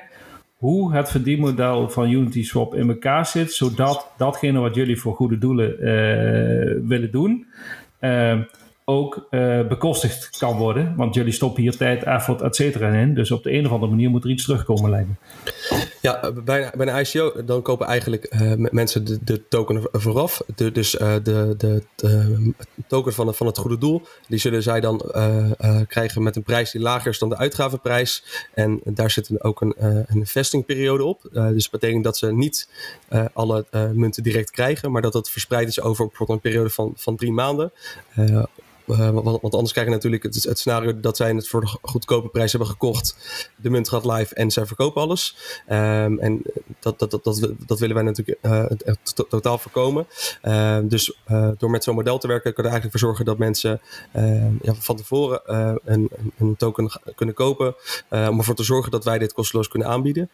hoe 0.60 0.94
het 0.94 1.10
verdienmodel 1.10 1.88
van 1.88 2.10
Uniswap 2.10 2.74
in 2.74 2.88
elkaar 2.88 3.26
zit, 3.26 3.52
zodat 3.52 4.12
datgene 4.16 4.58
wat 4.58 4.74
jullie 4.74 5.00
voor 5.00 5.14
goede 5.14 5.38
doelen 5.38 5.70
uh, 5.70 6.88
willen 6.88 7.10
doen, 7.10 7.46
uh, 8.00 8.38
ook 8.84 9.26
uh, 9.30 9.66
bekostigd 9.66 10.38
kan 10.38 10.56
worden. 10.56 10.94
Want 10.96 11.14
jullie 11.14 11.32
stoppen 11.32 11.62
hier 11.62 11.76
tijd, 11.76 12.02
effort, 12.02 12.40
et 12.40 12.56
cetera 12.56 12.92
in. 12.92 13.14
Dus 13.14 13.30
op 13.30 13.42
de 13.42 13.52
een 13.52 13.66
of 13.66 13.72
andere 13.72 13.90
manier 13.90 14.10
moet 14.10 14.24
er 14.24 14.30
iets 14.30 14.44
terugkomen 14.44 14.90
lijken. 14.90 15.18
Ja, 16.00 16.32
bij, 16.32 16.70
bij 16.76 16.86
een 16.86 17.00
ICO 17.00 17.44
dan 17.44 17.62
kopen 17.62 17.86
eigenlijk 17.86 18.34
uh, 18.34 18.52
mensen 18.70 19.04
de, 19.04 19.18
de, 19.24 19.48
token 19.48 19.88
vooraf. 19.92 20.42
Dus 20.54 20.90
de, 20.90 21.20
de, 21.56 21.82
de, 21.96 22.54
token 22.86 23.12
van, 23.12 23.34
van 23.34 23.46
het 23.46 23.58
goede 23.58 23.78
doel, 23.78 24.02
die 24.28 24.38
zullen 24.38 24.62
zij 24.62 24.80
dan 24.80 25.02
krijgen 25.86 26.22
met 26.22 26.36
een 26.36 26.42
prijs 26.42 26.70
die 26.70 26.80
lager 26.80 27.10
is 27.10 27.18
dan 27.18 27.28
de 27.28 27.36
uitgavenprijs. 27.36 28.24
En 28.54 28.80
daar 28.84 29.10
zit 29.10 29.44
ook 29.44 29.60
een, 29.60 29.74
een 30.06 30.26
vestingperiode 30.26 31.04
op. 31.04 31.22
dus 31.32 31.70
dat 31.70 31.80
betekent 31.80 32.04
dat 32.04 32.18
ze 32.18 32.32
niet 32.32 32.68
alle 33.32 33.66
munten 33.94 34.22
direct 34.22 34.50
krijgen, 34.50 34.90
maar 34.90 35.02
dat 35.02 35.12
dat 35.12 35.30
verspreid 35.30 35.68
is 35.68 35.80
over 35.80 36.06
bijvoorbeeld 36.06 36.38
een 36.38 36.50
periode 36.50 36.70
van, 36.70 36.92
van 36.96 37.16
drie 37.16 37.32
maanden 37.32 37.72
want, 38.96 39.54
anders 39.54 39.72
krijg 39.72 39.86
je 39.86 39.94
natuurlijk 39.94 40.22
het, 40.22 40.42
het, 40.42 40.58
scenario 40.58 41.00
dat 41.00 41.16
zij 41.16 41.32
het 41.32 41.48
voor 41.48 41.60
de 41.60 41.78
goedkope 41.82 42.28
prijs 42.28 42.52
hebben 42.52 42.70
gekocht. 42.70 43.16
De 43.56 43.70
munt 43.70 43.88
gaat 43.88 44.04
live 44.04 44.34
en 44.34 44.50
zij 44.50 44.66
verkopen 44.66 45.02
alles. 45.02 45.36
Ehm, 45.66 46.18
en 46.18 46.42
dat, 46.80 46.98
dat, 46.98 47.10
dat, 47.10 47.24
dat, 47.24 47.50
dat 47.66 47.78
willen 47.78 47.94
wij 47.94 48.04
natuurlijk 48.04 48.38
totaal 49.28 49.58
voorkomen. 49.58 50.06
Ehm, 50.42 50.88
dus 50.88 51.18
door 51.58 51.70
met 51.70 51.84
zo'n 51.84 51.94
model 51.94 52.18
te 52.18 52.26
werken, 52.26 52.54
kunnen 52.54 52.72
we 52.72 52.78
eigenlijk 52.78 52.90
voor 52.90 53.08
zorgen 53.08 53.24
dat 53.24 53.38
mensen 53.38 53.80
ja, 54.62 54.74
van 54.74 54.96
tevoren 54.96 55.40
een, 55.84 56.10
een, 56.38 56.56
token 56.56 57.00
kunnen 57.14 57.34
kopen. 57.34 57.74
om 58.10 58.38
ervoor 58.38 58.54
te 58.54 58.62
zorgen 58.62 58.90
dat 58.90 59.04
wij 59.04 59.18
dit 59.18 59.32
kosteloos 59.32 59.68
kunnen 59.68 59.88
aanbieden. 59.88 60.30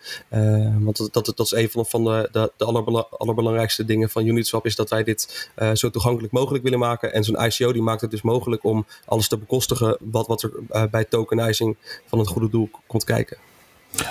want 0.80 0.96
dat, 0.96 1.12
dat, 1.12 1.36
dat 1.36 1.46
is 1.46 1.52
een 1.52 1.70
van, 1.70 1.86
van 1.86 2.04
de, 2.04 2.28
de, 2.32 2.52
de 2.56 2.64
allerbelangrijkste 3.10 3.84
dingen 3.84 4.10
van 4.10 4.26
Uniswap, 4.26 4.66
is 4.66 4.76
dat 4.76 4.90
wij 4.90 5.04
dit 5.04 5.50
zo 5.74 5.90
toegankelijk 5.90 6.32
mogelijk 6.32 6.64
willen 6.64 6.78
maken. 6.78 7.12
En 7.12 7.24
zo'n 7.24 7.44
ICO 7.44 7.72
die 7.72 7.82
maakt 7.82 8.00
het 8.00 8.10
dus 8.10 8.22
mogelijk 8.22 8.45
om 8.64 8.86
alles 9.04 9.28
te 9.28 9.38
bekostigen 9.38 9.96
wat, 10.00 10.26
wat 10.26 10.42
er 10.42 10.50
uh, 10.70 10.84
bij 10.90 11.04
tokenizing 11.04 11.76
van 12.06 12.18
het 12.18 12.28
goede 12.28 12.50
doel 12.50 12.70
komt 12.86 13.04
kijken. 13.04 13.36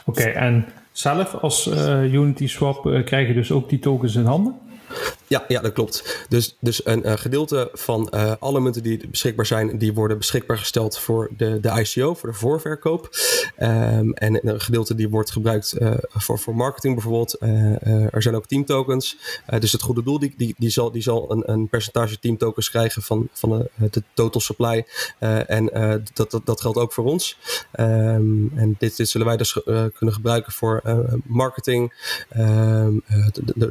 Oké, 0.05 0.23
en 0.23 0.65
zelf 0.91 1.33
als 1.33 1.67
uh, 1.67 2.13
Unity 2.13 2.47
Swap 2.47 2.85
uh, 2.85 3.05
krijg 3.05 3.27
je 3.27 3.33
dus 3.33 3.51
ook 3.51 3.69
die 3.69 3.79
tokens 3.79 4.15
in 4.15 4.25
handen? 4.25 4.59
Ja, 5.27 5.45
ja, 5.47 5.61
dat 5.61 5.73
klopt. 5.73 6.25
Dus, 6.29 6.55
dus 6.59 6.85
een, 6.85 7.09
een 7.09 7.17
gedeelte 7.17 7.69
van 7.73 8.11
uh, 8.15 8.33
alle 8.39 8.59
munten 8.59 8.83
die 8.83 9.07
beschikbaar 9.07 9.45
zijn, 9.45 9.77
die 9.77 9.93
worden 9.93 10.17
beschikbaar 10.17 10.57
gesteld 10.57 10.99
voor 10.99 11.29
de, 11.37 11.59
de 11.59 11.69
ICO, 11.69 12.13
voor 12.13 12.29
de 12.29 12.35
voorverkoop. 12.35 13.09
Um, 13.59 14.13
en 14.13 14.47
een 14.47 14.61
gedeelte 14.61 14.95
die 14.95 15.09
wordt 15.09 15.31
gebruikt 15.31 15.75
uh, 15.79 15.93
voor, 16.09 16.39
voor 16.39 16.55
marketing 16.55 16.93
bijvoorbeeld. 16.93 17.37
Er 18.11 18.21
zijn 18.21 18.35
ook 18.35 18.45
teamtokens. 18.45 19.17
dus 19.59 19.71
het 19.71 19.81
goede 19.81 20.03
doel 20.03 20.19
die, 20.19 20.33
die, 20.37 20.55
die 20.57 20.69
zal, 20.69 20.91
die 20.91 21.01
zal 21.01 21.31
een, 21.31 21.51
een 21.51 21.67
percentage 21.69 22.19
teamtokens 22.19 22.69
krijgen 22.69 23.01
van, 23.01 23.27
van 23.31 23.49
de, 23.49 23.89
de 23.89 24.03
total 24.13 24.41
supply. 24.41 24.85
en 25.19 25.65
dat, 26.13 26.31
dat, 26.31 26.45
dat 26.45 26.61
geldt 26.61 26.77
ook 26.77 26.93
voor 26.93 27.05
ons. 27.05 27.37
Um, 27.79 28.51
en 28.55 28.75
dit, 28.79 28.97
dit 28.97 29.09
zullen 29.09 29.27
wij 29.27 29.37
dus 29.37 29.53
kunnen 29.93 30.15
gebruiken 30.15 30.51
voor 30.51 30.81
marketing. 31.23 31.93
Um, 32.37 33.03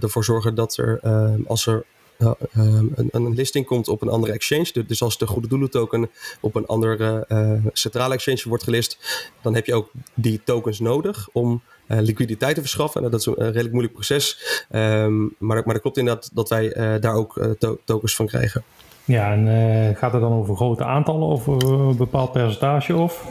ervoor 0.00 0.24
zorgen 0.24 0.54
dat 0.54 0.76
er 0.76 1.00
Ehm, 1.04 1.42
als 1.46 1.66
er 1.66 1.84
uh, 2.18 2.30
een, 2.52 3.08
een, 3.10 3.34
listing 3.34 3.66
komt 3.66 3.88
op 3.88 4.02
een 4.02 4.08
andere 4.08 4.32
exchange, 4.32 4.84
dus 4.86 5.02
als 5.02 5.18
de 5.18 5.26
goede 5.26 5.48
doelen 5.48 5.70
token 5.70 6.10
op 6.40 6.54
een 6.54 6.66
andere 6.66 7.26
uh, 7.28 7.52
centrale 7.72 8.14
exchange 8.14 8.42
wordt 8.44 8.64
gelist, 8.64 8.98
dan 9.42 9.54
heb 9.54 9.66
je 9.66 9.74
ook 9.74 9.90
die 10.14 10.40
tokens 10.44 10.80
nodig 10.80 11.28
om 11.32 11.62
uh, 11.88 12.00
liquiditeit 12.00 12.54
te 12.54 12.60
verschaffen. 12.60 13.02
Dat 13.02 13.20
is 13.20 13.26
een, 13.26 13.34
redelijk 13.34 13.70
moeilijk 13.70 13.94
proces, 13.94 14.38
um, 14.70 15.34
maar, 15.38 15.62
maar 15.64 15.74
dat 15.74 15.80
klopt 15.80 15.96
inderdaad 15.96 16.30
dat 16.34 16.48
wij 16.48 16.98
daar 17.00 17.14
ook 17.14 17.46
to 17.58 17.78
tokens 17.84 18.16
van 18.16 18.26
krijgen. 18.26 18.64
Ja, 19.04 19.32
en 19.32 19.96
gaat 19.96 20.12
het 20.12 20.20
dan 20.20 20.32
over 20.32 20.56
grote 20.56 20.84
aantallen 20.84 21.28
of 21.28 21.46
een 21.46 21.96
bepaald 21.96 22.32
percentage 22.32 22.96
of? 22.96 23.26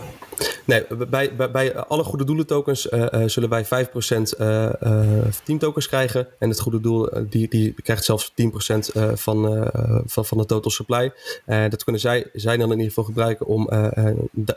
Nee, 0.65 0.85
bij, 1.09 1.35
bij, 1.35 1.51
bij 1.51 1.75
alle 1.75 2.03
goede 2.03 2.25
doelen 2.25 2.45
tokens 2.45 2.91
uh, 2.91 3.05
uh, 3.11 3.27
zullen 3.27 3.49
wij 3.49 3.65
5% 3.65 3.67
uh, 3.69 4.69
team 5.43 5.59
tokens 5.59 5.87
krijgen. 5.87 6.27
En 6.39 6.49
het 6.49 6.59
goede 6.59 6.79
doel 6.79 7.09
die, 7.29 7.49
die 7.49 7.73
krijgt 7.83 8.03
zelfs 8.03 8.31
10% 8.31 8.35
van, 9.13 9.69
van, 10.05 10.25
van 10.25 10.37
de 10.37 10.45
total 10.45 10.71
supply. 10.71 11.11
dat 11.45 11.83
kunnen 11.83 12.01
zij, 12.01 12.29
zij 12.33 12.57
dan 12.57 12.65
in 12.65 12.71
ieder 12.71 12.87
geval 12.87 13.03
gebruiken 13.03 13.45
om 13.45 13.69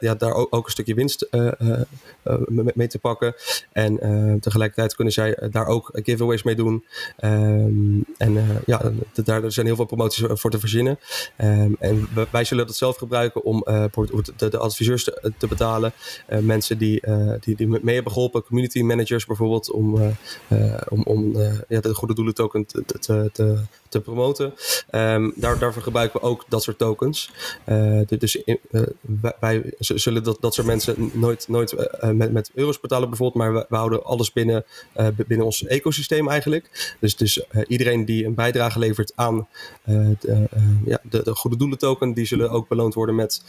ja, 0.01 0.15
daar 0.15 0.33
ook, 0.33 0.55
ook, 0.55 0.65
een 0.65 0.71
stukje 0.71 0.95
winst 0.95 1.29
mee 2.75 2.89
te 2.89 2.99
pakken. 2.99 3.35
En 3.73 3.99
tegelijkertijd 4.41 4.95
kunnen 4.95 5.13
zij 5.13 5.39
daar 5.51 5.67
ook 5.67 5.91
giveaways 5.93 6.43
mee 6.43 6.55
doen. 6.55 6.85
Um, 7.25 8.05
en 8.17 8.63
ja, 8.67 8.93
daar 9.25 9.53
zijn 9.53 9.67
heel 9.67 9.77
veel 9.77 9.85
promoties 9.85 10.25
voor 10.29 10.51
te 10.51 10.59
verzinnen. 10.59 10.99
Um, 11.39 11.77
en 11.79 12.09
wij 12.31 12.45
zullen 12.45 12.67
dat 12.67 12.77
zelf 12.77 12.97
gebruiken 12.97 13.45
om 13.45 13.65
de, 14.37 14.49
de 14.49 14.59
adviseurs 14.59 15.05
te, 15.05 15.33
te 15.39 15.47
betalen 15.47 15.66
uh, 15.75 16.39
mensen 16.39 16.79
die, 16.79 17.07
uh, 17.07 17.33
die, 17.41 17.57
die 17.57 17.67
mee 17.67 17.95
hebben 17.95 18.13
geholpen, 18.13 18.45
community 18.45 18.83
managers 18.83 19.27
bijvoorbeeld, 19.27 19.71
om, 19.71 19.97
uh, 19.97 20.75
om, 20.89 21.03
om 21.03 21.37
ja, 21.69 21.81
de 21.81 21.95
goede 21.95 22.15
doelen 22.15 22.35
token 22.35 22.67
te, 22.67 22.85
te, 23.01 23.31
te, 23.33 23.59
te 23.89 24.01
promoten. 24.01 24.55
Um, 24.91 25.33
daar, 25.37 25.59
daarvoor 25.59 25.83
gebruiken 25.83 26.21
we 26.21 26.27
ook 26.27 26.45
dat 26.49 26.63
soort 26.63 26.79
tokens. 26.79 27.31
dus 28.19 28.43
wij, 29.41 29.75
zullen 29.79 30.23
dat, 30.23 30.37
dat 30.41 30.55
soort 30.55 30.67
mensen 30.67 31.11
nooit, 31.13 31.49
nooit 31.49 31.75
met, 32.13 32.33
met 32.33 32.51
euro's 32.55 32.81
betalen 32.81 33.09
bijvoorbeeld, 33.09 33.45
maar 33.45 33.55
we, 33.55 33.67
we 33.69 33.77
houden 33.77 34.05
alles 34.05 34.33
binnen, 34.33 34.65
binnen 35.27 35.47
ons 35.47 35.65
ecosysteem 35.65 36.29
eigenlijk. 36.29 36.95
Dus, 37.01 37.17
dus 37.17 37.45
iedereen 37.67 38.05
die 38.05 38.25
een 38.25 38.35
bijdrage 38.35 38.79
levert 38.79 39.13
aan 39.15 39.49
de, 39.85 40.49
ja, 40.85 41.01
de, 41.03 41.23
de 41.23 41.35
goede 41.35 41.57
doelen 41.57 41.79
token, 41.79 42.13
die 42.13 42.27
zullen 42.27 42.51
ook 42.51 42.69
beloond 42.69 42.95
worden 42.95 43.15
met 43.15 43.43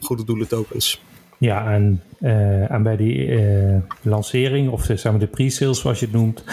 goede 0.00 0.24
doelen 0.24 0.48
tokens. 0.48 1.00
Ja, 1.38 1.72
en, 1.72 2.02
uh, 2.20 2.70
en 2.70 2.82
bij 2.82 2.96
die 2.96 3.26
uh, 3.26 3.76
lancering, 4.02 4.70
of 4.70 4.82
zeg 4.84 5.04
maar 5.04 5.18
de 5.18 5.26
pre-sales 5.26 5.80
zoals 5.80 6.00
je 6.00 6.06
het 6.06 6.14
noemt, 6.14 6.44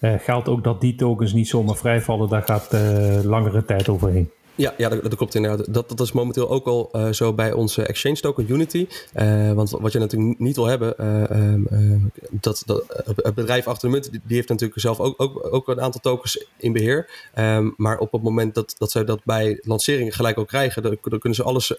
geldt 0.00 0.48
ook 0.48 0.64
dat 0.64 0.80
die 0.80 0.94
tokens 0.94 1.32
niet 1.32 1.48
zomaar 1.48 1.76
vrijvallen. 1.76 2.28
Daar 2.28 2.42
gaat 2.42 2.76
langere 3.24 3.64
tijd 3.64 3.88
overheen. 3.88 4.30
Ja, 4.62 4.74
ja 4.76 4.88
dat, 4.88 5.02
dat, 5.02 5.14
klopt 5.14 5.34
inderdaad. 5.34 5.74
Dat, 5.74 5.88
dat 5.88 6.00
is 6.00 6.12
momenteel 6.12 6.50
ook 6.50 6.66
al 6.66 6.88
uh, 6.92 7.12
zo 7.12 7.32
bij 7.32 7.52
onze 7.52 7.82
exchange 7.82 8.20
token 8.20 8.52
Unity. 8.52 8.86
Uh, 9.14 9.52
want 9.52 9.70
wat 9.70 9.92
je 9.92 9.98
natuurlijk 9.98 10.38
niet 10.38 10.56
wil 10.56 10.66
hebben, 10.66 10.94
uh, 11.00 12.20
dat, 12.30 12.62
dat, 12.66 12.84
het 13.16 13.34
bedrijf 13.34 13.66
achter 13.66 13.88
de 13.88 13.94
munt, 13.94 14.10
die, 14.10 14.36
heeft 14.36 14.48
natuurlijk 14.48 14.80
zelf 14.80 15.00
ook, 15.00 15.22
ook, 15.22 15.54
ook 15.54 15.68
een 15.68 15.80
aantal 15.80 16.00
tokens 16.00 16.46
in 16.56 16.72
beheer. 16.72 17.10
Um, 17.38 17.74
maar 17.76 17.98
op 17.98 18.12
het 18.12 18.22
moment 18.22 18.54
dat, 18.54 18.74
dat 18.78 18.90
zij 18.90 19.04
dat 19.04 19.20
bij 19.24 19.60
lanceringen 19.62 20.12
gelijk 20.12 20.38
ook 20.38 20.48
krijgen, 20.48 20.82
dan, 20.82 20.98
dan 21.02 21.18
kunnen 21.18 21.34
ze 21.34 21.42
alles 21.42 21.74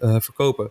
verkopen. 0.00 0.70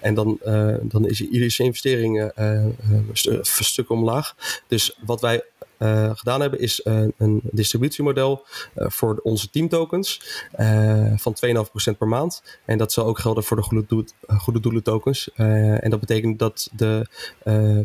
En 0.00 0.14
dan, 0.14 0.38
dan 0.82 1.06
is 1.06 1.20
iedere 1.20 1.64
investering 1.64 2.32
een 2.34 3.06
stuk 3.42 3.90
omlaag. 3.90 4.34
Dus 4.66 4.98
wat 5.04 5.20
wij 5.20 5.42
uh, 5.82 6.10
gedaan 6.14 6.40
hebben, 6.40 6.58
is 6.60 6.80
uh, 6.84 7.04
een 7.16 7.40
distributiemodel 7.42 8.44
uh, 8.76 8.86
voor 8.88 9.20
onze 9.22 9.50
teamtokens 9.50 10.20
van 11.16 11.36
2,5% 11.46 11.96
per 11.98 12.08
maand. 12.08 12.42
En 12.64 12.78
dat 12.78 12.92
zal 12.92 13.06
ook 13.06 13.18
gelden 13.18 13.44
voor 13.44 13.56
de 13.56 13.62
goede, 13.62 13.84
doel, 13.86 14.04
goede 14.26 14.60
doelen 14.60 14.82
tokens. 14.82 15.30
en 15.34 15.90
dat 15.90 16.00
betekent 16.00 16.38
dat 16.38 16.68
de 16.72 17.06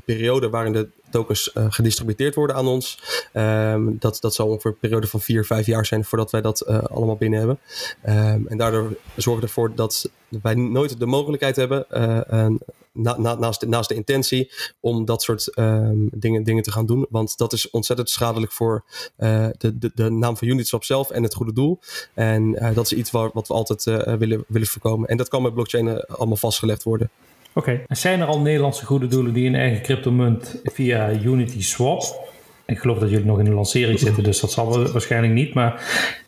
periode 0.05 0.49
waarin 0.49 0.73
de 0.73 0.89
tokens 1.09 1.51
uh, 1.53 1.65
gedistributeerd 1.69 2.35
worden 2.35 2.55
aan 2.55 2.67
ons. 2.67 2.99
Um, 3.33 3.97
dat, 3.99 4.17
dat 4.21 4.35
zal 4.35 4.47
ongeveer 4.47 4.71
een 4.71 4.77
periode 4.77 5.07
van 5.07 5.21
vier, 5.21 5.45
vijf 5.45 5.65
jaar 5.65 5.85
zijn 5.85 6.05
voordat 6.05 6.31
wij 6.31 6.41
dat 6.41 6.65
uh, 6.67 6.83
allemaal 6.83 7.15
binnen 7.15 7.39
hebben. 7.39 7.59
Um, 8.07 8.47
en 8.47 8.57
daardoor 8.57 8.97
zorgen 9.15 9.41
we 9.41 9.47
ervoor 9.47 9.75
dat 9.75 10.09
wij 10.41 10.55
nooit 10.55 10.99
de 10.99 11.05
mogelijkheid 11.05 11.55
hebben, 11.55 11.85
uh, 11.91 12.47
na, 12.91 13.17
na, 13.17 13.35
naast, 13.35 13.59
de, 13.59 13.67
naast 13.67 13.89
de 13.89 13.95
intentie, 13.95 14.51
om 14.79 15.05
dat 15.05 15.21
soort 15.21 15.57
um, 15.57 16.09
dingen, 16.11 16.43
dingen 16.43 16.63
te 16.63 16.71
gaan 16.71 16.85
doen. 16.85 17.05
Want 17.09 17.37
dat 17.37 17.53
is 17.53 17.69
ontzettend 17.69 18.09
schadelijk 18.09 18.51
voor 18.51 18.83
de, 19.15 19.77
de, 19.77 19.91
de 19.95 20.09
naam 20.09 20.37
van 20.37 20.47
Unitswap 20.47 20.83
zelf 20.83 21.09
en 21.09 21.23
het 21.23 21.33
goede 21.33 21.53
doel. 21.53 21.79
En 22.13 22.51
dat 22.73 22.85
is 22.85 22.93
iets 22.93 23.11
waar, 23.11 23.29
wat 23.33 23.47
we 23.47 23.53
altijd 23.53 23.83
willen, 24.19 24.43
willen 24.47 24.67
voorkomen. 24.67 25.09
En 25.09 25.17
dat 25.17 25.27
kan 25.27 25.41
met 25.41 25.53
blockchain 25.53 26.05
allemaal 26.05 26.37
vastgelegd 26.37 26.83
worden. 26.83 27.09
Oké, 27.57 27.81
zijn 27.87 28.19
er 28.19 28.27
al 28.27 28.39
Nederlandse 28.39 28.85
goede 28.85 29.07
doelen 29.07 29.33
die 29.33 29.47
een 29.47 29.55
eigen 29.55 29.81
cryptomunt 29.81 30.59
via 30.63 31.11
Unity 31.23 31.63
Swap? 31.63 32.31
Ik 32.65 32.77
geloof 32.77 32.99
dat 32.99 33.09
jullie 33.09 33.25
nog 33.25 33.39
in 33.39 33.45
de 33.45 33.51
lancering 33.51 33.99
zitten, 33.99 34.23
dus 34.23 34.39
dat 34.39 34.51
zal 34.51 34.91
waarschijnlijk 34.91 35.33
niet. 35.33 35.53
Maar 35.53 35.81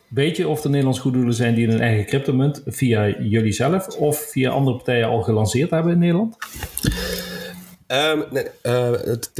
weet 0.08 0.36
je 0.36 0.48
of 0.48 0.62
er 0.62 0.68
Nederlandse 0.68 1.02
goede 1.02 1.16
doelen 1.16 1.34
zijn 1.34 1.54
die 1.54 1.68
een 1.68 1.80
eigen 1.80 2.06
cryptomunt 2.06 2.62
via 2.66 3.08
jullie 3.18 3.52
zelf 3.52 3.88
of 3.88 4.18
via 4.18 4.50
andere 4.50 4.76
partijen 4.76 5.08
al 5.08 5.22
gelanceerd 5.22 5.70
hebben 5.70 5.92
in 5.92 5.98
Nederland? 5.98 6.36
Um, 7.92 8.24
nee, 8.30 8.44
uh, 8.62 8.90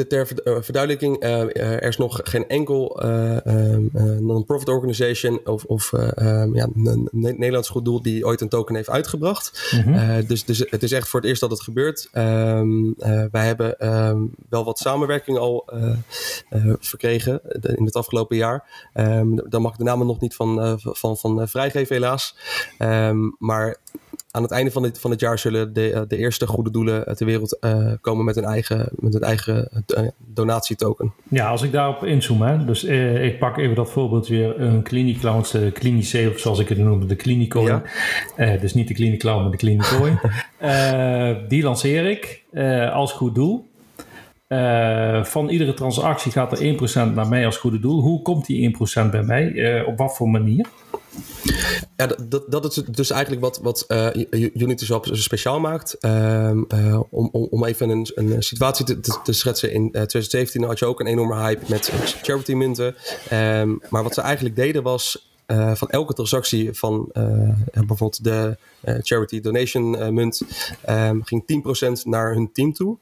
ter 0.08 0.42
eh, 0.42 0.56
verduidelijking, 0.60 1.24
uh, 1.24 1.40
er 1.56 1.82
is 1.82 1.96
nog 1.96 2.20
geen 2.22 2.48
enkel 2.48 3.02
um, 3.06 3.90
non-profit 4.20 4.68
organization 4.68 5.40
of, 5.44 5.64
of 5.64 5.92
um, 5.92 6.54
ja, 6.54 6.68
een 6.84 7.08
Nederlands 7.12 7.68
goed 7.68 7.84
doel 7.84 8.02
die 8.02 8.26
ooit 8.26 8.40
een 8.40 8.48
token 8.48 8.74
heeft 8.74 8.90
uitgebracht. 8.90 9.70
Mm 9.70 9.94
-hmm. 9.94 10.26
dus, 10.26 10.44
dus 10.44 10.64
het 10.70 10.82
is 10.82 10.92
echt 10.92 11.08
voor 11.08 11.20
het 11.20 11.28
eerst 11.28 11.40
dat 11.40 11.50
het 11.50 11.62
gebeurt. 11.62 12.08
wij 13.30 13.44
hebben 13.46 13.74
wel 14.48 14.64
wat 14.64 14.78
samenwerking 14.78 15.38
al 15.38 15.68
verkregen 16.80 17.40
in 17.76 17.84
het 17.84 17.96
afgelopen 17.96 18.36
jaar. 18.36 18.90
daar 19.48 19.60
mag 19.60 19.72
ik 19.72 19.78
de 19.78 19.84
namen 19.84 20.06
nog 20.06 20.20
niet 20.20 20.34
van, 20.34 20.80
van, 20.80 21.16
van 21.16 21.48
vrijgeven 21.48 21.94
helaas. 21.94 22.36
maar 23.38 23.76
aan 24.30 24.42
het 24.42 24.50
einde 24.50 24.70
van 24.70 24.82
dit, 24.82 25.00
van 25.00 25.10
het 25.10 25.20
jaar 25.20 25.38
zullen 25.38 25.72
de, 25.72 25.92
eh, 25.92 26.00
de 26.08 26.16
eerste 26.16 26.46
goede 26.46 26.70
doelen 26.70 27.16
ter 27.16 27.26
wereld 27.26 27.58
uh, 27.60 27.92
komen 28.00 28.24
met 28.24 28.36
een 28.36 28.44
eigen, 28.44 28.88
met 28.92 29.14
een 29.14 29.22
eigen 29.22 29.84
uh, 29.96 30.08
donatietoken. 30.16 31.12
Ja, 31.28 31.48
als 31.48 31.62
ik 31.62 31.72
daarop 31.72 32.04
inzoom, 32.04 32.42
hè, 32.42 32.64
dus 32.64 32.84
uh, 32.84 33.24
ik 33.24 33.38
pak 33.38 33.58
even 33.58 33.74
dat 33.74 33.90
voorbeeld 33.90 34.28
weer, 34.28 34.60
een 34.60 34.82
Cliniclounge, 34.82 35.46
de 35.52 35.72
Clinice, 35.72 36.30
of 36.32 36.38
zoals 36.38 36.58
ik 36.58 36.68
het 36.68 36.78
noem, 36.78 37.06
de 37.06 37.16
Clinicoin. 37.16 37.82
Ja. 38.36 38.56
dus 38.56 38.74
niet 38.74 38.88
de 38.88 38.94
Cliniclown, 38.94 39.42
maar 39.42 39.50
de 39.50 39.56
Clinicoin. 39.56 40.20
die 41.48 41.62
lanceer 41.62 42.10
ik 42.10 42.44
als 42.92 43.12
goed 43.12 43.34
doel. 43.34 43.68
van 45.22 45.48
iedere 45.48 45.74
transactie 45.74 46.32
gaat 46.32 46.60
er 46.60 47.10
1% 47.10 47.14
naar 47.14 47.28
mij 47.28 47.46
als 47.46 47.56
goede 47.56 47.80
doel. 47.80 48.00
Hoe 48.00 48.22
komt 48.22 48.46
die 48.46 48.76
1% 49.06 49.10
bij 49.10 49.22
mij? 49.22 49.84
op 49.84 49.98
wat 49.98 50.16
voor 50.16 50.28
manier? 50.28 50.66
Ja, 51.96 52.06
dat, 52.28 52.44
dat 52.48 52.64
is 52.64 52.74
dus 52.74 53.10
eigenlijk 53.10 53.42
wat, 53.42 53.58
wat 53.62 53.84
uh, 53.88 54.52
Uniswap 54.54 55.06
speciaal 55.12 55.60
maakt. 55.60 55.96
Um, 56.00 56.66
uh, 56.74 57.00
om, 57.10 57.28
om 57.32 57.64
even 57.64 57.88
een, 57.88 58.10
een 58.14 58.42
situatie 58.42 58.84
te, 58.84 59.00
te, 59.22 59.32
schetsen. 59.32 59.72
In 59.72 59.90
2017 59.90 60.62
had 60.62 60.78
je 60.78 60.86
ook 60.86 61.00
een 61.00 61.06
enorme 61.06 61.36
hype 61.36 61.64
met 61.68 61.92
charity 62.22 62.52
munten. 62.52 62.94
Um, 63.32 63.80
maar 63.88 64.02
wat 64.02 64.14
ze 64.14 64.20
eigenlijk 64.20 64.56
deden 64.56 64.82
was 64.82 65.30
uh, 65.46 65.74
van 65.74 65.88
elke 65.88 66.14
transactie 66.14 66.72
van 66.72 67.10
uh, 67.12 67.54
bijvoorbeeld 67.72 68.24
de 68.24 68.56
uh, 68.84 68.94
charity 69.02 69.40
donation 69.40 70.14
munt 70.14 70.42
um, 70.88 71.24
ging 71.24 71.62
10% 72.02 72.02
naar 72.02 72.32
hun 72.34 72.50
team 72.52 72.72
toe. 72.72 72.98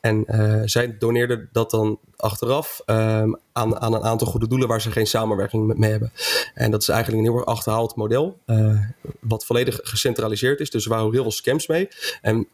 En 0.00 0.24
zij 0.64 0.98
doneerden 0.98 1.48
dat 1.52 1.70
dan 1.70 1.98
achteraf 2.16 2.82
um, 2.86 3.36
aan, 3.52 3.80
aan 3.80 3.94
een 3.94 4.02
aantal 4.02 4.26
goede 4.26 4.48
doelen 4.48 4.68
waar 4.68 4.80
ze 4.80 4.90
geen 4.90 5.06
samenwerking 5.06 5.74
mee 5.74 5.90
hebben. 5.90 6.12
En 6.54 6.70
dat 6.70 6.82
is 6.82 6.88
eigenlijk 6.88 7.22
een 7.22 7.30
heel 7.30 7.38
erg 7.38 7.48
achterhaald 7.48 7.96
model, 7.96 8.38
wat 9.20 9.44
volledig 9.44 9.78
gecentraliseerd 9.82 10.60
is. 10.60 10.70
Dus 10.70 10.84
er 10.84 10.90
waren 10.90 11.12
heel 11.12 11.22
veel 11.22 11.30
scams 11.30 11.66
mee. 11.66 11.88
En 12.22 12.46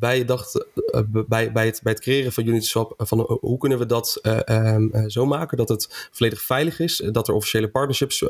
wij 0.00 0.24
dachten 0.24 0.66
uh, 0.74 1.00
bij, 1.06 1.52
bij, 1.52 1.66
het, 1.66 1.80
bij 1.82 1.92
het 1.92 2.00
creëren 2.00 2.32
van 2.32 2.46
Uniswap 2.46 2.94
van 2.96 3.18
uh, 3.18 3.24
hoe 3.24 3.58
kunnen 3.58 3.78
we 3.78 3.86
dat 3.86 4.20
um, 4.48 5.10
zo 5.10 5.26
maken 5.26 5.56
dat 5.56 5.68
het 5.68 6.08
volledig 6.12 6.42
veilig 6.42 6.80
is, 6.80 7.08
dat 7.12 7.28
er 7.28 7.34
officiële 7.34 7.68
partnerships 7.68 8.24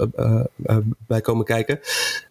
bij 1.06 1.20
komen 1.20 1.44
kijken. 1.44 1.80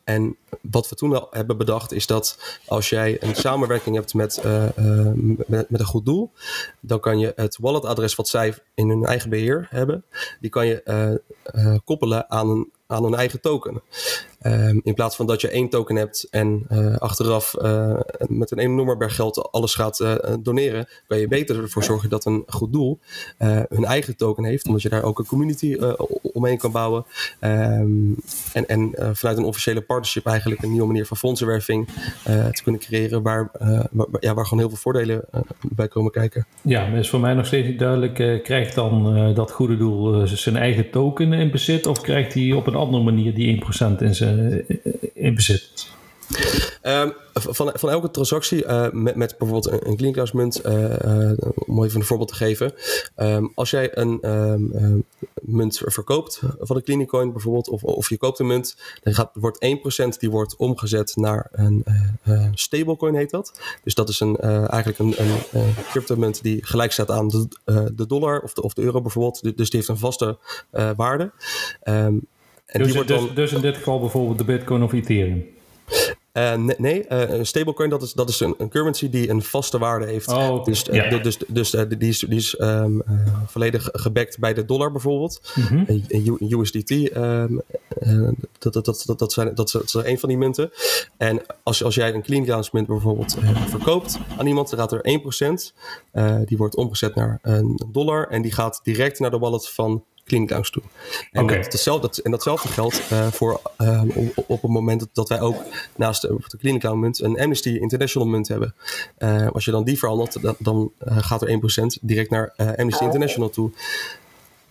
En 0.03 0.37
wat 0.61 0.89
we 0.89 0.95
toen 0.95 1.15
al 1.15 1.27
hebben 1.31 1.57
bedacht 1.57 1.91
is 1.91 2.07
dat 2.07 2.57
als 2.65 2.89
jij 2.89 3.23
een 3.23 3.35
samenwerking 3.35 3.95
hebt 3.95 4.13
met, 4.13 4.43
met, 5.47 5.69
met, 5.69 5.79
een 5.79 5.85
goed 5.85 6.05
doel, 6.05 6.31
dan 6.79 6.99
kan 6.99 7.19
je 7.19 7.33
het 7.35 7.57
walletadres 7.59 8.15
wat 8.15 8.27
zij 8.27 8.53
in 8.73 8.89
hun 8.89 9.05
eigen 9.05 9.29
beheer 9.29 9.67
hebben, 9.69 10.03
die 10.39 10.49
kan 10.49 10.67
je 10.67 11.21
koppelen 11.83 12.29
aan 12.29 12.49
een 12.49 12.71
aan 12.91 13.03
een 13.03 13.15
eigen 13.15 13.41
token. 13.41 13.81
Um, 14.43 14.81
in 14.83 14.93
plaats 14.93 15.15
van 15.15 15.25
dat 15.25 15.41
je 15.41 15.49
één 15.49 15.69
token 15.69 15.95
hebt 15.95 16.27
en 16.29 16.65
uh, 16.71 16.95
achteraf 16.95 17.55
uh, 17.61 17.99
met 18.27 18.51
een 18.51 18.59
enorme 18.59 18.97
berg 18.97 19.15
geld 19.15 19.51
alles 19.51 19.75
gaat 19.75 19.99
uh, 19.99 20.15
doneren, 20.39 20.87
kan 21.07 21.17
je 21.19 21.27
beter 21.27 21.61
ervoor 21.61 21.83
zorgen 21.83 22.09
dat 22.09 22.25
een 22.25 22.43
goed 22.47 22.73
doel 22.73 22.99
hun 23.69 23.85
eigen 23.85 24.15
token 24.15 24.43
heeft, 24.43 24.67
omdat 24.67 24.81
je 24.81 24.89
daar 24.89 25.03
ook 25.03 25.19
een 25.19 25.25
community 25.25 25.77
omheen 26.21 26.57
kan 26.57 26.71
bouwen. 26.71 27.05
Um, 27.41 28.15
en 28.53 28.67
en 28.67 28.91
vanuit 29.15 29.37
een 29.37 29.43
officiële 29.43 29.81
partnership 29.81 30.25
eigenlijk 30.25 30.61
een 30.61 30.71
nieuwe 30.71 30.87
manier 30.87 31.05
van 31.05 31.17
fondsenwerving 31.17 31.87
te 32.23 32.63
kunnen 32.63 32.81
creëren, 32.81 33.21
waar, 33.21 33.51
ja, 34.19 34.33
waar 34.33 34.45
gewoon 34.45 34.59
heel 34.59 34.69
veel 34.69 34.77
voordelen 34.77 35.25
bij 35.61 35.87
komen 35.87 36.11
kijken. 36.11 36.45
Ja, 36.61 36.87
maar 36.87 36.99
is 36.99 37.09
voor 37.09 37.19
mij 37.19 37.33
nog 37.33 37.45
steeds 37.45 37.67
niet 37.67 37.79
duidelijk, 37.79 38.43
krijgt 38.43 38.75
dan 38.75 39.33
dat 39.33 39.51
goede 39.51 39.77
doel 39.77 40.27
zijn 40.27 40.57
eigen 40.57 40.89
token 40.89 41.33
in 41.33 41.51
bezit 41.51 41.87
of 41.87 42.01
krijgt 42.01 42.33
hij 42.33 42.51
op 42.51 42.67
een 42.67 42.75
andere 42.75 43.03
manier 43.03 43.33
die 43.33 43.63
1% 43.63 43.97
in 43.99 44.15
zijn 44.15 44.30
eh, 44.30 44.30
in 45.13 45.35
bezit? 45.35 45.89
Um, 46.83 47.13
van, 47.33 47.71
van 47.73 47.89
elke 47.89 48.11
transactie 48.11 48.65
uh, 48.65 48.89
met, 48.91 49.15
met 49.15 49.35
bijvoorbeeld 49.37 49.71
een, 49.71 49.87
een 49.89 49.97
clean 49.97 50.29
munt, 50.33 50.65
uh, 50.65 51.31
om 51.55 51.83
even 51.83 51.99
een 51.99 52.05
voorbeeld 52.05 52.29
te 52.29 52.35
geven. 52.35 52.73
Um, 53.15 53.51
als 53.55 53.69
jij 53.69 53.97
een 53.97 54.29
um, 54.29 55.05
munt 55.41 55.81
verkoopt 55.85 56.41
van 56.59 56.75
een 56.75 56.83
cleaning 56.83 57.09
coin 57.09 57.31
bijvoorbeeld, 57.31 57.69
of, 57.69 57.83
of 57.83 58.09
je 58.09 58.17
koopt 58.17 58.39
een 58.39 58.47
munt, 58.47 58.77
dan 59.03 59.13
gaat, 59.13 59.29
wordt 59.33 59.65
1% 60.15 60.17
die 60.19 60.29
wordt 60.29 60.55
omgezet 60.55 61.15
naar 61.15 61.47
een 61.51 61.85
stablecoin 62.53 63.15
heet 63.15 63.29
dat. 63.29 63.61
Dus 63.83 63.93
dat 63.93 64.09
is 64.09 64.19
een, 64.19 64.37
eigenlijk 64.39 64.99
een, 64.99 65.13
een 65.51 65.73
crypto 65.89 66.15
munt 66.15 66.43
die 66.43 66.65
gelijk 66.65 66.91
staat 66.91 67.11
aan 67.11 67.27
de, 67.27 67.47
de 67.95 68.05
dollar 68.05 68.39
of 68.39 68.53
de, 68.53 68.61
of 68.61 68.73
de 68.73 68.81
euro 68.81 69.01
bijvoorbeeld. 69.01 69.41
Dus 69.57 69.69
die 69.69 69.79
heeft 69.79 69.87
een 69.87 69.97
vaste 69.97 70.37
waarde. 70.95 71.31
En 72.71 72.79
dus, 72.79 72.87
die 72.87 72.95
wordt 72.95 73.09
dus, 73.09 73.19
dan, 73.19 73.35
dus 73.35 73.51
in 73.51 73.61
dit 73.61 73.77
geval 73.77 73.99
bijvoorbeeld 73.99 74.37
de 74.37 74.43
Bitcoin 74.43 74.83
of 74.83 74.93
Ethereum? 74.93 75.45
Uh, 76.33 76.53
nee, 76.77 77.05
uh, 77.09 77.29
een 77.29 77.45
stablecoin 77.45 77.89
dat 77.89 78.01
is, 78.01 78.13
dat 78.13 78.29
is 78.29 78.39
een, 78.39 78.55
een, 78.57 78.69
currency 78.69 79.09
die 79.09 79.29
een 79.29 79.41
vaste 79.41 79.77
waarde 79.77 80.05
heeft. 80.05 80.27
Oh, 80.27 80.65
dus 80.65 80.89
uh, 80.89 80.95
ja. 80.95 81.17
dus, 81.17 81.37
dus 81.47 81.71
die 81.71 82.09
is, 82.09 82.19
die 82.19 82.37
is 82.37 82.59
um, 82.59 83.03
volledig 83.45 83.89
gebackt 83.91 84.39
bij 84.39 84.53
de 84.53 84.65
dollar 84.65 84.91
bijvoorbeeld. 84.91 85.53
Mm 85.55 85.63
-hmm. 85.63 86.59
USDT, 86.59 86.91
um, 87.15 87.61
dat, 88.59 88.73
dat, 88.73 88.85
dat, 88.85 89.13
dat, 89.17 89.33
zijn, 89.33 89.55
dat, 89.55 89.81
is 89.83 89.93
een 89.93 90.19
van 90.19 90.29
die 90.29 90.37
munten. 90.37 90.71
En 91.17 91.41
als, 91.63 91.83
als 91.83 91.95
jij 91.95 92.13
een 92.13 92.23
clean 92.23 92.45
grounds 92.45 92.71
munt 92.71 92.87
bijvoorbeeld 92.87 93.37
verkoopt 93.67 94.19
aan 94.37 94.47
iemand, 94.47 94.69
dan 94.69 94.79
gaat 94.79 94.91
er 94.91 95.19
1%. 96.11 96.45
die 96.45 96.57
wordt 96.57 96.75
omgezet 96.75 97.15
naar 97.15 97.39
een 97.41 97.81
dollar 97.91 98.27
en 98.27 98.41
die 98.41 98.51
gaat 98.51 98.79
direct 98.83 99.19
naar 99.19 99.31
de 99.31 99.39
wallet 99.39 99.69
van 99.69 100.03
Clean 100.31 100.63
toe. 100.63 100.83
En, 101.31 101.43
okay. 101.43 101.61
dat, 101.61 101.71
datzelfde, 101.71 102.23
en 102.23 102.31
datzelfde 102.31 102.67
geldt 102.67 103.01
uh, 103.11 103.27
voor 103.27 103.61
uh, 103.81 104.03
op, 104.15 104.43
op, 104.47 104.61
het 104.61 104.71
moment 104.71 105.07
dat 105.13 105.29
wij 105.29 105.41
ook 105.41 105.55
naast 105.95 106.21
de, 106.21 106.37
de 106.47 106.57
Clean 106.57 106.99
munt 106.99 107.21
een 107.21 107.39
Amnesty 107.39 107.69
International 107.69 108.27
munt 108.27 108.47
hebben. 108.47 108.73
Uh, 109.19 109.47
als 109.47 109.65
je 109.65 109.71
dan 109.71 109.83
die 109.83 109.97
verhandelt, 109.97 110.41
dan, 110.41 110.55
dan 110.59 110.91
gaat 110.99 111.41
er 111.41 111.49
1% 111.49 111.99
direct 112.01 112.29
naar 112.29 112.53
Amnesty 112.77 113.03
International 113.03 113.49
toe. 113.49 113.71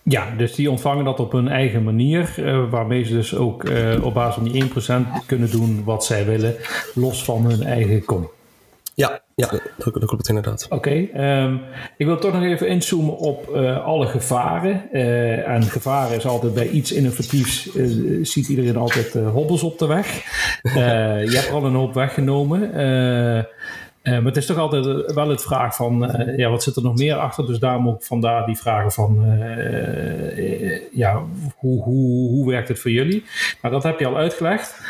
Ja, 0.03 0.35
dus 0.37 0.55
die 0.55 0.69
ontvangen 0.69 1.05
dat 1.05 1.19
op 1.19 1.31
hun 1.31 1.47
eigen 1.47 1.83
manier, 1.83 2.33
uh, 2.37 2.69
waarmee 2.69 3.03
ze 3.03 3.13
dus 3.13 3.35
ook 3.35 3.63
uh, 3.63 4.05
op 4.05 4.13
basis 4.13 4.33
van 4.33 4.43
die 4.43 5.21
1% 5.21 5.25
kunnen 5.25 5.51
doen 5.51 5.83
wat 5.83 6.05
zij 6.05 6.25
willen, 6.25 6.55
los 6.93 7.23
van 7.23 7.45
hun 7.45 7.63
eigen 7.63 8.05
kom. 8.05 8.29
Ja, 8.93 9.21
ja 9.41 9.59
dat, 9.77 9.93
dat 9.93 10.05
klopt 10.05 10.27
inderdaad. 10.27 10.65
Oké, 10.69 11.07
um, 11.15 11.61
ik 11.97 12.05
wil 12.05 12.17
toch 12.17 12.33
nog 12.33 12.43
even 12.43 12.67
inzoomen 12.67 13.17
op 13.17 13.49
uh, 13.55 13.85
alle 13.85 14.07
gevaren. 14.07 14.83
Uh, 14.91 15.47
en 15.47 15.63
gevaren 15.63 16.17
is 16.17 16.25
altijd 16.25 16.53
bij 16.53 16.69
iets 16.69 16.91
innovatiefs, 16.91 17.75
uh, 17.75 18.25
ziet 18.25 18.47
iedereen 18.47 18.77
altijd 18.77 19.13
hobbels 19.13 19.63
op 19.63 19.79
de 19.79 19.87
weg. 19.87 20.07
je 20.63 21.39
hebt 21.39 21.51
al 21.51 21.65
een 21.65 21.73
hoop 21.73 21.93
weggenomen. 21.93 22.59
maar 24.03 24.23
het 24.23 24.37
is 24.37 24.45
toch 24.45 24.57
altijd 24.57 25.13
wel 25.13 25.29
het 25.29 25.41
vraag 25.41 25.75
van, 25.75 26.13
ja, 26.37 26.49
wat 26.49 26.63
zit 26.63 26.75
er 26.75 26.83
nog 26.83 26.97
meer 26.97 27.15
achter? 27.15 27.45
Dus 27.45 27.59
daarom 27.59 27.87
ook 27.87 28.03
vandaar 28.03 28.45
die 28.45 28.57
vragen 28.57 28.91
van, 28.91 29.25
ja, 30.91 31.23
hoe, 31.55 31.83
hoe, 31.83 32.29
hoe 32.29 32.49
werkt 32.49 32.67
het 32.67 32.79
voor 32.79 32.91
jullie? 32.91 33.23
Nou, 33.61 33.73
dat 33.73 33.83
heb 33.83 33.99
je 33.99 34.05
al 34.05 34.17
uitgelegd. 34.17 34.81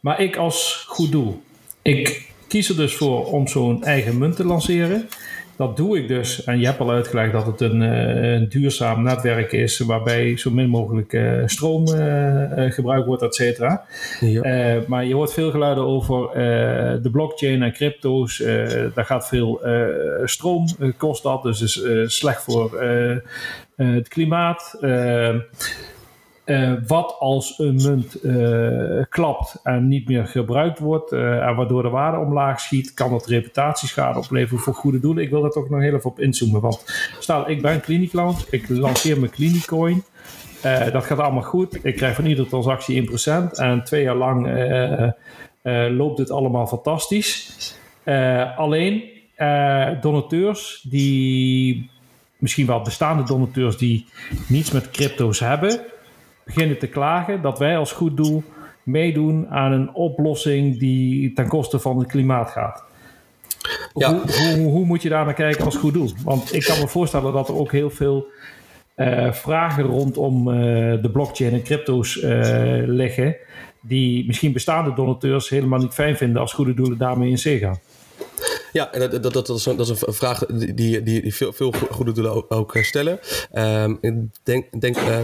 maar 0.00 0.20
ik 0.20 0.36
als 0.36 0.84
goed 0.88 1.12
doel, 1.12 1.42
ik 1.82 2.32
kies 2.54 2.68
er 2.68 2.76
dus 2.76 2.96
voor 2.96 3.26
om 3.26 3.48
zo'n 3.48 3.84
eigen 3.84 4.18
munt 4.18 4.36
te 4.36 4.44
lanceren. 4.44 5.08
Dat 5.56 5.76
doe 5.76 5.98
ik 5.98 6.08
dus, 6.08 6.44
en 6.44 6.60
je 6.60 6.66
hebt 6.66 6.80
al 6.80 6.90
uitgelegd 6.90 7.32
dat 7.32 7.46
het 7.46 7.60
een, 7.60 7.80
een 7.80 8.48
duurzaam 8.48 9.02
netwerk 9.02 9.52
is 9.52 9.78
waarbij 9.78 10.36
zo 10.36 10.50
min 10.50 10.68
mogelijk 10.68 11.12
uh, 11.12 11.42
stroom 11.46 11.88
uh, 11.88 12.70
gebruikt 12.70 13.06
wordt, 13.06 13.22
et 13.22 13.34
cetera. 13.34 13.84
Ja. 14.20 14.80
maar 14.86 15.04
je 15.04 15.14
hoort 15.14 15.32
veel 15.32 15.50
geluiden 15.50 15.84
over 15.84 16.28
de 17.02 17.08
blockchain 17.12 17.62
en 17.62 17.72
crypto's. 17.72 18.38
daar 18.94 19.04
gaat 19.04 19.28
veel 19.28 19.60
stroom, 20.24 20.66
kost 20.96 21.22
dat, 21.22 21.42
dus 21.42 21.62
is 21.62 21.84
slecht 22.16 22.42
voor 22.42 22.82
het 23.76 24.08
klimaat. 24.08 24.78
Uh, 26.44 26.72
wat 26.86 27.16
als 27.18 27.58
een 27.58 27.74
munt 27.74 28.24
uh, 28.24 29.02
klapt 29.08 29.60
en 29.62 29.88
niet 29.88 30.08
meer 30.08 30.26
gebruikt 30.26 30.78
wordt, 30.78 31.12
uh, 31.12 31.46
en 31.46 31.56
waardoor 31.56 31.82
de 31.82 31.88
waarde 31.88 32.18
omlaag 32.18 32.60
schiet, 32.60 32.94
kan 32.94 33.10
dat 33.10 33.26
reputatieschade 33.26 34.18
opleveren 34.18 34.62
voor 34.62 34.74
goede 34.74 35.00
doelen. 35.00 35.22
Ik 35.24 35.30
wil 35.30 35.42
daar 35.42 35.50
toch 35.50 35.68
nog 35.68 35.80
heel 35.80 35.94
even 35.94 36.10
op 36.10 36.20
inzoomen. 36.20 36.60
Want 36.60 36.84
stel, 37.18 37.50
ik 37.50 37.62
ben 37.62 37.80
Clinic 37.80 38.12
Lounge, 38.12 38.40
ik 38.50 38.68
lanceer 38.68 39.18
mijn 39.18 39.30
Clinicoin. 39.30 40.02
dat 40.92 41.04
gaat 41.04 41.18
allemaal 41.18 41.42
goed. 41.42 41.84
Ik 41.84 41.96
krijg 41.96 42.14
van 42.14 42.26
iedere 42.26 42.48
transactie 42.48 43.10
1% 43.10 43.50
en 43.52 43.84
twee 43.84 44.02
jaar 44.02 44.16
lang 44.16 44.48
loopt 45.96 46.16
dit 46.16 46.30
allemaal 46.30 46.66
fantastisch. 46.66 47.76
alleen 48.56 49.02
donateurs 50.00 50.86
die 50.88 51.90
misschien 52.38 52.66
wel 52.66 52.82
bestaande 52.82 53.22
donateurs 53.22 53.76
die 53.76 54.06
niets 54.48 54.70
met 54.70 54.90
crypto's 54.90 55.40
hebben, 55.40 55.80
beginnen 56.44 56.78
te 56.78 56.86
klagen 56.86 57.42
dat 57.42 57.58
wij 57.58 57.78
als 57.78 57.92
goed 57.92 58.16
doel 58.16 58.42
meedoen 58.82 59.48
aan 59.48 59.72
een 59.72 59.94
oplossing 59.94 60.78
die 60.78 61.32
ten 61.32 61.48
koste 61.48 61.78
van 61.78 61.98
het 61.98 62.08
klimaat 62.08 62.50
gaat. 62.50 62.84
Ja. 63.94 64.10
Hoe, 64.10 64.20
hoe, 64.56 64.70
hoe, 64.70 64.84
moet 64.84 65.02
je 65.02 65.08
daar 65.08 65.24
naar 65.24 65.34
kijken 65.34 65.64
als 65.64 65.76
goed 65.76 65.92
doel? 65.92 66.10
Want 66.24 66.54
ik 66.54 66.64
kan 66.64 66.78
me 66.78 66.88
voorstellen 66.88 67.32
dat 67.32 67.48
er 67.48 67.56
ook 67.56 67.72
heel 67.72 67.90
veel 67.90 68.26
uh, 68.96 69.32
vragen 69.32 69.84
rondom 69.84 70.48
uh, 70.48 70.54
de 71.02 71.10
blockchain 71.12 71.52
en 71.52 71.62
crypto's 71.62 72.16
uh, 72.16 72.82
liggen, 72.86 73.36
die 73.80 74.26
misschien 74.26 74.52
bestaande 74.52 74.94
donateurs 74.94 75.48
helemaal 75.48 75.78
niet 75.78 75.92
fijn 75.92 76.16
vinden 76.16 76.40
als 76.40 76.52
goede 76.52 76.74
doelen 76.74 76.98
daarmee 76.98 77.30
in 77.30 77.38
zee 77.38 77.58
gaan. 77.58 77.78
Ja, 78.72 78.90
dat, 78.92 79.22
dat, 79.22 79.32
dat, 79.32 79.48
is, 79.48 79.66
een, 79.66 79.76
dat 79.76 79.88
is 79.88 80.02
een 80.02 80.14
vraag 80.14 80.46
die, 80.46 80.74
die, 80.74 81.02
die 81.02 81.34
veel, 81.34 81.52
veel 81.52 81.72
goede 81.90 82.12
doelen 82.12 82.32
ook, 82.32 82.52
ook 82.52 82.76
stellen. 82.80 83.20
Um, 83.52 83.98
ik 84.00 84.14
denk, 84.42 84.80
denk 84.80 84.96
uh, 84.96 85.18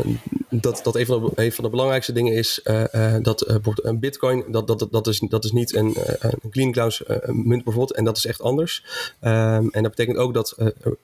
dat, 0.50 0.80
dat 0.82 0.96
een, 0.96 1.06
van 1.06 1.20
de, 1.22 1.42
een 1.42 1.52
van 1.52 1.64
de 1.64 1.70
belangrijkste 1.70 2.12
dingen 2.12 2.32
is 2.32 2.60
uh, 2.64 2.84
uh, 2.92 3.14
dat 3.22 3.48
een 3.82 3.98
bitcoin, 3.98 4.44
dat, 4.48 4.66
dat, 4.66 4.88
dat, 4.90 5.06
is, 5.06 5.18
dat 5.28 5.44
is 5.44 5.52
niet 5.52 5.74
een, 5.74 5.96
een 6.20 6.50
clean 6.50 6.72
clowns 6.72 7.02
munt 7.26 7.64
bijvoorbeeld. 7.64 7.94
En 7.94 8.04
dat 8.04 8.16
is 8.16 8.26
echt 8.26 8.42
anders. 8.42 8.84
Um, 9.20 9.70
en 9.70 9.82
dat 9.82 9.90
betekent 9.90 10.16
ook 10.16 10.34
dat 10.34 10.54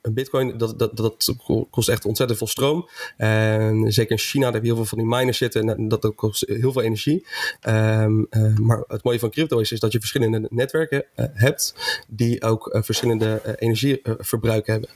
een 0.03 0.15
bitcoin, 0.15 0.59
dat, 0.59 0.79
dat, 0.79 0.97
dat 0.97 1.35
kost 1.71 1.89
echt 1.89 2.05
ontzettend 2.05 2.39
veel 2.39 2.49
stroom. 2.49 2.89
En 3.17 3.93
zeker 3.93 4.11
in 4.11 4.19
China, 4.19 4.45
daar 4.45 4.53
heb 4.53 4.63
je 4.63 4.69
heel 4.69 4.77
veel 4.77 4.85
van 4.85 4.99
die 4.99 5.07
miners 5.07 5.39
zitten. 5.39 5.69
En 5.69 5.89
dat, 5.89 6.03
dat 6.03 6.15
kost 6.15 6.45
heel 6.47 6.73
veel 6.73 6.83
energie. 6.83 7.27
Um, 7.69 8.29
maar 8.61 8.85
het 8.87 9.03
mooie 9.03 9.19
van 9.19 9.31
crypto 9.31 9.59
is, 9.59 9.73
is 9.73 9.81
dat 9.81 9.93
je 9.93 9.99
verschillende 9.99 10.47
netwerken 10.51 11.05
hebt 11.15 11.75
die 12.07 12.43
ook 12.43 12.79
verschillende 12.81 13.57
energieverbruik 13.59 14.67
hebben. 14.67 14.89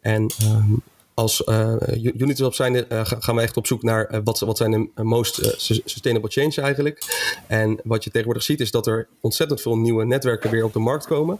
En 0.00 0.30
um, 0.42 0.82
als 1.16 1.42
uh, 1.46 1.74
Unity 2.16 2.42
op 2.42 2.54
zijn, 2.54 2.74
uh, 2.74 3.00
gaan 3.04 3.36
we 3.36 3.42
echt 3.42 3.56
op 3.56 3.66
zoek 3.66 3.82
naar 3.82 4.14
uh, 4.14 4.20
wat, 4.24 4.40
wat 4.40 4.56
zijn 4.56 4.90
de 4.94 5.02
most 5.02 5.56
sustainable 5.84 6.30
change 6.30 6.60
eigenlijk. 6.60 7.02
En 7.46 7.80
wat 7.84 8.04
je 8.04 8.10
tegenwoordig 8.10 8.42
ziet 8.42 8.60
is 8.60 8.70
dat 8.70 8.86
er 8.86 9.08
ontzettend 9.20 9.60
veel 9.60 9.76
nieuwe 9.76 10.04
netwerken 10.04 10.50
weer 10.50 10.64
op 10.64 10.72
de 10.72 10.78
markt 10.78 11.06
komen. 11.06 11.38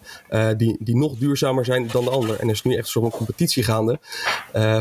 die, 0.56 0.76
die 0.80 0.96
nog 0.96 1.14
duurzamer 1.16 1.64
zijn 1.64 1.88
dan 1.92 2.04
de 2.04 2.10
ander. 2.10 2.40
En 2.40 2.46
er 2.46 2.54
is 2.54 2.62
nu 2.62 2.74
echt 2.74 2.88
zo'n 2.88 3.10
competitie 3.10 3.62
gaande 3.62 3.98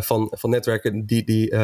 van, 0.02 0.32
van 0.32 0.50
netwerken 0.50 1.06
die, 1.06 1.24
die, 1.24 1.56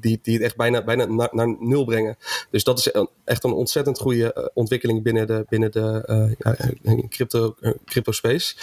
die, 0.00 0.18
die 0.22 0.34
het 0.34 0.42
echt 0.42 0.56
bijna, 0.56 0.84
bijna 0.84 1.04
naar, 1.04 1.28
naar 1.32 1.56
nul 1.58 1.84
brengen. 1.84 2.16
Dus 2.50 2.64
dat 2.64 2.78
is 2.78 2.90
echt 3.24 3.44
een 3.44 3.52
ontzettend 3.52 3.98
goede 3.98 4.50
ontwikkeling 4.54 5.02
binnen 5.02 5.26
de, 5.26 5.44
binnen 5.48 5.70
de 5.72 7.06
crypto, 7.08 7.54
crypto 7.84 8.12
space. 8.12 8.54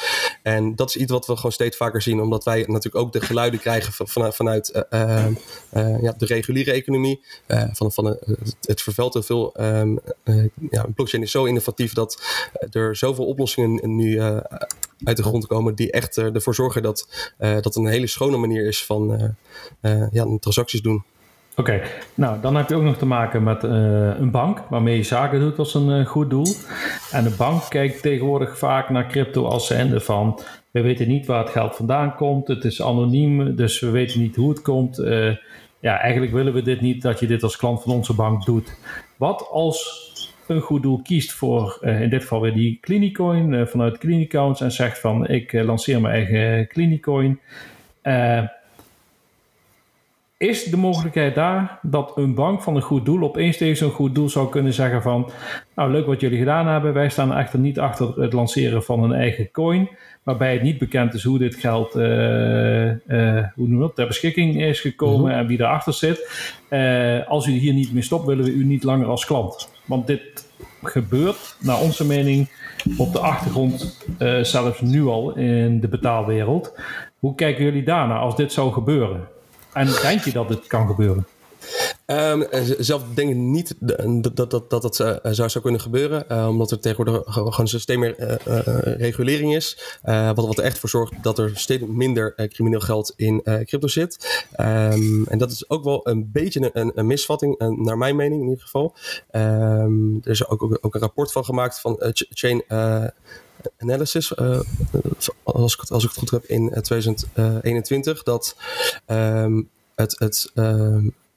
En 0.42 0.76
dat 0.76 0.90
is 0.90 0.96
iets 0.96 1.12
wat 1.12 1.26
we 1.26 1.36
gewoon 1.36 1.52
steeds 1.52 1.78
vaker 1.78 2.02
zien. 2.02 2.22
Omdat 2.22 2.44
wij 2.44 2.60
natuurlijk 2.60 3.06
ook 3.06 3.14
de 3.14 3.22
geluiden 3.22 3.60
krijgen 3.60 3.93
vanuit, 3.96 4.36
vanuit 4.36 4.86
uh, 4.94 5.26
uh, 5.74 6.02
ja, 6.02 6.14
de 6.18 6.26
reguliere 6.26 6.72
economie. 6.72 7.24
van, 7.72 7.92
van, 7.92 8.06
het, 8.62 8.82
vervuilt 8.82 9.14
heel 9.14 9.24
veel. 9.24 9.54
Um, 9.60 10.00
ja, 10.70 10.86
blockchain 10.96 11.24
is 11.24 11.32
zo 11.32 11.46
innovatief 11.46 11.94
dat 11.94 12.24
er 12.72 12.96
zoveel 12.96 13.26
oplossingen 13.26 13.96
nu 13.96 14.22
uit 15.04 15.18
de 15.18 15.24
grond 15.24 15.48
komen 15.48 15.76
die 15.76 15.92
echt 15.92 16.18
ervoor 16.18 16.56
zorgen 16.56 16.82
dat 16.82 17.32
dat 17.38 17.76
een 17.76 17.88
hele 17.88 18.08
schone 18.08 18.38
manier 18.38 18.66
is 18.66 18.86
van 18.86 19.36
ja, 20.12 20.38
transacties 20.40 20.82
doen. 20.82 21.04
Oké, 21.56 21.82
nou 22.16 22.42
dan 22.42 22.56
heb 22.56 22.70
je 22.70 22.76
ook 22.76 22.84
nog 22.84 22.98
te 22.98 23.06
maken 23.06 23.44
met 23.44 23.64
een 23.64 24.32
bank 24.32 24.60
waarmee 24.70 24.98
je 24.98 25.04
zaken 25.04 25.40
doet 25.40 25.60
als 25.60 25.74
een 25.74 26.06
goed 26.06 26.30
doel. 26.30 26.56
En 27.12 27.24
de 27.24 27.36
bank 27.38 27.64
kijkt 27.70 28.02
tegenwoordig 28.02 28.58
vaak 28.58 28.90
naar 28.90 29.08
crypto 29.08 29.46
als 29.46 29.68
zijnde 29.68 30.00
van 30.00 30.40
we 30.74 30.82
weten 30.82 31.08
niet 31.08 31.26
waar 31.26 31.40
het 31.40 31.50
geld 31.50 31.76
vandaan 31.76 32.16
komt, 32.16 32.48
het 32.48 32.64
is 32.64 32.82
anoniem, 32.82 33.56
dus 33.56 33.80
we 33.80 33.90
weten 33.90 34.20
niet 34.20 34.36
hoe 34.36 34.50
het 34.50 34.62
komt. 34.62 35.00
Uh, 35.00 35.36
ja, 35.80 36.00
eigenlijk 36.00 36.34
willen 36.34 36.54
we 36.54 36.62
dit 36.62 36.82
niet 36.82 37.02
dat 37.02 37.20
je 37.20 37.28
dit 37.28 37.44
als 37.44 37.58
klant 37.58 37.82
van 37.82 37.94
onze 37.94 38.14
bank 38.14 38.46
doet. 38.46 38.78
Wat 39.18 39.48
als 39.52 40.12
een 40.48 40.62
goed 40.62 40.82
doel 40.82 41.02
kiest 41.02 41.32
voor 41.32 41.78
in 41.82 42.10
dit 42.10 42.22
geval 42.22 42.42
weer 42.42 42.54
die 42.54 42.78
Clinicoin 42.82 43.68
vanuit 43.68 43.98
Clinicounts 43.98 44.62
en 44.62 44.72
zegt 44.72 45.00
van 45.00 45.28
ik 45.28 45.54
lanceer 45.54 46.02
mijn 46.02 46.14
eigen 46.14 46.68
Clinicoin 46.68 47.40
is 50.44 50.64
de 50.64 50.78
mogelijkheid 50.78 51.36
daar 51.36 51.80
dat 51.82 52.12
een 52.16 52.34
bank 52.34 52.62
van 52.62 52.76
een 52.76 52.82
goed 52.82 53.06
doel 53.06 53.24
opeens 53.24 53.58
tegen 53.58 53.78
zo'n 53.78 53.92
goed 53.92 54.16
doel 54.16 54.30
zou 54.30 54.50
kunnen 54.50 54.74
zeggen 54.74 55.02
van 55.02 55.30
nou 55.76 55.92
leuk 55.92 56.06
wat 56.06 56.22
jullie 56.22 56.38
gedaan 56.38 56.68
hebben, 56.68 56.94
wij 56.94 57.10
staan 57.10 57.34
echter 57.34 57.60
niet 57.60 57.80
achter 57.80 58.22
het 58.22 58.34
lanceren 58.34 58.84
van 58.84 59.04
een 59.04 59.14
eigen 59.14 59.52
coin, 59.52 59.90
waarbij 60.24 60.54
het 60.54 60.62
niet 60.62 60.78
bekend 60.78 61.14
is 61.14 61.24
hoe 61.24 61.38
dit 61.38 61.56
geld 61.56 61.96
uh, 61.96 62.90
uh, 62.90 63.44
hoe 63.56 63.68
noem 63.68 63.80
dat, 63.80 63.96
ter 63.96 64.08
beschikking 64.08 64.62
is 64.62 64.80
gekomen 64.80 65.32
mhm. 65.32 65.40
en 65.40 65.48
wie 65.48 65.60
erachter 65.60 65.94
zit. 65.94 66.30
Uh, 66.70 67.28
als 67.28 67.48
u 67.48 67.52
hier 67.52 67.74
niet 67.74 67.94
mee 67.94 68.04
stopt, 68.04 68.26
willen 68.26 68.46
we 68.46 68.52
u 68.52 68.64
niet 68.64 68.84
langer 68.84 69.08
als 69.08 69.26
klant. 69.26 69.70
Want 69.86 70.08
dit 70.08 70.22
gebeurt 70.84 71.56
naar 71.60 71.80
onze 71.80 72.06
mening 72.06 72.50
op 72.98 73.14
de 73.14 73.20
achtergrond 73.20 74.06
zelfs 74.42 74.82
nu 74.82 75.06
al 75.06 75.36
in 75.36 75.80
de 75.80 75.88
betaalwereld. 75.88 76.80
Hoe 77.20 77.36
kijken 77.36 77.64
jullie 77.64 77.84
daarnaar 77.84 78.20
als 78.20 78.36
dit 78.36 78.52
zou 78.52 78.72
gebeuren? 78.72 79.28
En 79.74 79.88
denk 80.02 80.24
je 80.24 80.32
dat 80.32 80.48
dit 80.48 80.68
kan 80.68 80.88
gebeuren? 80.88 81.26
Um, 82.14 82.46
zelf 82.80 83.04
denk 83.14 83.30
ik 83.30 83.36
niet 83.36 83.76
dat 83.80 84.36
dat, 84.36 84.70
dat, 84.70 84.70
dat, 84.70 85.00
uh, 85.00 85.16
zou, 85.22 85.50
zou 85.50 85.64
kunnen 85.64 85.82
gebeuren. 85.82 86.26
Uh, 86.32 86.48
omdat 86.48 86.72
er 86.72 86.80
tegenwoordig 86.80 87.34
gewoon 87.34 87.54
een 87.58 87.68
systeem 87.68 88.00
meer 88.00 88.20
uh, 88.20 88.98
regulering 88.98 89.56
is. 89.56 89.98
wat, 90.04 90.36
wat 90.36 90.58
er 90.58 90.64
echt 90.64 90.80
voor 90.80 90.90
zorgt 90.90 91.14
dat 91.22 91.40
er 91.40 91.52
steeds 91.56 91.84
minder 91.88 92.50
crimineel 92.50 92.80
geld 92.80 93.14
in 93.16 93.42
crypto 93.44 93.88
zit. 93.88 94.46
Um, 94.60 95.26
en 95.28 95.38
dat 95.38 95.52
is 95.52 95.70
ook 95.70 95.84
wel 95.84 96.08
een 96.08 96.30
beetje 96.32 96.70
een, 96.74 96.92
een 96.96 97.08
misvatting, 97.08 97.60
naar 97.78 97.98
mijn 97.98 98.16
mening 98.16 98.42
in 98.42 98.48
ieder 98.48 98.64
geval. 98.64 98.96
Um, 99.32 100.20
er 100.24 100.32
is 100.32 100.48
ook, 100.48 100.64
ook, 100.64 100.78
ook, 100.82 100.96
een 100.96 101.02
rapport 101.02 101.32
van 101.32 101.46
gemaakt 101.46 101.80
van 101.80 101.98
Chain 102.14 102.64
Analysis, 103.78 104.38
als, 105.44 105.74
ik, 105.74 105.90
als 105.90 106.04
ik 106.04 106.10
het 106.10 106.20
goed 106.20 106.32
heb, 106.32 106.46
in 106.46 106.82
2021. 106.82 108.24
Dat 108.24 108.56
het, 109.96 110.20
het 110.20 110.52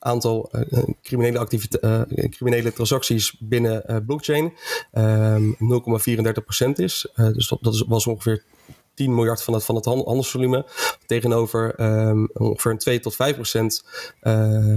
aantal 0.07 0.51
uh, 0.53 0.83
criminele, 1.03 1.39
activiteiten, 1.39 2.07
uh, 2.11 2.31
criminele 2.31 2.73
transacties 2.73 3.37
binnen 3.39 4.05
blockchain 4.07 4.45
um, 4.93 5.57
ehm, 5.59 6.69
0,34% 6.69 6.73
is. 6.73 7.07
dus 7.15 7.49
dat, 7.49 7.59
dat 7.63 7.85
was 7.87 8.07
ongeveer 8.07 8.45
10 8.95 9.15
miljard 9.15 9.43
van 9.43 9.55
het, 9.55 9.65
van 9.65 9.75
het 9.75 9.85
handelsvolume. 9.85 10.67
Tegenover 11.07 11.81
um, 11.81 12.29
ongeveer 12.33 12.71
een 12.71 12.79
2 12.79 13.01
tot 13.01 13.15
5 13.17 13.35
procent 13.35 13.85
uh, 14.23 14.77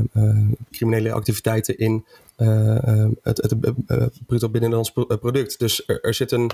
criminele 0.71 1.11
activiteiten 1.11 1.77
in 1.77 2.05
uh, 2.39 3.07
het, 3.21 3.37
het 3.37 3.53
uh, 3.87 4.05
bruto 4.25 4.49
binnenlands 4.49 4.91
product. 4.91 5.59
Dus 5.59 5.83
er, 5.85 6.13
zit 6.13 6.31
een, 6.31 6.51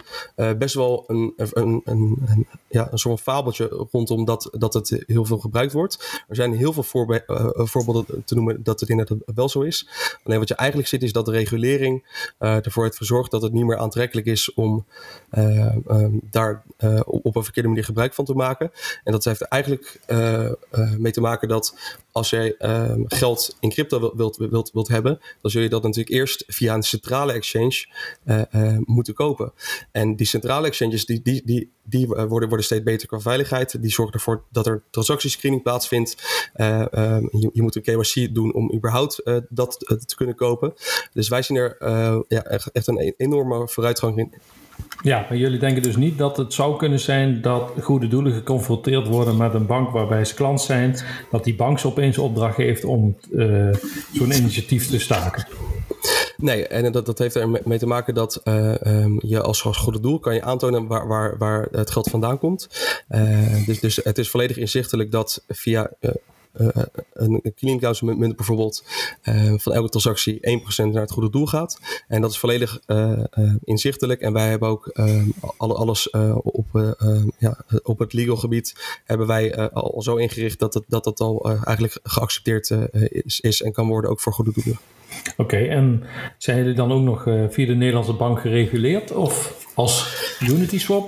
best 0.57 0.75
wel 0.75 1.03
een, 1.07 1.33
een, 1.35 1.81
een, 1.85 2.47
ja, 2.67 2.91
een 2.91 2.97
soort 2.97 3.21
fabeltje 3.21 3.87
rondom 3.91 4.25
dat, 4.25 4.49
dat 4.51 4.73
het 4.73 5.03
heel 5.07 5.25
veel 5.25 5.37
gebruikt 5.37 5.73
wordt. 5.73 6.23
Er 6.27 6.35
zijn 6.35 6.53
heel 6.53 6.73
veel 6.73 6.83
voorbe 6.83 7.23
voorbeelden 7.55 8.23
te 8.25 8.35
noemen 8.35 8.63
dat 8.63 8.79
het 8.79 8.89
inderdaad 8.89 9.17
wel 9.35 9.49
zo 9.49 9.61
is. 9.61 9.87
Alleen 10.23 10.39
wat 10.39 10.47
je 10.47 10.55
eigenlijk 10.55 10.89
ziet 10.89 11.03
is 11.03 11.11
dat 11.11 11.25
de 11.25 11.31
regulering 11.31 12.23
ervoor 12.37 12.83
heeft 12.83 12.97
gezorgd 12.97 13.31
dat 13.31 13.41
het 13.41 13.53
niet 13.53 13.65
meer 13.65 13.77
aantrekkelijk 13.77 14.27
is 14.27 14.53
om 14.53 14.85
daar 16.31 16.63
op 17.05 17.35
een 17.35 17.43
verkeerde 17.43 17.69
manier 17.69 17.85
gebruik 17.85 18.13
van 18.13 18.25
te 18.25 18.33
maken. 18.33 18.71
En 19.03 19.11
dat 19.11 19.23
heeft 19.23 19.41
er 19.41 19.47
eigenlijk 19.65 19.99
mee 20.99 21.11
te 21.11 21.21
maken 21.21 21.47
dat 21.47 21.75
als 22.11 22.29
jij 22.29 22.55
ehm, 22.57 23.01
geld 23.05 23.57
in 23.59 23.69
crypto 23.69 24.15
wilt, 24.15 24.37
wilt, 24.37 24.71
wilt, 24.73 24.87
hebben, 24.87 25.19
dan 25.41 25.51
zul 25.51 25.61
je 25.61 25.69
dat 25.69 25.83
natuurlijk 25.83 26.15
eerst 26.15 26.43
via 26.47 26.73
een 26.73 26.83
centrale 26.83 27.33
exchange 27.33 27.85
uh, 28.25 28.77
moeten 28.79 29.13
kopen. 29.13 29.53
En 29.91 30.15
die 30.15 30.25
centrale 30.25 30.67
exchanges, 30.67 31.05
die, 31.05 31.21
die, 31.21 31.41
die, 31.45 31.71
die 31.83 32.07
worden, 32.07 32.29
worden 32.29 32.63
steeds 32.63 32.83
beter 32.83 33.07
qua 33.07 33.19
veiligheid. 33.19 33.81
Die 33.81 33.91
zorgen 33.91 34.13
ervoor 34.13 34.43
dat 34.51 34.67
er 34.67 34.83
transactiescreening 34.89 35.63
plaatsvindt. 35.63 36.15
Uh, 36.55 36.85
je, 37.31 37.49
je, 37.53 37.61
moet 37.61 37.75
een 37.75 37.81
KYC 37.81 38.33
doen 38.33 38.53
om 38.53 38.73
überhaupt 38.73 39.21
dat 39.49 39.79
te 40.05 40.15
kunnen 40.15 40.35
kopen. 40.35 40.73
Dus 41.13 41.27
wij 41.27 41.41
zien 41.41 41.57
er 41.57 41.75
ja, 42.27 42.43
echt, 42.43 42.71
echt 42.71 42.87
een 42.87 43.13
enorme 43.17 43.67
vooruitgang 43.67 44.17
in, 44.17 44.33
ja, 45.01 45.25
maar 45.29 45.37
jullie 45.37 45.59
denken 45.59 45.83
dus 45.83 45.95
niet 45.95 46.17
dat 46.17 46.37
het 46.37 46.53
zou 46.53 46.77
kunnen 46.77 46.99
zijn 46.99 47.41
dat 47.41 47.71
goede 47.81 48.07
doelen 48.07 48.33
geconfronteerd 48.33 49.07
worden 49.07 49.37
met 49.37 49.53
een 49.53 49.65
bank 49.65 49.89
waarbij 49.89 50.25
ze 50.25 50.33
klant 50.33 50.61
zijn, 50.61 50.95
dat 51.31 51.43
die 51.43 51.55
bank 51.55 51.79
ze 51.79 51.87
opeens 51.87 52.17
opdracht 52.17 52.55
geeft 52.55 52.83
om 52.83 53.17
uh, 53.31 53.73
zo'n 54.13 54.31
initiatief 54.31 54.89
te 54.89 54.99
staken. 54.99 55.47
Nee, 56.37 56.67
en 56.67 56.91
dat, 56.91 57.05
dat 57.05 57.19
heeft 57.19 57.35
ermee 57.35 57.77
te 57.77 57.87
maken 57.87 58.13
dat 58.13 58.41
uh, 58.43 58.73
um, 58.83 59.19
je 59.23 59.41
als, 59.41 59.61
goede 59.61 59.99
doel 59.99 60.19
kan 60.19 60.33
je 60.33 60.41
aantonen 60.41 60.87
waar, 60.87 61.07
waar, 61.07 61.37
waar 61.37 61.67
het 61.71 61.91
geld 61.91 62.09
vandaan 62.09 62.39
komt. 62.39 62.67
Uh, 63.09 63.65
dus, 63.65 63.79
dus 63.79 63.95
het 63.95 64.17
is 64.17 64.29
volledig 64.29 64.57
inzichtelijk 64.57 65.11
dat 65.11 65.43
via 65.47 65.91
uh, 66.57 66.67
een 67.13 67.53
clean 67.55 67.95
munt 68.01 68.35
bijvoorbeeld 68.35 68.83
uh, 69.23 69.53
van 69.57 69.73
elke 69.73 69.89
transactie 69.89 70.61
1% 70.83 70.85
naar 70.91 71.01
het 71.01 71.11
goede 71.11 71.29
doel 71.29 71.45
gaat. 71.45 71.79
En 72.07 72.21
dat 72.21 72.31
is 72.31 72.37
volledig 72.37 72.79
inzichtelijk. 73.63 74.21
En 74.21 74.33
wij 74.33 74.49
hebben 74.49 74.69
ook 74.69 74.93
alle, 75.57 75.73
alles 75.73 76.09
op, 76.43 76.95
ja, 77.37 77.57
op 77.83 77.99
het 77.99 78.13
legal 78.13 78.35
gebied 78.35 78.99
hebben 79.05 79.27
wij 79.27 79.69
al 79.69 80.01
zo 80.01 80.15
ingericht 80.15 80.59
dat 80.59 80.73
het, 80.73 80.83
dat 80.87 81.05
het 81.05 81.19
al 81.19 81.59
eigenlijk 81.63 81.99
geaccepteerd 82.03 82.69
is, 83.09 83.39
is 83.39 83.61
en 83.61 83.71
kan 83.71 83.87
worden 83.87 84.09
ook 84.09 84.19
voor 84.19 84.33
goede 84.33 84.51
doelen. 84.53 84.79
Oké, 85.37 85.57
en 85.57 86.03
zijn 86.37 86.57
jullie 86.57 86.73
dan 86.73 86.91
ook 86.91 87.01
nog 87.01 87.23
via 87.49 87.65
de 87.65 87.75
Nederlandse 87.75 88.13
bank 88.13 88.39
gereguleerd 88.39 89.11
of 89.11 89.65
als 89.73 90.23
Unity 90.39 90.79
Swap? 90.79 91.07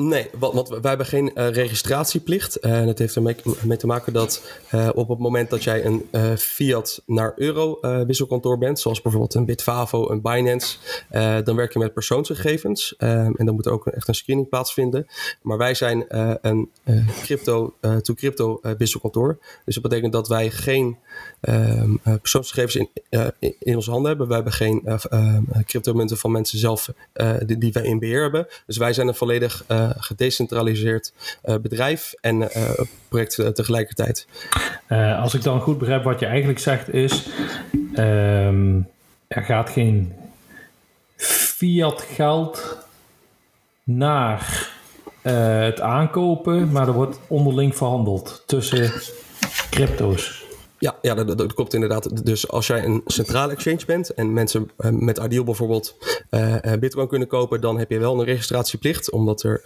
Nee, 0.00 0.30
want, 0.38 0.68
wij 0.68 0.78
hebben 0.82 1.06
geen 1.06 1.30
uh, 1.34 1.48
registratieplicht. 1.48 2.56
En 2.56 2.80
uh, 2.80 2.86
dat 2.86 2.98
heeft 2.98 3.16
ermee 3.16 3.36
mee 3.62 3.76
te 3.76 3.86
maken 3.86 4.12
dat 4.12 4.42
uh, 4.74 4.88
op 4.94 5.08
het 5.08 5.18
moment 5.18 5.50
dat 5.50 5.64
jij 5.64 5.84
een 5.84 6.38
fiat 6.38 7.02
naar 7.06 7.32
euro 7.36 7.78
wisselkantoor 8.06 8.58
bent, 8.58 8.80
zoals 8.80 9.02
bijvoorbeeld 9.02 9.34
een 9.34 9.44
Bitfavo, 9.44 10.10
een 10.10 10.20
Binance, 10.20 10.76
dan 11.44 11.56
werk 11.56 11.72
je 11.72 11.78
met 11.78 11.94
persoonsgegevens. 11.94 12.96
en 12.96 13.34
dan 13.36 13.54
moet 13.54 13.66
er 13.66 13.72
ook 13.72 13.86
echt 13.86 14.08
een 14.08 14.14
screening 14.14 14.48
plaatsvinden. 14.48 15.06
Maar 15.42 15.58
wij 15.58 15.74
zijn 15.74 16.04
een 16.40 16.70
crypto-to-crypto 17.22 18.60
wisselkantoor. 18.78 19.38
Dus 19.64 19.74
dat 19.74 19.82
betekent 19.82 20.12
dat 20.12 20.28
wij 20.28 20.50
geen 20.50 20.96
ehm, 21.40 21.94
persoonsgegevens 22.02 22.76
in, 22.76 22.88
in, 23.38 23.54
in, 23.58 23.76
onze 23.76 23.90
handen 23.90 24.08
hebben. 24.08 24.26
Wij 24.26 24.36
hebben 24.36 24.54
geen 24.54 25.00
cryptomunten 25.64 26.16
van 26.16 26.30
mensen 26.30 26.58
zelf 26.58 26.92
die, 27.46 27.58
die 27.58 27.72
wij 27.72 27.84
in 27.84 27.98
beheer 27.98 28.22
hebben. 28.22 28.46
Dus 28.66 28.76
wij 28.76 28.92
zijn 28.92 29.08
een 29.08 29.14
volledig 29.14 29.64
gedecentraliseerd 29.98 31.12
uh, 31.44 31.56
bedrijf 31.56 32.14
en 32.20 32.40
uh, 32.40 32.48
project 33.08 33.54
tegelijkertijd. 33.54 34.26
Als 35.18 35.34
ik 35.34 35.42
dan 35.42 35.60
goed 35.60 35.78
begrijp 35.78 36.04
wat 36.04 36.20
je 36.20 36.26
eigenlijk 36.26 36.58
zegt 36.58 36.92
is, 36.92 37.28
ehm, 37.94 38.80
er 39.28 39.42
gaat 39.42 39.70
geen 39.70 40.12
fiat 41.16 42.02
geld 42.02 42.78
naar 43.84 44.70
het 45.22 45.80
aankopen, 45.80 46.72
maar 46.72 46.86
er 46.88 46.94
wordt 46.94 47.18
onderling 47.26 47.76
verhandeld 47.76 48.42
tussen 48.46 48.92
crypto's. 49.70 50.45
Ja, 50.78 50.98
ja 51.02 51.14
dat, 51.14 51.38
dat, 51.38 51.54
klopt 51.54 51.74
inderdaad. 51.74 52.26
Dus 52.26 52.48
als 52.48 52.66
jij 52.66 52.84
een 52.84 53.02
centrale 53.06 53.52
exchange 53.52 53.84
bent 53.86 54.14
en 54.14 54.32
mensen 54.32 54.70
uh, 54.78 54.90
met 54.90 55.18
Ideal 55.18 55.44
bijvoorbeeld 55.44 55.96
uh, 56.30 56.56
Bitcoin 56.80 57.08
kunnen 57.08 57.28
kopen, 57.28 57.60
dan 57.60 57.78
heb 57.78 57.90
je 57.90 57.98
wel 57.98 58.18
een 58.18 58.24
registratieplicht. 58.24 59.10
Omdat 59.10 59.42
er 59.42 59.60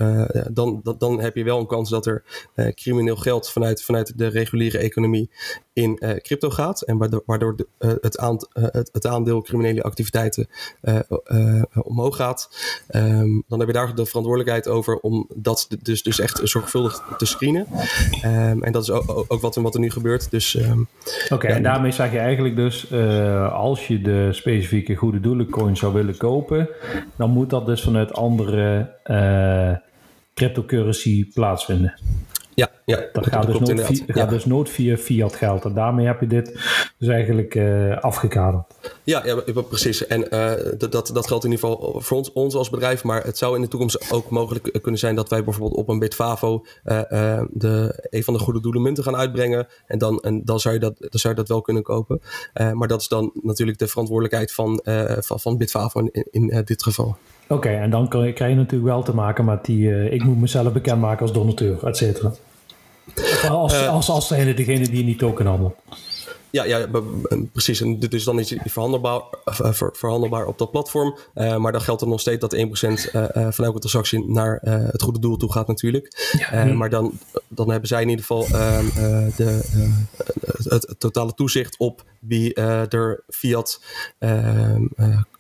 dan, 0.53 0.83
dan 0.99 1.21
heb 1.21 1.37
je 1.37 1.45
wel 1.45 1.59
een 1.59 1.67
kans 1.67 1.91
dat 1.91 2.07
er 2.07 2.23
crimineel 2.75 3.17
geld 3.17 3.51
vanuit, 3.51 3.83
vanuit 3.83 4.19
de 4.19 4.27
reguliere 4.27 4.79
economie 4.79 5.31
in 5.73 5.99
crypto 6.23 6.51
gaat. 6.51 6.83
En 6.83 6.99
waardoor, 6.99 7.23
waardoor 7.27 7.57
de, 7.57 7.67
het, 8.01 8.19
aand, 8.19 8.49
het, 8.53 8.91
het, 8.93 9.07
aandeel 9.07 9.43
criminele 9.43 9.83
activiteiten 9.83 10.49
omhoog 11.83 12.17
gaat. 12.17 12.49
Um, 12.95 13.45
dan 13.49 13.59
heb 13.59 13.69
je 13.69 13.75
daar 13.75 13.95
de 13.95 14.07
verantwoordelijkheid 14.07 14.69
over 14.69 14.99
om 14.99 15.29
dat 15.35 15.69
dus, 15.83 16.03
dus 16.03 16.21
echt 16.21 16.41
zorgvuldig 16.43 17.15
te 17.19 17.27
screenen. 17.27 17.67
Um, 18.25 18.63
en 18.63 18.73
dat 18.73 18.83
is 18.83 18.91
ook, 18.91 19.25
ook 19.29 19.41
wat, 19.41 19.55
wat, 19.55 19.75
er 19.75 19.81
nu 19.81 19.91
gebeurt. 19.91 20.31
Dus 20.31 20.55
um, 20.55 20.89
Oké, 21.29 21.47
en 21.47 21.63
daarmee 21.63 21.93
zeg 21.93 22.13
je 22.13 22.19
eigenlijk 22.19 22.57
dus, 22.57 22.93
als 23.53 23.87
je 23.87 24.01
de 24.01 24.29
specifieke 24.33 24.95
goede 24.95 25.21
doelencoin 25.21 25.77
zou 25.77 25.93
willen 25.93 26.17
kopen, 26.17 26.69
dan 27.17 27.31
moet 27.31 27.51
dat 27.51 27.67
dus 27.67 27.83
vanuit 27.83 28.13
andere 28.13 28.93
cryptocurrency 30.35 31.33
plaatsvinden. 31.33 31.95
Ja, 32.55 32.71
ja 32.85 33.01
dat, 33.13 33.27
gaat, 33.27 33.47
dus 33.47 33.59
nooit, 33.59 33.87
via, 33.87 34.05
ja. 34.07 34.15
gaat 34.15 34.31
dus 34.31 34.71
via 34.71 34.97
fiat 34.97 35.35
geld. 35.35 35.65
En 35.65 35.75
daarmee 35.75 36.07
heb 36.07 36.21
je 36.21 36.27
dit 36.27 36.53
dus 36.99 37.09
eigenlijk 37.09 37.55
uh, 37.55 37.99
afgekaderd. 37.99 38.63
Ja, 39.03 39.23
ja, 39.25 39.63
precies. 39.69 40.07
En 40.07 40.27
uh, 40.35 40.53
dat, 40.79 41.11
dat 41.15 41.27
geldt 41.27 41.45
in 41.45 41.51
ieder 41.51 41.69
geval 41.69 42.01
voor 42.01 42.17
ons, 42.17 42.33
ons 42.33 42.55
als 42.55 42.71
bedrijf. 42.71 43.05
Maar 43.05 43.25
het 43.25 43.39
zou 43.39 43.55
in 43.55 43.63
de 43.63 43.69
toekomst 43.69 44.13
ook 44.13 44.31
mogelijk 44.31 44.79
kunnen 44.83 45.01
zijn 45.01 45.15
dat 45.15 45.29
wij 45.29 45.45
bijvoorbeeld 45.45 45.79
op 45.81 45.89
een 45.89 45.99
Bitfavo 45.99 46.65
uh, 46.85 47.01
de, 47.51 48.07
een 48.11 48.25
van 48.25 48.35
de 48.35 48.41
goede 48.41 48.61
doelen 48.61 48.83
munten 48.83 49.05
gaan 49.05 49.17
uitbrengen. 49.17 49.67
En 49.87 49.99
dan, 49.99 50.21
en 50.21 50.45
dan, 50.45 50.61
zou, 50.61 50.75
je 50.75 50.81
dat, 50.81 50.95
dan 50.99 51.21
zou 51.21 51.35
je 51.35 51.41
dat 51.41 51.49
wel 51.49 51.61
kunnen 51.61 51.83
kopen. 51.83 52.21
maar 52.73 52.89
dat 52.89 53.01
is 53.01 53.09
dan 53.09 53.31
natuurlijk 53.43 53.79
de 53.79 53.89
verantwoordelijkheid 53.89 54.53
van, 54.53 54.81
van, 55.19 55.41
van 55.41 55.57
Bitfavo 55.57 56.01
in, 56.01 56.27
in 56.31 56.63
dit 56.65 56.83
geval. 56.83 57.17
Oké, 57.43 57.55
okay, 57.55 57.81
en 57.81 57.91
dan 57.91 58.09
krijg 58.09 58.39
je 58.39 58.55
natuurlijk 58.55 58.91
wel 58.91 59.03
te 59.03 59.15
maken 59.15 59.45
met 59.45 59.65
die... 59.65 60.11
ik 60.11 60.25
moet 60.25 60.41
mezelf 60.41 60.73
bekendmaken 60.73 61.23
als 61.23 61.33
donateur, 61.33 61.87
et 61.87 61.97
cetera. 61.97 62.33
Als, 63.49 63.75
uh, 63.75 63.89
als, 63.89 64.09
als 64.09 64.27
zijnde 64.27 64.55
degene 64.55 64.89
die 64.89 65.05
niet 65.05 65.19
token 65.19 65.47
handelt. 65.47 65.75
Ja, 66.51 66.65
ja, 66.65 66.87
precies. 67.53 67.81
En 67.81 67.99
dus 67.99 68.25
dan 68.25 68.39
is 68.39 68.51
het 68.51 68.61
verhandelbaar, 68.65 69.23
ver, 69.45 69.91
verhandelbaar 69.93 70.47
op 70.47 70.59
dat 70.59 70.71
platform. 70.71 71.17
Uh, 71.35 71.57
maar 71.57 71.73
dan 71.73 71.81
geldt 71.81 72.03
er 72.03 72.09
nog 72.09 72.21
steeds 72.21 72.41
dat 72.41 72.57
1% 72.57 72.59
uh, 72.61 73.25
van 73.51 73.65
elke 73.65 73.79
transactie 73.79 74.25
naar 74.29 74.59
het 74.63 75.03
goede 75.03 75.19
doel 75.19 75.37
toe 75.37 75.53
gaat 75.53 75.67
natuurlijk. 75.67 76.33
Ja. 76.39 76.67
Uh, 76.67 76.75
maar 76.75 76.91
dan, 76.91 77.13
dan 77.49 77.71
hebben 77.71 77.89
zij 77.89 78.03
in 78.03 78.09
ieder 78.09 78.25
geval 78.25 78.47
de, 79.37 79.61
het, 80.45 80.71
het, 80.71 80.95
totale 80.99 81.35
toezicht 81.35 81.79
op 81.79 82.05
wie 82.19 82.55
er 82.55 83.25
fiat 83.29 83.81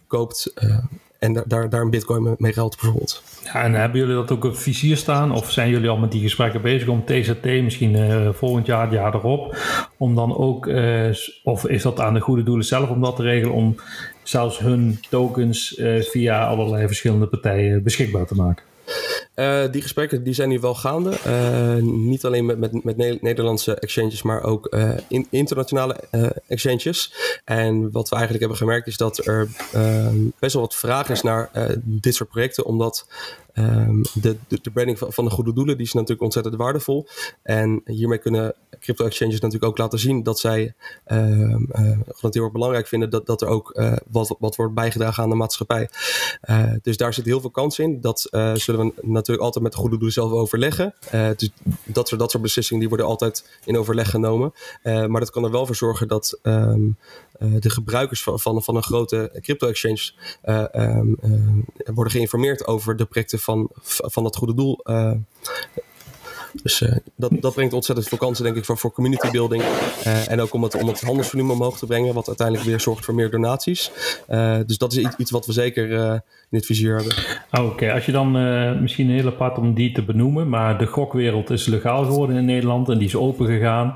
koopt 0.06 0.52
en 1.20 1.44
daar, 1.46 1.68
daar 1.68 1.80
een 1.80 1.90
bitcoin 1.90 2.34
mee 2.38 2.52
geldt 2.52 2.80
bijvoorbeeld. 2.80 3.22
Ja, 3.44 3.62
en 3.62 3.74
hebben 3.74 4.00
jullie 4.00 4.14
dat 4.14 4.30
ook 4.30 4.44
op 4.44 4.56
vizier 4.56 4.96
staan? 4.96 5.32
Of 5.32 5.50
zijn 5.50 5.70
jullie 5.70 5.88
al 5.88 5.96
met 5.96 6.12
die 6.12 6.22
gesprekken 6.22 6.62
bezig 6.62 6.88
om 6.88 7.04
TZT 7.04 7.44
misschien 7.44 7.94
uh, 7.94 8.28
volgend 8.32 8.66
jaar, 8.66 8.82
het 8.82 8.92
jaar 8.92 9.14
erop, 9.14 9.56
om 9.96 10.14
dan 10.14 10.36
ook, 10.36 10.66
uh, 10.66 11.14
of 11.44 11.66
is 11.66 11.82
dat 11.82 12.00
aan 12.00 12.14
de 12.14 12.20
goede 12.20 12.42
doelen 12.42 12.64
zelf 12.64 12.90
om 12.90 13.00
dat 13.00 13.16
te 13.16 13.22
regelen, 13.22 13.54
om 13.54 13.74
zelfs 14.22 14.58
hun 14.58 15.00
tokens 15.10 15.78
uh, 15.78 16.02
via 16.02 16.46
allerlei 16.46 16.86
verschillende 16.86 17.26
partijen 17.26 17.82
beschikbaar 17.82 18.26
te 18.26 18.34
maken? 18.34 18.64
Uh, 19.40 19.62
die 19.70 19.82
gesprekken 19.82 20.22
die 20.22 20.34
zijn 20.34 20.48
nu 20.48 20.60
wel 20.60 20.74
gaande. 20.74 21.16
Uh, 21.26 21.82
niet 21.82 22.24
alleen 22.24 22.46
met, 22.46 22.58
met, 22.58 22.84
met 22.84 22.96
Nederlandse 23.22 23.74
exchanges, 23.74 24.22
maar 24.22 24.42
ook 24.42 24.76
in, 25.08 25.26
internationale 25.30 25.96
exchanges. 26.46 27.14
En 27.44 27.90
wat 27.92 28.08
we 28.08 28.16
eigenlijk 28.16 28.40
hebben 28.40 28.58
gemerkt 28.58 28.86
is 28.86 28.96
dat 28.96 29.26
er 29.26 29.48
best 30.38 30.52
wel 30.52 30.62
wat 30.62 30.74
vraag 30.74 31.08
is 31.08 31.22
naar 31.22 31.50
dit 31.82 32.14
soort 32.14 32.28
projecten, 32.28 32.64
omdat 32.64 33.06
Um, 33.54 34.02
de, 34.14 34.36
de, 34.48 34.70
branding 34.72 34.98
van, 34.98 35.12
van, 35.12 35.24
de 35.24 35.30
goede 35.30 35.52
doelen 35.52 35.76
die 35.76 35.86
is 35.86 35.92
natuurlijk 35.92 36.22
ontzettend 36.22 36.56
waardevol. 36.56 37.06
En 37.42 37.82
hiermee 37.84 38.18
kunnen 38.18 38.54
crypto 38.80 39.04
exchanges 39.04 39.40
natuurlijk 39.40 39.64
ook 39.64 39.78
laten 39.78 39.98
zien 39.98 40.22
dat 40.22 40.38
zij 40.38 40.74
um, 41.06 41.68
heel 42.20 42.42
erg 42.42 42.52
belangrijk 42.52 42.86
vinden 42.86 43.10
dat, 43.10 43.26
dat 43.26 43.42
er 43.42 43.48
ook 43.48 43.72
uh, 43.74 43.96
wat, 44.10 44.36
wat 44.38 44.56
wordt 44.56 44.74
bijgedragen 44.74 45.22
aan 45.22 45.28
de 45.28 45.34
maatschappij. 45.34 45.88
Uh, 46.50 46.72
dus 46.82 46.96
daar 46.96 47.14
zit 47.14 47.24
heel 47.24 47.40
veel 47.40 47.50
kans 47.50 47.78
in. 47.78 48.00
Dat 48.00 48.28
zullen 48.54 48.86
we 48.86 48.92
natuurlijk 49.02 49.42
altijd 49.42 49.64
met 49.64 49.72
de 49.72 49.78
goede 49.78 49.94
doelen 49.94 50.12
zelf 50.12 50.32
overleggen. 50.32 50.94
dus 51.36 51.50
dat 51.84 52.08
soort, 52.08 52.20
dat 52.20 52.30
soort 52.30 52.42
beslissingen 52.42 52.80
die 52.80 52.88
worden 52.88 53.06
altijd 53.06 53.58
in 53.64 53.78
overleg 53.78 54.10
genomen. 54.10 54.52
maar 54.82 55.20
dat 55.20 55.30
kan 55.30 55.44
er 55.44 55.50
wel 55.50 55.66
voor 55.66 55.76
zorgen 55.76 56.08
dat 56.08 56.38
um, 56.42 56.96
de 57.60 57.70
gebruikers 57.70 58.22
van, 58.22 58.40
van, 58.40 58.62
van, 58.62 58.76
een 58.76 58.82
grote 58.82 59.38
crypto 59.42 59.68
exchange 59.68 60.12
worden 61.84 62.12
geïnformeerd 62.12 62.66
over 62.66 62.96
de 62.96 63.04
projecten 63.04 63.38
van, 63.38 63.70
van 63.84 64.22
dat 64.22 64.36
goede 64.36 64.54
doel. 64.54 64.80
Dus 66.62 66.84
dat, 67.16 67.32
dat 67.40 67.54
brengt 67.54 67.72
ontzettend 67.72 68.08
veel 68.08 68.18
kansen, 68.18 68.44
denk 68.44 68.56
ik, 68.56 68.64
voor, 68.64 68.78
voor 68.78 68.92
community 68.92 69.30
building. 69.30 69.62
En 70.28 70.40
ook 70.40 70.54
om 70.54 70.62
het, 70.62 70.74
om 70.74 70.88
het 70.88 71.00
handelsvolume 71.00 71.52
omhoog 71.52 71.78
te 71.78 71.86
brengen, 71.86 72.14
wat 72.14 72.26
uiteindelijk 72.26 72.66
weer 72.66 72.80
zorgt 72.80 73.04
voor 73.04 73.14
meer 73.14 73.30
donaties. 73.30 73.90
Dus 74.66 74.78
dat 74.78 74.92
is 74.92 74.98
iets, 74.98 75.16
iets 75.16 75.30
wat 75.30 75.46
we 75.46 75.52
zeker 75.52 75.90
in 76.50 76.58
het 76.58 76.66
vizier 76.66 76.96
hebben. 76.96 77.14
Oh, 77.50 77.64
Oké, 77.64 77.92
als 77.92 78.06
je 78.06 78.12
dan 78.12 78.32
misschien 78.82 79.10
heel 79.10 79.26
apart 79.26 79.58
om 79.58 79.74
die 79.74 79.92
te 79.92 80.04
benoemen, 80.04 80.48
maar 80.48 80.78
de 80.78 80.86
gokwereld 80.86 81.50
is 81.50 81.66
legaal 81.66 82.04
geworden 82.04 82.36
in 82.36 82.44
Nederland 82.44 82.88
en 82.88 82.98
die 82.98 83.08
is 83.08 83.16
open 83.16 83.46
gegaan. 83.46 83.94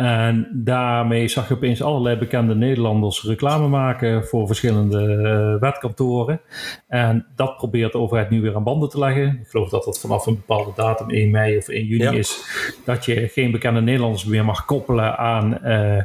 En 0.00 0.48
daarmee 0.52 1.28
zag 1.28 1.48
je 1.48 1.54
opeens 1.54 1.82
allerlei 1.82 2.16
bekende 2.16 2.54
Nederlanders 2.54 3.22
reclame 3.22 3.68
maken 3.68 4.24
voor 4.24 4.46
verschillende 4.46 5.56
wetkantoren. 5.60 6.40
En 6.88 7.26
dat 7.36 7.56
probeert 7.56 7.92
de 7.92 7.98
overheid 7.98 8.30
nu 8.30 8.40
weer 8.40 8.54
aan 8.54 8.62
banden 8.62 8.88
te 8.88 8.98
leggen. 8.98 9.38
Ik 9.42 9.48
geloof 9.48 9.68
dat 9.68 9.84
dat 9.84 10.00
vanaf 10.00 10.26
een 10.26 10.34
bepaalde 10.34 10.72
datum, 10.74 11.10
1 11.10 11.30
mei 11.30 11.56
of 11.56 11.68
1 11.68 11.86
juni, 11.86 12.02
ja. 12.02 12.10
is 12.10 12.44
dat 12.84 13.04
je 13.04 13.28
geen 13.28 13.50
bekende 13.50 13.80
Nederlanders 13.80 14.24
meer 14.24 14.44
mag 14.44 14.64
koppelen 14.64 15.18
aan 15.18 15.58
uh, 15.64 15.96
uh, 15.96 16.04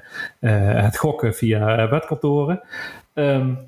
het 0.84 0.98
gokken 0.98 1.36
via 1.36 1.89
wetkantoren. 1.89 2.62
Um, 3.14 3.60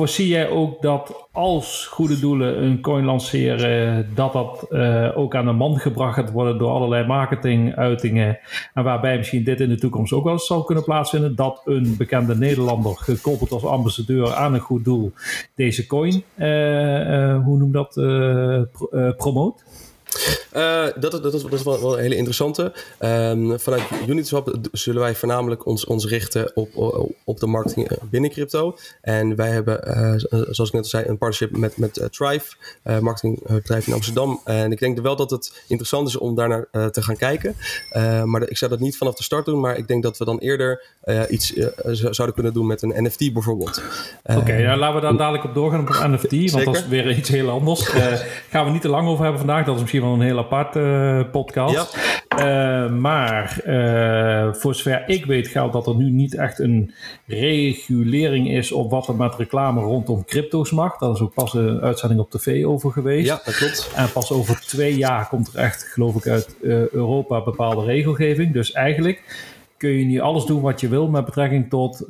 voorzie 0.00 0.28
jij 0.28 0.48
ook 0.48 0.82
dat 0.82 1.28
als 1.32 1.86
goede 1.86 2.18
doelen 2.18 2.62
een 2.62 2.80
coin 2.80 3.04
lanceren, 3.04 4.06
dat 4.14 4.32
dat 4.32 4.66
uh, 4.70 5.08
ook 5.14 5.34
aan 5.34 5.44
de 5.44 5.52
man 5.52 5.78
gebracht 5.78 6.14
gaat 6.14 6.32
worden 6.32 6.58
door 6.58 6.70
allerlei 6.70 7.06
marketinguitingen. 7.06 8.38
En 8.74 8.84
waarbij 8.84 9.16
misschien 9.16 9.44
dit 9.44 9.60
in 9.60 9.68
de 9.68 9.78
toekomst 9.78 10.12
ook 10.12 10.24
wel 10.24 10.32
eens 10.32 10.46
zal 10.46 10.64
kunnen 10.64 10.84
plaatsvinden, 10.84 11.36
dat 11.36 11.62
een 11.64 11.94
bekende 11.98 12.36
Nederlander 12.36 12.96
gekoppeld 12.96 13.52
als 13.52 13.64
ambassadeur 13.64 14.34
aan 14.34 14.54
een 14.54 14.60
goed 14.60 14.84
doel 14.84 15.12
deze 15.54 15.86
coin, 15.86 16.22
uh, 16.36 16.46
uh, 16.46 17.44
hoe 17.44 17.58
noem 17.58 17.72
dat, 17.72 17.92
pro 18.72 19.12
promoot? 19.16 19.64
Uh, 20.56 20.84
dat, 21.00 21.10
dat, 21.10 21.22
dat, 21.22 21.52
is 21.52 21.62
wel, 21.62 21.80
wel 21.80 21.92
een 21.92 22.02
hele 22.02 22.16
interessante. 22.16 22.72
Um, 23.00 23.58
vanuit 23.58 23.82
Uniswap 24.06 24.56
zullen 24.72 25.00
wij 25.00 25.14
voornamelijk 25.14 25.66
ons, 25.66 25.84
ons 25.84 26.06
richten 26.06 26.56
op, 26.56 26.68
op 27.24 27.40
de 27.40 27.46
marketing 27.46 27.90
binnen 28.10 28.30
crypto. 28.30 28.76
En 29.00 29.36
wij 29.36 29.48
hebben, 29.48 29.88
uh, 29.88 30.44
zoals 30.50 30.68
ik 30.68 30.72
net 30.72 30.82
al 30.82 30.88
zei, 30.88 31.04
een 31.06 31.18
partnership 31.18 31.56
met, 31.56 31.76
met 31.76 31.98
uh, 31.98 32.04
Thrive, 32.04 32.54
marketingbedrijf 33.00 33.86
in 33.86 33.92
Amsterdam. 33.92 34.40
En 34.44 34.72
ik 34.72 34.78
denk 34.78 35.00
wel 35.00 35.16
dat 35.16 35.30
het 35.30 35.62
interessant 35.66 36.08
is 36.08 36.16
om 36.16 36.34
daar 36.34 36.48
naar 36.48 36.90
te 36.90 37.02
gaan 37.02 37.16
kijken. 37.16 37.54
maar 38.24 38.48
ik 38.48 38.56
zou 38.56 38.70
dat 38.70 38.80
niet 38.80 38.96
vanaf 38.96 39.14
de 39.14 39.22
start 39.22 39.44
doen, 39.44 39.60
maar 39.60 39.76
ik 39.76 39.88
denk 39.88 40.02
dat 40.02 40.18
we 40.18 40.24
dan 40.24 40.38
eerder 40.38 40.84
iets 41.28 41.52
zouden 41.92 42.34
kunnen 42.34 42.52
doen 42.52 42.66
met 42.66 42.82
een 42.82 43.04
NFT 43.04 43.32
bijvoorbeeld. 43.32 43.82
Oké, 44.24 44.52
ja, 44.52 44.76
laten 44.76 44.94
we 44.94 45.00
daar 45.00 45.16
dadelijk 45.16 45.44
op 45.44 45.54
doorgaan 45.54 45.80
op 45.80 45.88
een 45.88 46.12
NFT, 46.12 46.50
want 46.52 46.64
dat 46.64 46.76
is 46.76 46.86
weer 46.86 47.10
iets 47.10 47.28
heel 47.28 47.50
anders. 47.50 47.88
gaan 48.50 48.64
we 48.64 48.70
niet 48.70 48.82
te 48.82 48.88
lang 48.88 49.08
over 49.08 49.22
hebben 49.22 49.40
vandaag, 49.40 49.64
dat 49.64 49.74
is 49.74 49.80
misschien 49.80 50.02
wel 50.02 50.12
een 50.12 50.20
heel 50.20 50.38
aparte 50.40 50.78
uh, 50.78 51.30
podcast. 51.30 51.96
Ja. 51.96 52.84
Uh, 52.86 52.92
maar 52.92 53.60
uh, 53.66 54.52
voor 54.54 54.74
zover 54.74 55.02
ik 55.06 55.24
weet 55.24 55.48
geldt 55.48 55.72
dat 55.72 55.86
er 55.86 55.96
nu 55.96 56.10
niet 56.10 56.34
echt 56.34 56.58
een 56.58 56.92
regulering 57.26 58.50
is 58.50 58.72
op 58.72 58.90
wat 58.90 59.08
er 59.08 59.14
met 59.14 59.34
reclame 59.34 59.80
rondom 59.80 60.24
crypto's 60.24 60.70
mag. 60.70 60.98
Dat 60.98 61.14
is 61.14 61.20
ook 61.20 61.34
pas 61.34 61.54
een 61.54 61.80
uitzending 61.80 62.20
op 62.20 62.30
tv 62.30 62.64
over 62.64 62.92
geweest. 62.92 63.26
Ja, 63.26 63.40
dat 63.44 63.56
klopt. 63.56 63.92
En 63.96 64.12
pas 64.12 64.32
over 64.32 64.60
twee 64.60 64.96
jaar 64.96 65.28
komt 65.28 65.52
er 65.52 65.60
echt, 65.60 65.82
geloof 65.82 66.16
ik, 66.16 66.26
uit 66.26 66.56
Europa 66.92 67.42
bepaalde 67.42 67.84
regelgeving. 67.84 68.52
Dus 68.52 68.72
eigenlijk 68.72 69.48
kun 69.76 69.90
je 69.90 70.04
niet 70.04 70.20
alles 70.20 70.44
doen 70.44 70.60
wat 70.60 70.80
je 70.80 70.88
wil 70.88 71.08
met 71.08 71.24
betrekking 71.24 71.70
tot 71.70 72.04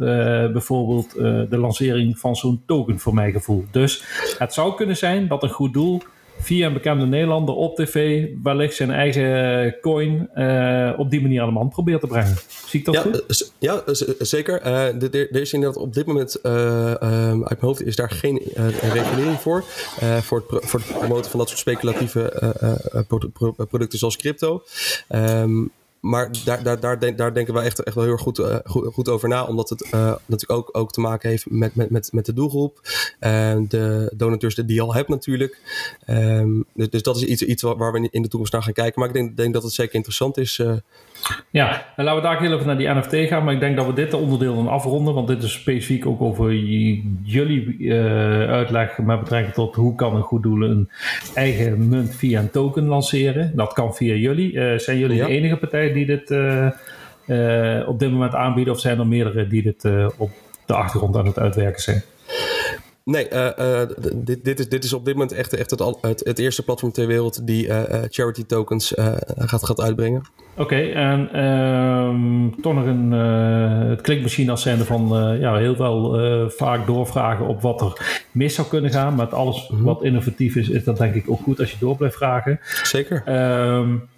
bijvoorbeeld 0.53 1.15
de 1.51 1.59
lancering 1.59 2.19
van 2.19 2.37
zo'n 2.37 2.63
token, 2.67 2.99
voor 2.99 3.15
mijn 3.15 3.33
gevoel. 3.33 3.65
Dus 3.71 4.05
het 4.39 4.53
zou 4.55 4.75
kunnen 4.75 4.97
zijn 4.97 5.29
dat 5.29 5.43
een 5.43 5.49
goed 5.49 5.73
doel 5.73 6.03
via 6.41 6.67
een 6.67 6.73
bekende 6.73 7.07
Nederlander 7.07 7.55
op 7.55 7.77
tv 7.77 8.27
wellicht 8.43 8.75
zijn 8.75 8.91
eigen 8.91 9.77
coin 9.81 10.31
uh, 10.35 10.93
op 10.97 11.11
die 11.11 11.23
manier 11.23 11.41
aan 11.41 11.47
de 11.47 11.53
man 11.53 11.69
probeert 11.69 12.01
te 12.01 12.07
brengen. 12.07 12.37
Zie 12.67 12.79
ik 12.81 12.87
dat 12.87 12.95
ja, 12.95 13.01
goed? 13.01 13.53
Ja, 13.59 13.83
zeker. 14.19 14.67
Uh, 14.67 15.03
er 15.13 15.41
is 15.41 15.53
inderdaad 15.53 15.83
op 15.83 15.95
dit 15.95 16.07
moment, 16.07 16.39
uh, 16.43 16.93
uit 16.93 17.41
mijn 17.41 17.57
hoofd, 17.61 17.83
is 17.83 17.97
daar 17.97 18.11
geen 18.11 18.43
regulering 18.93 19.41
voor. 19.41 19.65
voor, 20.23 20.45
het 20.49 20.65
voor 20.65 20.81
het 20.81 20.99
promoten 20.99 21.31
van 21.31 21.39
dat 21.39 21.49
soort 21.49 21.61
speculatieve 21.61 22.55
producten 23.69 23.99
zoals 23.99 24.17
crypto. 24.17 24.63
Um, 25.09 25.71
maar 26.01 26.31
daar, 26.45 26.63
daar, 26.63 26.81
daar, 26.81 27.17
daar 27.17 27.35
denken 27.35 27.55
wij 27.55 27.65
echt, 27.65 27.83
echt 27.83 27.95
wel 27.95 28.05
heel 28.05 28.13
erg 28.13 28.23
goed, 28.23 28.39
uh, 28.39 28.57
goed, 28.65 28.93
goed, 28.93 29.09
over 29.09 29.29
na. 29.29 29.45
Omdat 29.45 29.69
het 29.69 29.85
uh, 29.85 29.91
natuurlijk 30.27 30.51
ook, 30.51 30.69
ook 30.73 30.93
te 30.93 31.01
maken 31.01 31.29
heeft 31.29 31.51
met, 31.51 31.75
met, 31.75 31.91
met, 31.91 32.13
met 32.13 32.27
de 32.27 32.33
doelgroep. 32.33 32.81
Uh, 33.21 33.57
de 33.69 34.13
donateurs 34.17 34.55
die 34.55 34.75
je 34.75 34.81
al 34.81 34.95
hebt 34.95 35.09
natuurlijk. 35.09 35.59
Um, 36.07 36.65
dus, 36.75 36.91
dus 36.91 37.03
dat 37.03 37.17
is 37.17 37.23
iets, 37.23 37.43
iets 37.43 37.63
waar 37.63 37.93
we 37.93 38.09
in 38.11 38.23
de 38.23 38.29
toekomst 38.29 38.53
naar 38.53 38.63
gaan 38.63 38.73
kijken. 38.73 39.01
Maar 39.01 39.09
ik 39.09 39.15
denk, 39.15 39.37
denk 39.37 39.55
dat 39.55 39.63
het 39.63 39.73
zeker 39.73 39.95
interessant 39.95 40.37
is. 40.37 40.63
Ja, 41.51 41.87
en 41.97 42.05
laten 42.05 42.23
we 42.23 42.29
daar 42.29 42.41
heel 42.41 42.53
even 42.53 42.67
naar 42.67 42.79
die 42.79 42.89
NFT 42.89 43.15
gaan. 43.15 43.45
Maar 43.45 43.55
ik 43.55 43.61
denk 43.61 43.77
dat 43.77 43.87
we 43.87 43.93
dit 43.93 44.15
onderdeel 44.15 44.55
dan 44.55 44.69
afronden. 44.69 45.15
Want 45.15 45.29
dit 45.29 45.43
is 45.43 45.53
specifiek 45.53 46.07
ook 46.07 46.21
over 46.21 46.55
jullie 47.23 47.77
uh, 47.79 48.51
uitleg 48.51 48.99
met 48.99 49.21
betrekking 49.21 49.55
tot 49.55 49.75
hoe 49.75 49.95
kan 49.95 50.15
een 50.17 50.23
goed 50.23 50.43
doel 50.43 50.63
een 50.63 50.91
eigen 51.35 51.89
munt 51.89 52.15
via 52.15 52.41
een 52.41 52.51
token 52.51 52.87
lanceren. 52.87 53.53
Dat 53.55 53.73
kan 53.73 53.95
via 53.95 54.15
jullie. 54.15 54.53
Uh, 54.53 54.79
zijn 54.79 54.99
jullie 54.99 55.17
ja. 55.17 55.27
de 55.27 55.33
enige 55.33 55.57
partij 55.57 55.93
die 55.93 56.07
dit 56.07 56.31
uh, 56.31 57.89
op 57.89 57.99
dit 57.99 58.11
moment 58.11 58.35
aanbieden? 58.35 58.75
Of 58.75 58.81
zijn 58.81 58.99
er 58.99 59.07
meerdere 59.07 59.47
die 59.47 59.63
dit 59.63 59.85
op 60.17 60.31
de 60.67 60.75
achtergrond 60.75 61.17
aan 61.17 61.27
het 61.27 61.39
uitwerken 61.39 61.83
zijn? 61.83 62.03
Nee, 63.11 63.29
uh, 63.33 63.49
uh, 63.59 63.81
dit, 64.15 64.45
dit, 64.45 64.59
is, 64.59 64.69
dit 64.69 64.85
is 64.85 64.93
op 64.93 65.05
dit 65.05 65.15
moment 65.15 65.33
echt, 65.33 65.53
echt 65.53 65.71
het, 65.71 65.97
het, 66.01 66.21
het 66.25 66.39
eerste 66.39 66.63
platform 66.63 66.93
ter 66.93 67.07
wereld 67.07 67.47
die 67.47 67.67
uh, 67.67 67.83
charity 68.09 68.45
tokens 68.47 68.93
gaat, 69.37 69.65
gaat 69.65 69.81
uitbrengen. 69.81 70.23
Oké, 70.53 70.63
okay, 70.63 70.93
en 70.93 71.45
um, 71.45 72.61
toch 72.63 72.75
nog 72.75 72.87
een, 72.87 73.13
het 73.91 74.01
klinkt 74.01 74.23
misschien 74.23 74.51
als 74.51 74.63
zijnde 74.63 74.85
van 74.85 75.09
ja, 75.41 75.57
heel 75.57 75.75
veel 75.75 76.51
vaak 76.51 76.87
doorvragen 76.87 77.47
op 77.47 77.63
wat 77.63 77.81
er 77.81 78.23
mis 78.31 78.55
zou 78.55 78.69
kunnen 78.69 78.91
gaan. 78.91 79.15
Met 79.15 79.33
alles 79.33 79.69
mm 79.69 79.77
-hmm. 79.77 79.87
wat 79.87 80.03
innovatief 80.03 80.57
is, 80.57 80.69
is 80.69 80.85
dat 80.85 80.99
denk 80.99 81.15
ik 81.15 81.31
ook 81.31 81.41
goed 81.43 81.61
als 81.61 81.71
je 81.71 81.77
door 81.81 81.97
blijft 81.97 82.17
vragen. 82.17 82.61
Zeker. 82.83 83.23
Um, 83.77 84.09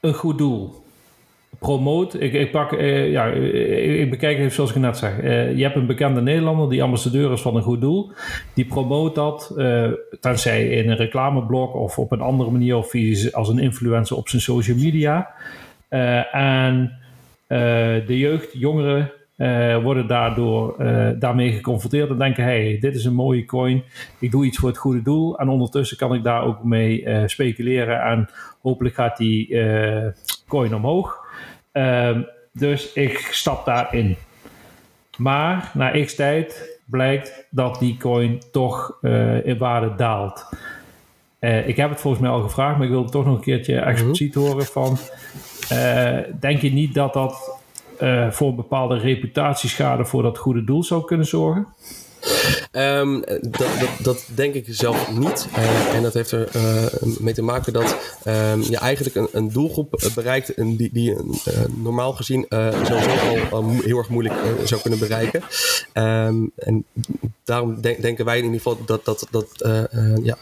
een 0.00 0.14
goed 0.14 0.38
doel 0.38 0.79
promoot. 1.60 2.20
Ik, 2.20 2.32
ik 2.32 2.50
pak, 2.50 2.72
uh, 2.72 3.10
ja, 3.10 3.26
ik, 3.26 4.10
bekijk 4.10 4.38
even 4.38 4.52
zoals 4.52 4.70
ik 4.70 4.76
net 4.76 4.96
zeg. 4.96 5.22
Uh, 5.22 5.56
je 5.56 5.62
hebt 5.62 5.76
een 5.76 5.86
bekende 5.86 6.20
Nederlander 6.20 6.70
die 6.70 6.82
ambassadeur 6.82 7.32
is 7.32 7.40
van 7.40 7.56
een 7.56 7.62
goed 7.62 7.80
doel. 7.80 8.12
Die 8.54 8.64
promoot 8.64 9.14
dat, 9.14 9.54
uh, 9.56 9.90
tenzij 10.20 10.68
in 10.68 10.90
een 10.90 10.96
reclameblok 10.96 11.74
of 11.74 11.98
op 11.98 12.12
een 12.12 12.20
andere 12.20 12.50
manier 12.50 12.76
of 12.76 12.94
als 13.32 13.48
een 13.48 13.58
influencer 13.58 14.16
op 14.16 14.28
zijn 14.28 14.42
social 14.42 14.76
media. 14.76 15.30
en 16.32 16.92
de 18.06 18.18
jeugd, 18.18 18.48
jongeren, 18.52 19.12
worden 19.82 20.06
daardoor 20.06 20.74
daarmee 21.18 21.52
geconfronteerd 21.52 22.10
en 22.10 22.18
denken: 22.18 22.44
hey, 22.44 22.78
dit 22.80 22.94
is 22.94 23.04
een 23.04 23.14
mooie 23.14 23.44
coin. 23.44 23.82
Ik 24.18 24.30
doe 24.30 24.44
iets 24.44 24.58
voor 24.58 24.68
het 24.68 24.78
goede 24.78 25.02
doel. 25.02 25.38
En 25.38 25.48
ondertussen 25.48 25.96
kan 25.96 26.14
ik 26.14 26.22
daar 26.22 26.42
ook 26.42 26.64
mee 26.64 27.04
speculeren. 27.26 28.02
En 28.02 28.28
hopelijk 28.62 28.94
gaat 28.94 29.16
die 29.16 29.56
coin 30.48 30.74
omhoog. 30.74 31.19
Um, 31.72 32.26
dus 32.52 32.92
ik 32.92 33.18
stap 33.18 33.64
daarin. 33.64 34.16
Maar 35.16 35.70
na 35.74 36.04
x 36.04 36.14
tijd 36.14 36.78
blijkt 36.84 37.46
dat 37.50 37.78
die 37.78 37.96
coin 37.96 38.42
toch 38.52 38.98
uh, 39.00 39.46
in 39.46 39.58
waarde 39.58 39.94
daalt. 39.94 40.48
Uh, 41.40 41.68
ik 41.68 41.76
heb 41.76 41.90
het 41.90 42.00
volgens 42.00 42.22
mij 42.22 42.32
al 42.32 42.42
gevraagd, 42.42 42.76
maar 42.76 42.86
ik 42.86 42.92
wil 42.92 43.02
het 43.02 43.12
toch 43.12 43.24
nog 43.24 43.34
een 43.34 43.42
keertje 43.42 43.78
expliciet 43.78 44.34
mm 44.34 44.42
-hmm. 44.42 44.50
horen 44.50 44.66
van... 44.66 44.98
Uh, 45.72 46.18
denk 46.40 46.60
je 46.60 46.72
niet 46.72 46.94
dat 46.94 47.12
dat 47.12 47.58
voor 48.30 48.48
een 48.48 48.56
bepaalde 48.56 48.98
reputatieschade 48.98 50.04
voor 50.04 50.22
dat 50.22 50.38
goede 50.38 50.64
doel 50.64 50.84
zou 50.84 51.04
kunnen 51.04 51.26
zorgen? 51.26 51.66
Um, 52.72 53.20
dat, 53.40 53.58
dat, 53.80 53.88
dat, 54.02 54.24
denk 54.34 54.54
ik 54.54 54.64
zelf 54.68 55.10
niet. 55.10 55.46
Uh, 55.58 55.94
en 55.94 56.02
dat 56.02 56.14
heeft 56.14 56.30
er 56.30 56.48
uh, 56.56 56.84
mee 57.18 57.34
te 57.34 57.42
maken 57.42 57.72
dat 57.72 57.96
um, 58.26 58.62
je 58.62 58.76
eigenlijk 58.76 59.16
een, 59.16 59.28
een 59.32 59.52
doelgroep 59.52 60.10
bereikt 60.14 60.52
die, 60.56 60.90
die 60.92 61.16
normaal 61.76 62.12
gezien 62.12 62.46
sowieso 62.48 63.10
al, 63.50 63.70
heel 63.70 63.98
erg 63.98 64.08
moeilijk 64.08 64.34
zou 64.64 64.80
kunnen 64.80 64.98
bereiken. 64.98 65.42
Um, 65.94 66.52
en 66.56 66.84
daarom 67.44 67.80
denk, 67.80 68.02
denken 68.02 68.24
wij 68.24 68.38
in 68.38 68.44
ieder 68.44 68.60
geval 68.60 68.84
dat, 68.84 69.04
dat, 69.04 69.26
dat 69.30 69.48
ja, 70.22 70.38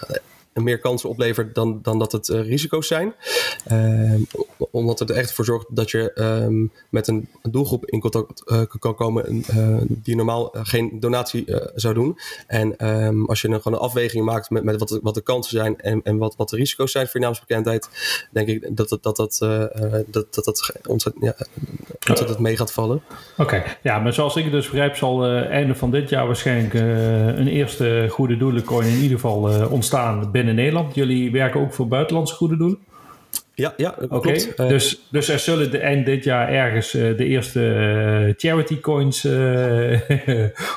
meer 0.62 0.78
kansen 0.78 1.08
oplevert 1.08 1.54
dan, 1.54 1.78
dan 1.82 1.98
dat 1.98 2.12
het 2.12 2.28
uh, 2.28 2.40
risico's 2.40 2.86
zijn. 2.86 3.14
Uh, 3.72 4.14
omdat 4.70 4.98
het 4.98 5.10
er 5.10 5.16
echt 5.16 5.32
voor 5.32 5.44
zorgt 5.44 5.66
dat 5.68 5.90
je 5.90 6.12
um, 6.44 6.72
met 6.88 7.08
een 7.08 7.28
doelgroep 7.42 7.86
in 7.86 8.00
contact 8.00 8.42
uh, 8.46 8.60
kan 8.78 8.94
komen 8.94 9.44
die 9.88 10.16
normaal 10.16 10.54
geen 10.62 11.00
donatie 11.00 11.44
zou 11.74 11.94
doen. 11.94 12.18
En 12.46 12.86
um, 12.86 13.26
als 13.26 13.40
je 13.40 13.48
een, 13.48 13.60
gewoon 13.62 13.78
een 13.78 13.84
afweging 13.84 14.24
maakt 14.24 14.50
met, 14.50 14.64
met 14.64 14.78
wat, 14.78 14.88
de, 14.88 15.00
wat 15.02 15.14
de 15.14 15.20
kansen 15.20 15.58
zijn 15.58 15.80
en, 15.80 16.00
en 16.02 16.18
wat, 16.18 16.36
wat 16.36 16.48
de 16.48 16.56
risico's 16.56 16.92
zijn 16.92 17.06
voor 17.08 17.20
naamsbekendheid, 17.20 17.88
denk 18.32 18.48
ik 18.48 18.76
dat 18.76 18.88
dat, 18.88 19.02
dat, 19.02 19.16
dat, 19.16 19.38
dat, 20.06 20.34
dat, 20.34 20.44
dat 20.44 20.72
ontzettend, 20.86 21.24
ja, 21.24 21.34
ontzettend 22.08 22.38
mee 22.38 22.56
gaat 22.56 22.72
vallen. 22.72 23.02
Oké, 23.36 23.64
ja, 23.82 23.98
maar 23.98 24.12
zoals 24.12 24.36
ik 24.36 24.50
dus 24.50 24.68
begrijp, 24.68 24.96
zal 24.96 25.26
einde 25.26 25.74
van 25.74 25.90
dit 25.90 26.08
jaar 26.08 26.26
waarschijnlijk 26.26 26.74
een 27.38 27.48
eerste 27.48 28.06
goede 28.10 28.36
doelencoin 28.36 28.86
in 28.86 29.00
ieder 29.00 29.18
geval 29.18 29.68
ontstaan 29.68 30.30
binnen 30.30 30.47
Nederland. 30.54 30.94
Jullie 30.94 31.32
werken 31.32 31.60
ook 31.60 31.72
voor 31.72 31.88
buitenlandse 31.88 32.34
goede 32.34 32.56
doelen? 32.56 32.78
Ja, 33.58 33.74
ja 33.76 33.94
oké. 34.00 34.14
Okay. 34.14 34.54
Uh, 34.56 34.68
dus, 34.68 35.00
dus 35.10 35.28
er 35.28 35.38
zullen 35.38 35.70
de, 35.70 35.78
eind 35.78 36.06
dit 36.06 36.24
jaar 36.24 36.48
ergens 36.48 36.94
uh, 36.94 37.16
de 37.16 37.24
eerste 37.24 37.60
uh, 37.60 38.34
charity 38.36 38.80
coins 38.80 39.24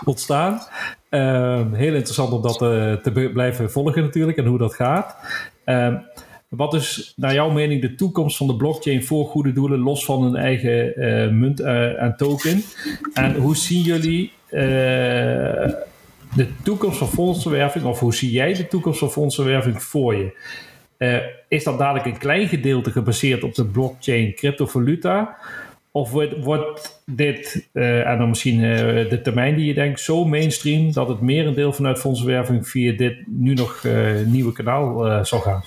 ontstaan. 0.06 0.60
Ehm, 1.10 1.74
heel 1.74 1.94
interessant 1.94 2.32
om 2.32 2.42
dat 2.42 2.58
te 3.04 3.30
blijven 3.34 3.72
volgen 3.72 4.02
natuurlijk 4.02 4.38
en 4.38 4.46
hoe 4.46 4.58
dat 4.58 4.74
gaat. 4.74 5.16
Ehm, 5.66 5.98
wat 6.48 6.74
is 6.74 7.14
naar 7.16 7.34
jouw 7.34 7.50
mening 7.50 7.82
de 7.82 7.96
toekomst 7.96 8.38
van 8.38 8.48
de 8.48 8.56
blockchain 8.56 9.04
voor 9.04 9.26
goede 9.26 9.54
doelen, 9.54 9.80
los 9.80 10.06
van 10.06 10.24
een 10.24 10.36
eigen 10.36 11.40
munt 11.40 11.60
en 11.60 12.14
token? 12.18 12.64
En 13.14 13.36
hoe 13.36 13.56
zien 13.56 13.82
jullie 13.82 14.32
de 16.36 16.48
toekomst 16.64 16.98
van 16.98 17.08
fondsenwerving, 17.08 17.86
of 17.86 18.00
hoe 18.00 18.14
zie 18.14 18.32
jij 18.32 18.54
de 18.54 18.68
toekomst 18.68 19.00
van 19.00 19.12
fondsenwerving 19.12 19.84
voor 19.84 20.16
je? 20.16 20.38
Uh, 20.98 21.18
is 21.48 21.64
dat 21.64 21.78
dadelijk 21.78 22.06
een 22.06 22.18
klein 22.18 22.48
gedeelte 22.48 22.92
gebaseerd 22.92 23.44
op 23.44 23.56
de 23.56 23.66
blockchain 23.66 24.34
cryptovaluta? 24.36 25.38
Of 25.92 26.12
wordt, 26.12 26.44
wordt 26.44 27.04
dit, 27.06 27.70
uh, 27.74 28.08
en 28.08 28.18
dan 28.18 28.30
misschien 28.30 28.60
uh, 28.60 29.10
de 29.10 29.20
termijn 29.24 29.56
die 29.56 29.66
je 29.66 29.74
denkt, 29.74 30.00
zo 30.00 30.26
mainstream 30.26 30.92
dat 30.92 31.08
het 31.08 31.22
merendeel 31.22 31.74
vanuit 31.74 32.00
fondsenwerving 32.00 32.68
via 32.68 32.98
dit 32.98 33.16
nu 33.28 33.54
nog 33.54 33.86
nieuwe 34.26 34.52
kanaal 34.52 35.26
zal 35.26 35.40
gaan? 35.40 35.64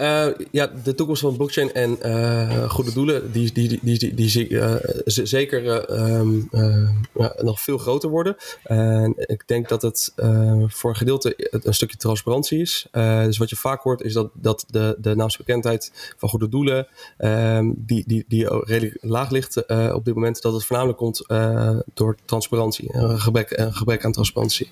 Uh, 0.00 0.26
ja, 0.50 0.66
de 0.84 0.94
toekomst 0.94 1.22
van 1.22 1.36
blockchain 1.36 1.72
en 1.72 1.98
uh, 2.04 2.70
goede 2.70 2.92
doelen, 2.92 3.32
die, 3.32 3.52
die, 3.52 3.80
die, 3.82 3.98
die, 3.98 4.14
die 4.14 4.28
zie 4.28 4.48
uh, 4.48 4.74
zeker 5.04 5.90
um, 6.18 6.48
nog 7.38 7.60
veel 7.60 7.78
groter 7.78 8.10
worden. 8.10 8.36
En 8.62 9.14
ik 9.16 9.42
denk 9.46 9.68
dat 9.68 9.82
het 9.82 10.12
voor 10.66 10.90
een 10.90 10.96
gedeelte 10.96 11.34
een 11.50 11.74
stukje 11.74 11.96
transparantie 11.96 12.60
is. 12.60 12.86
dus 13.24 13.38
wat 13.38 13.50
je 13.50 13.56
vaak 13.56 13.82
hoort 13.82 14.00
is 14.00 14.12
dat, 14.12 14.30
dat 14.34 14.64
de, 14.68 14.96
de 14.98 15.14
naamsbekendheid 15.14 16.14
van 16.16 16.28
goede 16.28 16.48
doelen, 16.48 16.86
um, 17.18 17.74
die, 17.76 18.04
die, 18.06 18.24
die 18.28 18.64
redelijk 18.64 18.96
laag 19.00 19.30
ligt 19.30 19.56
op 19.92 20.04
dit 20.04 20.14
moment, 20.14 20.42
dat 20.42 20.52
het 20.52 20.64
voornamelijk 20.64 20.98
komt 20.98 21.24
door 21.94 22.16
transparantie, 22.24 22.94
een 22.94 23.20
gebrek, 23.20 23.50
een 23.50 23.74
gebrek 23.74 24.04
aan 24.04 24.12
transparantie. 24.12 24.70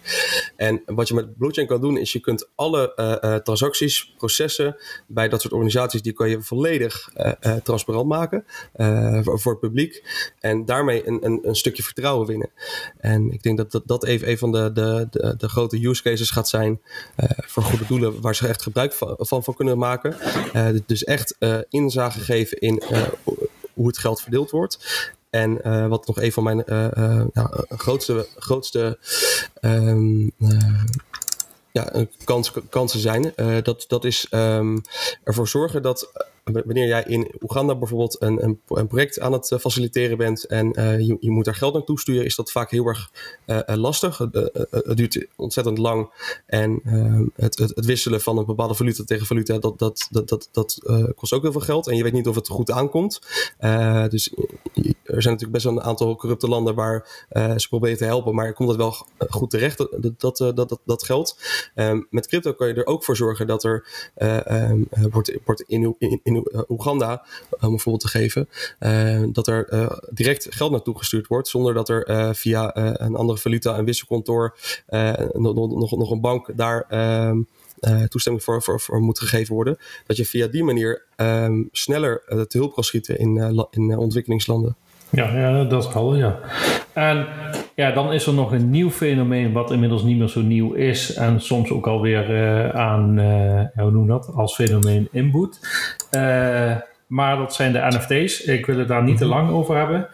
En 0.57 0.83
wat 0.87 1.09
je 1.09 1.15
met 1.15 1.37
blockchain 1.37 1.67
kan 1.67 1.81
doen, 1.81 1.97
is 1.97 2.13
je 2.13 2.21
kunt 2.21 2.49
alle 2.55 3.41
transacties, 3.45 4.15
processen 4.19 4.68
bij 5.07 5.29
dat 5.29 5.41
soort 5.41 5.53
organisaties, 5.53 6.03
die 6.03 6.13
kan 6.13 6.29
je 6.29 6.43
volledig 6.43 7.11
uh, 7.17 7.33
uh, 7.41 7.55
transparant 7.55 8.09
maken 8.09 8.45
uh, 8.77 9.21
voor, 9.23 9.53
het 9.53 9.61
publiek. 9.61 10.03
En 10.41 10.65
daarmee 10.65 11.07
een, 11.07 11.19
een, 11.25 11.39
een, 11.43 11.57
stukje 11.57 11.83
vertrouwen 11.83 12.27
winnen. 12.27 12.51
En 12.99 13.33
ik 13.33 13.43
denk 13.43 13.57
dat 13.57 13.73
dat, 13.73 13.83
dat 13.87 14.05
even 14.05 14.31
een 14.31 14.39
van 14.39 14.53
de, 14.53 14.73
de, 14.73 15.09
de, 15.39 15.49
grote 15.49 15.87
use 15.87 16.03
cases 16.03 16.31
gaat 16.31 16.49
zijn 16.49 16.81
voor 17.47 17.63
goede 17.63 17.87
doelen 17.87 18.21
waar 18.21 18.35
ze 18.35 18.49
echt 18.49 18.63
gebruik 18.63 18.93
van, 19.19 19.43
van, 19.43 19.55
kunnen 19.55 19.79
maken. 19.79 20.17
dus 20.87 21.05
echt 21.05 21.37
inzage 21.69 22.21
geven 22.21 22.59
in 22.59 22.83
hoe 23.75 23.87
het 23.87 23.99
geld 23.99 24.21
verdeeld 24.21 24.51
wordt. 24.51 25.07
En 25.31 25.89
wat 25.89 26.07
nog 26.07 26.21
een 26.21 26.33
van 26.33 26.43
mijn 26.43 26.63
ja, 27.33 27.65
grootste, 27.69 28.27
grootste 28.37 28.99
um, 29.61 30.33
ja, 31.79 32.07
kans, 32.25 32.53
kansen 32.71 33.01
zijn. 33.01 33.33
dat, 33.63 33.85
dat 33.89 34.05
is 34.05 34.27
um, 34.31 34.83
ervoor 35.25 35.49
zorgen 35.49 35.83
dat 35.83 36.29
wanneer 36.53 36.87
jij 36.87 37.05
in 37.07 37.35
Oeganda 37.41 37.77
bijvoorbeeld 37.77 38.17
een, 38.23 38.45
een, 38.45 38.61
een 38.67 38.87
project 38.87 39.21
aan 39.21 39.33
het 39.33 39.51
eh, 39.51 39.59
faciliteren 39.59 40.17
bent 40.17 40.47
en 40.47 40.81
uh, 40.81 41.01
je, 41.01 41.17
je, 41.21 41.31
moet 41.31 41.45
daar 41.45 41.55
geld 41.55 41.75
naartoe 41.75 42.01
sturen, 42.01 42.25
is 42.25 42.37
dat 42.37 42.51
vaak 42.51 42.71
heel 42.71 42.87
erg 42.87 43.11
uh, 43.47 43.61
lastig. 43.65 44.19
Het, 44.19 44.51
het, 44.71 44.97
duurt 44.97 45.27
ontzettend 45.37 45.79
lang 45.79 46.11
en 46.47 46.81
het, 47.35 47.59
het, 47.59 47.85
wisselen 47.85 48.21
van 48.21 48.39
een 48.39 48.45
bepaalde 48.45 48.75
valuta 48.75 49.05
tegen 49.05 49.27
valuta, 49.27 49.59
dat, 49.59 49.79
dat, 49.79 50.09
dat, 50.11 50.29
dat, 50.29 50.49
dat 50.53 50.81
kost 51.15 51.33
ook 51.33 51.43
heel 51.43 51.53
veel 51.53 51.61
geld 51.61 51.89
en 51.89 51.97
je 51.97 52.03
weet 52.03 52.13
niet 52.13 52.27
of 52.27 52.35
het 52.35 52.49
goed 52.49 52.71
aankomt. 52.71 53.21
dus 54.11 54.33
er 55.05 55.23
zijn 55.23 55.35
natuurlijk 55.35 55.53
best 55.53 55.65
wel 55.65 55.73
een 55.73 55.83
aantal 55.83 56.17
corrupte 56.17 56.49
landen 56.49 56.75
waar 56.75 57.27
ze 57.57 57.69
proberen 57.69 57.97
te 57.97 58.05
helpen, 58.05 58.35
maar 58.35 58.53
komt 58.53 58.69
het 58.69 58.79
wel 58.79 59.07
goed 59.19 59.51
terecht, 59.51 59.79
dat, 59.79 59.91
dat, 60.19 60.37
dat, 60.37 60.57
dat, 60.57 60.81
dat 60.85 61.05
geld. 61.05 61.37
Um, 61.75 62.07
met 62.11 62.27
crypto 62.27 62.53
kan 62.53 62.69
je 62.69 62.75
er 62.75 62.87
ook 62.87 63.05
voor 63.05 63.17
zorgen 63.17 63.47
dat 63.47 63.65
er 63.65 63.87
um, 64.17 64.89
wordt, 65.11 65.39
wordt 65.45 65.63
in, 65.63 65.95
in, 65.99 66.21
in 66.23 66.38
eh, 66.45 66.61
Oeganda, 66.69 67.25
om 67.61 67.73
een 67.73 67.79
voorbeeld 67.79 68.01
te 68.01 68.09
geven, 68.09 68.49
eh, 68.79 69.23
dat 69.33 69.47
er 69.47 69.69
eh, 69.69 69.97
direct 70.11 70.47
geld 70.51 70.71
naartoe 70.71 70.99
gestuurd 70.99 71.27
wordt, 71.27 71.49
zonder 71.49 71.75
dat 71.75 71.89
er 71.89 72.35
via 72.35 72.77
een 72.77 73.17
andere 73.17 73.39
valuta, 73.39 73.79
een 73.79 73.85
wisselkantoor, 73.85 74.57
nog, 75.33 75.55
nog, 75.55 75.97
nog 75.97 76.11
een 76.11 76.21
bank 76.21 76.57
daar. 76.57 76.87
Uh, 77.81 78.03
toestemming 78.03 78.45
voor, 78.45 78.63
voor, 78.63 78.81
voor, 78.81 79.01
moet 79.01 79.19
gegeven 79.19 79.55
worden. 79.55 79.79
Dat 80.07 80.17
je 80.17 80.25
via 80.25 80.47
die 80.47 80.65
manier 80.65 81.05
uh, 81.17 81.49
sneller 81.73 82.23
te 82.27 82.59
hulp 82.59 82.75
kan 82.75 82.85
schieten 82.85 83.19
in, 83.19 83.67
in 83.71 83.99
ontwikkelingslanden. 83.99 84.77
Ja, 85.11 85.35
ja, 85.35 85.65
dat 85.65 85.85
is 85.85 85.93
helder, 85.93 86.19
ja. 86.19 86.39
En 86.93 87.27
ja, 87.75 87.91
dan 87.91 88.13
is 88.13 88.27
er 88.27 88.35
nog 88.35 88.53
een 88.53 88.71
nieuw 88.71 88.91
fenomeen 88.91 89.53
wat 89.53 89.71
inmiddels 89.71 90.03
niet 90.03 90.19
meer 90.19 90.29
zo 90.29 90.41
nieuw 90.41 90.73
is 90.73 91.15
en 91.15 91.41
soms 91.41 91.71
ook 91.71 91.87
alweer 91.87 92.31
uh, 92.31 92.69
aan, 92.69 93.19
uh, 93.19 93.61
hoe 93.75 93.91
noem 93.91 94.07
dat, 94.07 94.31
als 94.35 94.55
fenomeen 94.55 95.09
inboet. 95.13 95.59
Uh, 96.17 96.77
maar 97.07 97.37
dat 97.37 97.55
zijn 97.55 97.73
de 97.73 97.87
NFT's. 97.89 98.41
Ik 98.41 98.67
wil 98.67 98.79
het 98.79 98.89
daar 98.89 99.03
niet 99.03 99.19
te 99.19 99.25
mhm. 99.25 99.35
lang 99.35 99.51
over 99.51 99.77
hebben. 99.77 100.09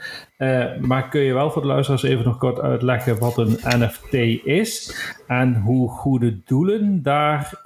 maar 0.86 1.08
kun 1.08 1.20
je 1.20 1.32
wel 1.32 1.50
voor 1.50 1.62
de 1.62 1.68
luisteraars 1.68 2.02
even 2.02 2.24
nog 2.24 2.38
kort 2.38 2.60
uitleggen 2.60 3.18
wat 3.18 3.36
een 3.36 3.58
NFT 3.62 4.12
is 4.44 4.96
en 5.26 5.54
hoe 5.54 5.88
goede 5.88 6.38
doelen 6.44 7.02
daar 7.02 7.60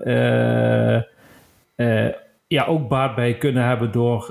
ja, 2.47 2.64
ook 2.66 2.89
baat 2.89 3.14
bij 3.14 3.39
kunnen 3.39 3.64
hebben 3.64 3.93
door 3.93 4.31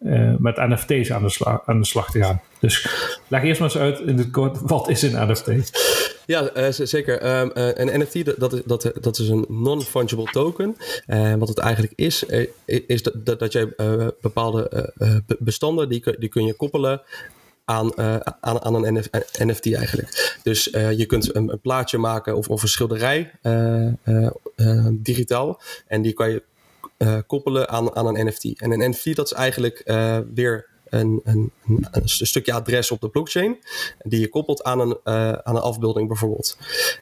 uh, 0.00 0.34
met 0.38 0.56
NFT's 0.56 1.10
aan 1.10 1.22
de, 1.22 1.28
slag, 1.28 1.62
aan 1.66 1.80
de 1.80 1.86
slag 1.86 2.10
te 2.10 2.18
gaan. 2.18 2.40
Dus 2.58 2.88
leg 3.28 3.42
eerst 3.42 3.60
maar 3.60 3.68
eens 3.68 3.78
uit 3.78 4.00
in 4.00 4.18
het 4.18 4.30
kort, 4.30 4.60
wat 4.60 4.88
is 4.88 5.02
een 5.02 5.30
NFT? 5.30 5.48
Ja, 6.26 6.56
uh, 6.56 6.66
zeker. 6.70 7.40
Um, 7.40 7.50
uh, 7.54 7.68
een 7.74 8.00
NFT, 8.00 8.40
dat 8.40 8.52
is, 8.52 8.60
dat, 8.64 8.92
dat 9.00 9.18
is 9.18 9.28
een 9.28 9.44
non-fungible 9.48 10.24
token. 10.24 10.76
En 11.06 11.38
wat 11.38 11.48
het 11.48 11.58
eigenlijk 11.58 11.92
is, 11.96 12.24
is 12.64 13.02
dat, 13.02 13.38
dat, 13.38 13.52
jij 13.52 13.72
bepaalde 14.20 14.92
bestanden, 15.38 15.88
die, 15.88 16.16
die 16.18 16.28
kun 16.28 16.44
je 16.44 16.54
koppelen 16.54 17.02
aan, 17.64 17.98
aan, 18.40 18.62
aan 18.62 18.84
een 18.84 19.04
NFT 19.38 19.74
eigenlijk. 19.74 20.38
Dus 20.42 20.64
je 20.72 21.06
kunt 21.06 21.34
een, 21.34 21.48
een, 21.52 21.60
plaatje 21.60 21.98
maken 21.98 22.36
of, 22.36 22.48
of 22.48 22.62
een 22.62 22.68
schilderij 22.68 23.30
digitaal. 24.92 25.60
En 25.86 26.02
die 26.02 26.12
kan 26.12 26.30
je 26.30 26.42
uh, 27.02 27.18
koppelen 27.26 27.68
aan, 27.68 27.96
aan 27.96 28.06
een 28.06 28.26
NFT. 28.26 28.60
En 28.60 28.70
een 28.70 28.90
NFT 28.90 29.16
dat 29.16 29.26
is 29.26 29.32
eigenlijk 29.32 29.82
uh, 29.84 30.18
weer 30.34 30.68
een, 30.88 31.20
een, 31.24 31.52
een, 31.90 32.08
stukje 32.08 32.52
adres 32.52 32.90
op 32.90 33.00
de 33.00 33.08
blockchain. 33.08 33.58
Die 34.02 34.20
je 34.20 34.28
koppelt 34.28 34.62
aan 34.62 34.80
een, 34.80 34.98
uh, 35.04 35.32
aan 35.32 35.56
een 35.56 35.62
afbeelding 35.62 36.08
bijvoorbeeld. 36.08 36.56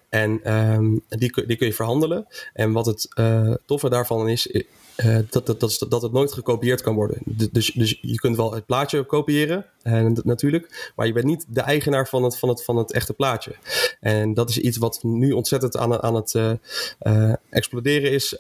En 0.09 0.55
um, 0.55 1.03
die, 1.09 1.47
die 1.47 1.57
kun 1.57 1.67
je 1.67 1.73
verhandelen. 1.73 2.27
En 2.53 2.73
wat 2.73 2.87
het 2.87 3.09
toffe 3.67 3.89
daarvan 3.89 4.29
is, 4.29 4.65
uh, 5.05 5.19
dat, 5.31 5.47
dat, 5.47 5.61
dat, 5.61 5.87
dat 5.89 6.03
het 6.03 6.13
nooit 6.13 6.33
gekopieerd 6.33 6.83
kan 6.83 6.95
worden. 6.95 7.19
Dus, 7.53 7.73
dus 7.73 7.99
je 8.01 8.15
kunt 8.15 8.37
wel 8.37 8.55
het 8.55 8.67
plaatje 8.67 9.05
kopiëren, 9.05 9.65
uh, 9.85 10.07
natuurlijk, 10.25 10.93
maar 10.97 11.07
je 11.07 11.13
bent 11.13 11.27
niet 11.27 11.45
de 11.49 11.61
eigenaar 11.61 12.09
van 12.09 12.23
het, 12.25 12.39
van 12.39 12.49
het, 12.49 12.65
van 12.65 12.77
het 12.77 12.93
echte 12.93 13.13
plaatje. 13.13 13.55
En 14.01 14.35
dat 14.35 14.51
is 14.51 14.59
iets 14.59 14.77
wat 14.77 14.99
nu 15.03 15.33
ontzettend 15.33 15.77
aan, 15.77 16.03
aan 16.03 16.15
het 16.15 16.39
exploderen 17.51 18.11
is. 18.11 18.39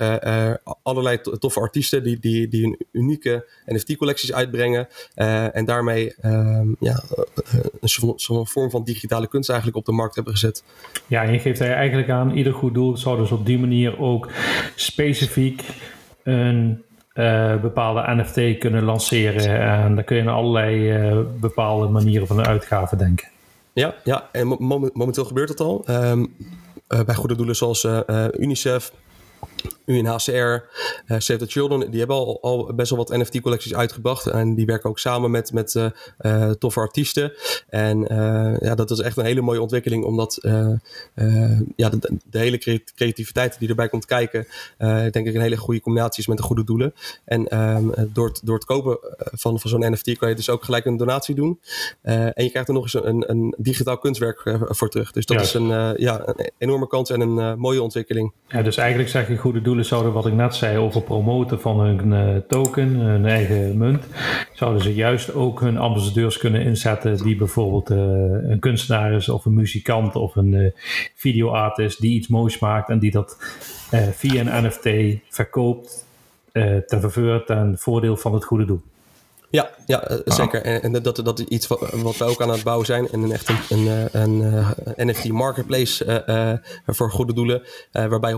allerlei 0.82 1.20
toffe 1.20 1.60
artiesten 1.60 2.02
die, 2.02 2.18
die, 2.18 2.48
die 2.48 2.64
een 2.64 2.78
unieke 2.92 3.48
NFT-collecties 3.66 4.32
uitbrengen 4.32 4.88
en 5.52 5.64
daarmee 5.64 6.14
ehm, 6.14 6.74
ja, 6.80 7.02
een 7.80 7.88
soort 7.88 8.50
vorm 8.50 8.70
van 8.70 8.84
digitale 8.84 9.28
kunst 9.28 9.48
eigenlijk 9.48 9.78
op 9.78 9.84
de 9.84 9.92
markt 9.92 10.14
hebben 10.14 10.32
gezet. 10.32 10.62
Ja, 11.06 11.22
en 11.22 11.32
je 11.32 11.38
geeft 11.38 11.57
eigenlijk 11.60 12.10
aan, 12.10 12.30
ieder 12.30 12.52
goed 12.52 12.74
doel 12.74 12.96
zou 12.96 13.18
dus 13.18 13.30
op 13.30 13.46
die 13.46 13.58
manier 13.58 14.00
ook 14.00 14.28
specifiek 14.74 15.62
een 16.22 16.82
uh, 17.14 17.60
bepaalde 17.60 18.04
NFT 18.06 18.58
kunnen 18.58 18.82
lanceren. 18.82 19.60
En 19.60 19.94
dan 19.94 20.04
kun 20.04 20.16
je 20.16 20.22
naar 20.22 20.34
allerlei 20.34 20.98
uh, 21.10 21.18
bepaalde 21.40 21.88
manieren 21.88 22.26
van 22.26 22.36
de 22.36 22.44
uitgave 22.44 22.96
denken. 22.96 23.28
Ja, 23.72 23.94
ja 24.04 24.28
en 24.32 24.46
momenteel 24.92 25.24
gebeurt 25.24 25.48
dat 25.48 25.60
al. 25.60 25.84
Um, 25.90 26.34
uh, 26.88 27.00
bij 27.00 27.14
goede 27.14 27.36
doelen 27.36 27.56
zoals 27.56 27.86
UNICEF, 28.38 28.92
UNHCR, 29.88 30.32
uh, 30.32 30.60
eh, 31.06 31.18
Save 31.18 31.36
the 31.36 31.46
Children, 31.46 31.90
die 31.90 31.98
hebben 31.98 32.16
al, 32.16 32.38
al 32.42 32.74
best 32.74 32.90
wel 32.90 32.98
wat 32.98 33.16
NFT-collecties 33.16 33.74
uitgebracht. 33.74 34.26
En 34.26 34.54
die 34.54 34.66
werken 34.66 34.90
ook 34.90 34.98
samen 34.98 35.30
met, 35.30 35.52
met 35.52 35.74
uh, 35.74 35.86
uh, 36.20 36.50
toffe 36.50 36.80
artiesten. 36.80 37.32
En 37.68 38.00
ja, 38.60 38.74
dat 38.74 38.90
is 38.90 38.98
echt 38.98 39.16
een 39.16 39.24
hele 39.24 39.40
mooie 39.40 39.60
ontwikkeling, 39.60 40.04
omdat 40.04 40.38
ja, 41.76 41.88
de, 41.88 42.18
de, 42.30 42.38
hele 42.38 42.58
creativiteit 42.94 43.58
die 43.58 43.68
erbij 43.68 43.88
komt 43.88 44.04
kijken, 44.04 44.46
denk 45.10 45.26
ik 45.26 45.34
een 45.34 45.40
hele 45.40 45.56
goede 45.56 45.80
combinatie 45.80 46.20
is 46.20 46.26
met 46.26 46.36
de 46.36 46.42
goede 46.42 46.64
doelen. 46.64 46.94
En 47.24 47.58
um, 47.58 47.92
door, 48.12 48.28
het, 48.28 48.40
door 48.44 48.54
het 48.54 48.64
kopen 48.64 48.98
van, 49.18 49.60
van 49.60 49.70
zo'n 49.70 49.92
NFT 49.92 50.18
kan 50.18 50.28
je 50.28 50.34
dus 50.34 50.50
ook 50.50 50.64
gelijk 50.64 50.84
een 50.84 50.96
donatie 50.96 51.34
doen. 51.34 51.60
en 52.02 52.44
je 52.44 52.50
krijgt 52.50 52.68
er 52.68 52.74
nog 52.74 52.82
eens 52.82 52.94
een, 52.94 53.30
een 53.30 53.54
digitaal 53.58 53.98
kunstwerk 53.98 54.56
voor 54.60 54.88
terug. 54.88 55.12
Dus 55.12 55.26
dat 55.26 55.40
is 55.40 55.54
een, 55.54 55.94
ja, 55.96 56.22
een 56.26 56.50
enorme 56.58 56.86
kans 56.86 57.10
en 57.10 57.20
een 57.20 57.58
mooie 57.58 57.82
ontwikkeling. 57.82 58.32
Ja, 58.48 58.62
dus 58.62 58.76
eigenlijk 58.76 59.10
zeg 59.10 59.28
je 59.28 59.36
goede 59.48 59.62
doelen 59.62 59.84
zouden, 59.84 60.12
wat 60.12 60.26
ik 60.26 60.32
net 60.32 60.54
zei, 60.54 60.78
over 60.78 61.02
promoten 61.02 61.60
van 61.60 61.80
hun 61.80 62.12
uh, 62.12 62.36
token, 62.48 62.88
hun 62.88 63.26
eigen 63.26 63.78
munt, 63.78 64.06
zouden 64.52 64.82
ze 64.82 64.94
juist 64.94 65.34
ook 65.34 65.60
hun 65.60 65.78
ambassadeurs 65.78 66.38
kunnen 66.38 66.62
inzetten 66.62 67.16
die 67.16 67.36
bijvoorbeeld 67.36 67.90
uh, 67.90 67.98
een 68.50 68.58
kunstenaar 68.60 69.12
is 69.12 69.28
of 69.28 69.44
een 69.44 69.54
muzikant 69.54 70.16
of 70.16 70.36
een 70.36 70.52
uh, 70.52 70.70
videoartist 71.14 72.00
die 72.00 72.14
iets 72.14 72.28
moois 72.28 72.58
maakt 72.58 72.88
en 72.88 72.98
die 72.98 73.10
dat 73.10 73.36
via 74.12 74.40
een 74.40 74.66
NFT 74.66 75.18
verkoopt 75.28 76.06
ten 76.86 77.00
faveur 77.00 77.44
ten 77.44 77.78
voordeel 77.78 78.16
van 78.16 78.34
het 78.34 78.44
goede 78.44 78.64
doel. 78.64 78.82
Ja, 79.50 79.70
ja 79.86 80.02
eh, 80.02 80.16
zeker. 80.24 80.62
En, 80.62 80.82
en, 80.82 81.02
dat, 81.02 81.16
dat 81.24 81.38
is 81.38 81.44
iets 81.44 81.66
wat, 81.66 81.90
wat 81.90 82.16
wij 82.16 82.28
ook 82.28 82.42
aan 82.42 82.50
het 82.50 82.62
bouwen 82.62 82.86
zijn. 82.86 83.08
En 83.10 83.22
een 83.22 83.32
echt 83.32 83.48
een, 83.48 83.86
een, 83.86 84.08
een, 84.12 84.64
een 84.96 85.06
NFT 85.06 85.28
marketplace 85.28 86.24
uh, 86.28 86.94
voor 86.94 87.10
goede 87.10 87.32
doelen. 87.32 87.62
waarbij 87.92 88.32
100% 88.32 88.36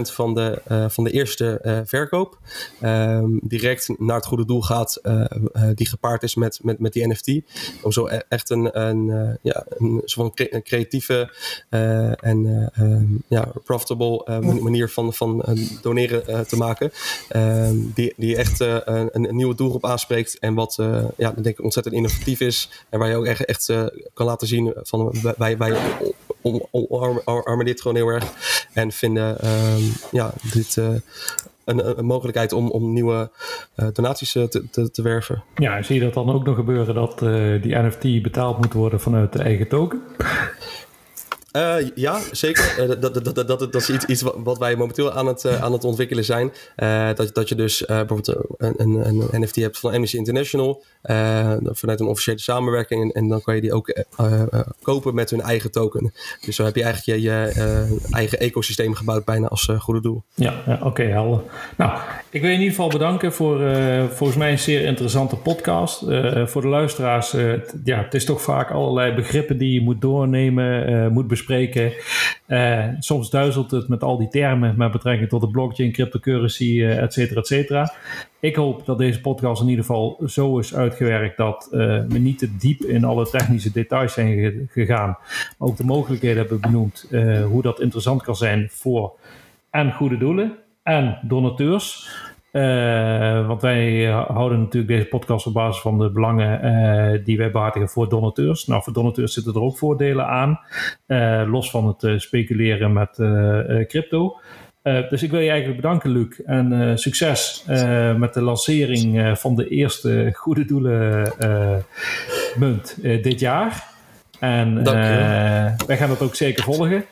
van 0.00 0.34
de, 0.34 0.62
van 0.88 1.04
de 1.04 1.10
eerste 1.10 1.82
verkoop 1.86 2.38
ehm, 2.80 3.38
direct 3.42 3.88
naar 3.98 4.16
het 4.16 4.26
goede 4.26 4.44
doel 4.44 4.62
gaat. 4.62 5.00
die 5.74 5.86
gepaard 5.86 6.22
is 6.22 6.34
met, 6.34 6.58
met, 6.62 6.78
met 6.78 6.92
die 6.92 7.08
NFT. 7.08 7.28
Om 7.82 7.92
zo 7.92 8.06
e-, 8.06 8.20
echt 8.28 8.50
een, 8.50 8.80
een, 8.80 9.38
ja, 9.42 9.64
een 9.68 10.62
creatieve 10.62 11.34
en 12.20 12.70
um, 12.80 13.22
ja, 13.28 13.48
profitable 13.64 14.40
manier 14.40 14.88
van, 14.88 15.14
van 15.14 15.44
doneren 15.82 16.46
te 16.46 16.56
maken. 16.56 16.92
Ehm, 17.28 17.76
die, 17.94 18.14
die 18.16 18.36
echt 18.36 18.60
een, 18.60 19.08
een 19.12 19.36
nieuwe 19.36 19.54
doelgroep 19.54 19.86
aanspreekt. 19.86 20.38
En 20.38 20.49
wat 20.54 20.76
uh, 20.80 21.04
ja, 21.16 21.30
denk 21.30 21.58
ik 21.58 21.64
ontzettend 21.64 21.94
innovatief 21.94 22.40
is. 22.40 22.84
En 22.88 22.98
waar 22.98 23.08
je 23.08 23.16
ook 23.16 23.24
echt, 23.24 23.44
echt 23.44 23.68
uh, 23.68 23.86
kan 24.14 24.26
laten 24.26 24.46
zien 24.46 24.74
van 24.82 25.12
wij, 25.36 25.56
wij 25.56 25.76
omarmen 27.24 27.64
dit 27.64 27.80
gewoon 27.80 27.96
heel 27.96 28.08
erg. 28.08 28.24
En 28.72 28.92
vinden 28.92 29.48
um, 29.48 29.92
ja, 30.10 30.32
dit 30.52 30.76
uh, 30.76 30.88
een, 31.64 31.98
een, 31.98 32.04
mogelijkheid 32.04 32.52
om, 32.52 32.70
om 32.70 32.92
nieuwe 32.92 33.30
donaties 33.92 34.32
te, 34.32 34.64
te, 34.70 34.90
te, 34.90 35.02
werven. 35.02 35.42
Ja, 35.54 35.82
zie 35.82 35.94
je 35.94 36.00
dat 36.00 36.14
dan 36.14 36.32
ook 36.32 36.44
nog 36.44 36.56
gebeuren 36.56 36.94
dat 36.94 37.18
die 37.62 37.76
NFT 37.76 38.22
betaald 38.22 38.58
moet 38.58 38.72
worden 38.72 39.00
vanuit 39.00 39.32
de 39.32 39.42
eigen 39.42 39.68
token? 39.68 40.02
Uh, 41.56 41.74
ja, 41.94 42.20
zeker. 42.32 42.74
Uh, 42.78 42.88
dat, 43.00 43.14
dat, 43.14 43.34
dat, 43.34 43.48
dat, 43.48 43.58
dat 43.58 43.74
is 43.74 43.90
iets, 43.90 44.04
iets 44.04 44.22
wat 44.22 44.58
wij 44.58 44.76
momenteel 44.76 45.12
aan 45.12 45.26
het, 45.26 45.44
uh, 45.44 45.62
aan 45.62 45.72
het 45.72 45.84
ontwikkelen 45.84 46.24
zijn. 46.24 46.52
dat, 47.14 47.34
dat 47.34 47.48
je 47.48 47.54
dus 47.54 47.84
bijvoorbeeld 47.86 48.36
een, 48.56 48.74
een, 48.76 49.24
een, 49.32 49.40
NFT 49.40 49.56
hebt 49.56 49.78
van 49.78 49.92
Amnesty 49.92 50.16
International. 50.16 50.82
vanuit 51.62 52.00
een 52.00 52.06
officiële 52.06 52.40
samenwerking. 52.40 53.02
En, 53.02 53.10
en, 53.10 53.28
dan 53.28 53.42
kan 53.42 53.54
je 53.54 53.60
die 53.60 53.72
ook 53.72 54.04
kopen 54.82 55.14
met 55.14 55.30
hun 55.30 55.40
eigen 55.40 55.70
token. 55.70 56.12
Dus 56.40 56.56
zo 56.56 56.64
heb 56.64 56.76
je 56.76 56.82
eigenlijk 56.82 57.22
je, 57.22 57.28
je 57.28 57.98
eigen 58.10 58.38
ecosysteem 58.38 58.94
gebouwd 58.94 59.24
bijna 59.24 59.46
als 59.46 59.72
goede 59.78 60.00
doel. 60.00 60.22
Ja, 60.34 60.62
ja 60.66 60.74
oké, 60.74 60.86
okay, 60.86 61.06
helder. 61.06 61.40
Nou, 61.76 61.98
ik 62.30 62.40
wil 62.40 62.50
je 62.50 62.56
in 62.56 62.62
ieder 62.62 62.74
geval 62.76 62.90
bedanken 62.90 63.32
voor 63.32 63.58
volgens 64.08 64.38
mij 64.38 64.50
een 64.50 64.58
zeer 64.58 64.84
interessante 64.84 65.36
podcast. 65.36 65.98
voor 66.44 66.62
de 66.62 66.68
luisteraars, 66.68 67.30
ja, 67.84 68.02
het 68.02 68.14
is 68.14 68.24
toch 68.24 68.42
vaak 68.42 68.70
allerlei 68.70 69.14
begrippen 69.14 69.58
die 69.58 69.72
je 69.72 69.80
moet 69.80 70.00
doornemen, 70.00 71.12
moet 71.12 71.26
bespreken 71.26 71.38
Uh, 72.46 72.84
soms 72.98 73.30
duizelt 73.30 73.70
het 73.70 73.88
met 73.88 74.02
al 74.02 74.18
die 74.18 74.28
termen 74.28 74.74
met 74.76 74.90
betrekking 74.90 75.28
tot 75.28 75.40
de 75.40 75.48
blockchain, 75.48 75.92
cryptocurrency, 75.92 76.64
uh, 76.64 77.02
et 77.02 77.12
cetera, 77.12 77.40
et 77.40 77.46
cetera. 77.46 77.92
Ik 78.40 78.56
hoop 78.56 78.86
dat 78.86 78.98
deze 78.98 79.20
podcast 79.20 79.62
in 79.62 79.68
ieder 79.68 79.84
geval 79.84 80.22
zo 80.26 80.58
is 80.58 80.74
uitgewerkt 80.74 81.36
dat 81.36 81.68
uh, 81.72 81.78
we 82.08 82.18
niet 82.18 82.38
te 82.38 82.56
diep 82.56 82.80
in 82.80 83.04
alle 83.04 83.30
technische 83.30 83.72
details 83.72 84.12
zijn 84.12 84.68
gegaan. 84.72 85.16
Maar 85.58 85.68
ook 85.68 85.76
de 85.76 85.84
mogelijkheden 85.84 86.38
hebben 86.38 86.60
benoemd 86.60 87.08
hoe 87.48 87.62
dat 87.62 87.80
interessant 87.80 88.22
kan 88.22 88.36
zijn 88.36 88.68
voor 88.70 89.12
en 89.70 89.92
goede 89.92 90.18
doelen 90.18 90.56
en 90.82 91.18
donateurs. 91.22 92.08
Uh, 92.52 93.46
want 93.46 93.62
wij 93.62 94.04
houden 94.06 94.60
natuurlijk 94.60 94.92
deze 94.92 95.08
podcast 95.08 95.46
op 95.46 95.52
basis 95.52 95.82
van 95.82 95.98
de 95.98 96.10
belangen 96.10 96.64
uh, 96.64 97.24
die 97.24 97.36
wij 97.36 97.50
behartigen 97.50 97.88
voor 97.88 98.08
donateurs. 98.08 98.66
Nou, 98.66 98.82
voor 98.82 98.92
donateurs 98.92 99.32
zitten 99.32 99.54
er 99.54 99.60
ook 99.60 99.78
voordelen 99.78 100.26
aan, 100.26 100.60
uh, 101.06 101.42
los 101.46 101.70
van 101.70 101.96
het 101.98 102.22
speculeren 102.22 102.92
met 102.92 103.10
crypto. 103.88 104.40
dus 104.82 105.22
ik 105.22 105.30
wil 105.30 105.40
je 105.40 105.50
eigenlijk 105.50 105.80
bedanken, 105.80 106.10
Luc. 106.10 106.38
En 106.38 106.98
succes 106.98 107.64
met 108.16 108.34
de 108.34 108.42
lancering 108.42 109.38
van 109.38 109.54
de 109.54 109.68
eerste 109.68 110.30
goede 110.34 110.64
doelen 110.64 111.32
munt 112.56 112.98
dit 113.02 113.40
jaar. 113.40 113.88
En 114.40 114.84
wij 115.86 115.96
gaan 115.96 116.08
dat 116.08 116.22
ook 116.22 116.34
zeker 116.34 116.62
volgen. 116.62 117.04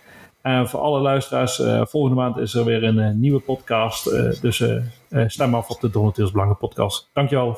En 0.42 0.68
voor 0.68 0.80
alle 0.80 1.00
luisteraars, 1.00 1.62
volgende 1.82 2.16
maand 2.16 2.36
is 2.36 2.54
er 2.54 2.64
weer 2.64 2.84
een 2.84 3.20
nieuwe 3.20 3.40
podcast. 3.40 4.10
Dus 4.40 4.62
stem 5.26 5.54
af 5.54 5.70
op 5.70 5.80
de 5.80 5.90
Donateurs 5.90 6.30
Belangen 6.30 6.56
podcast. 6.56 7.10
Dankjewel. 7.14 7.56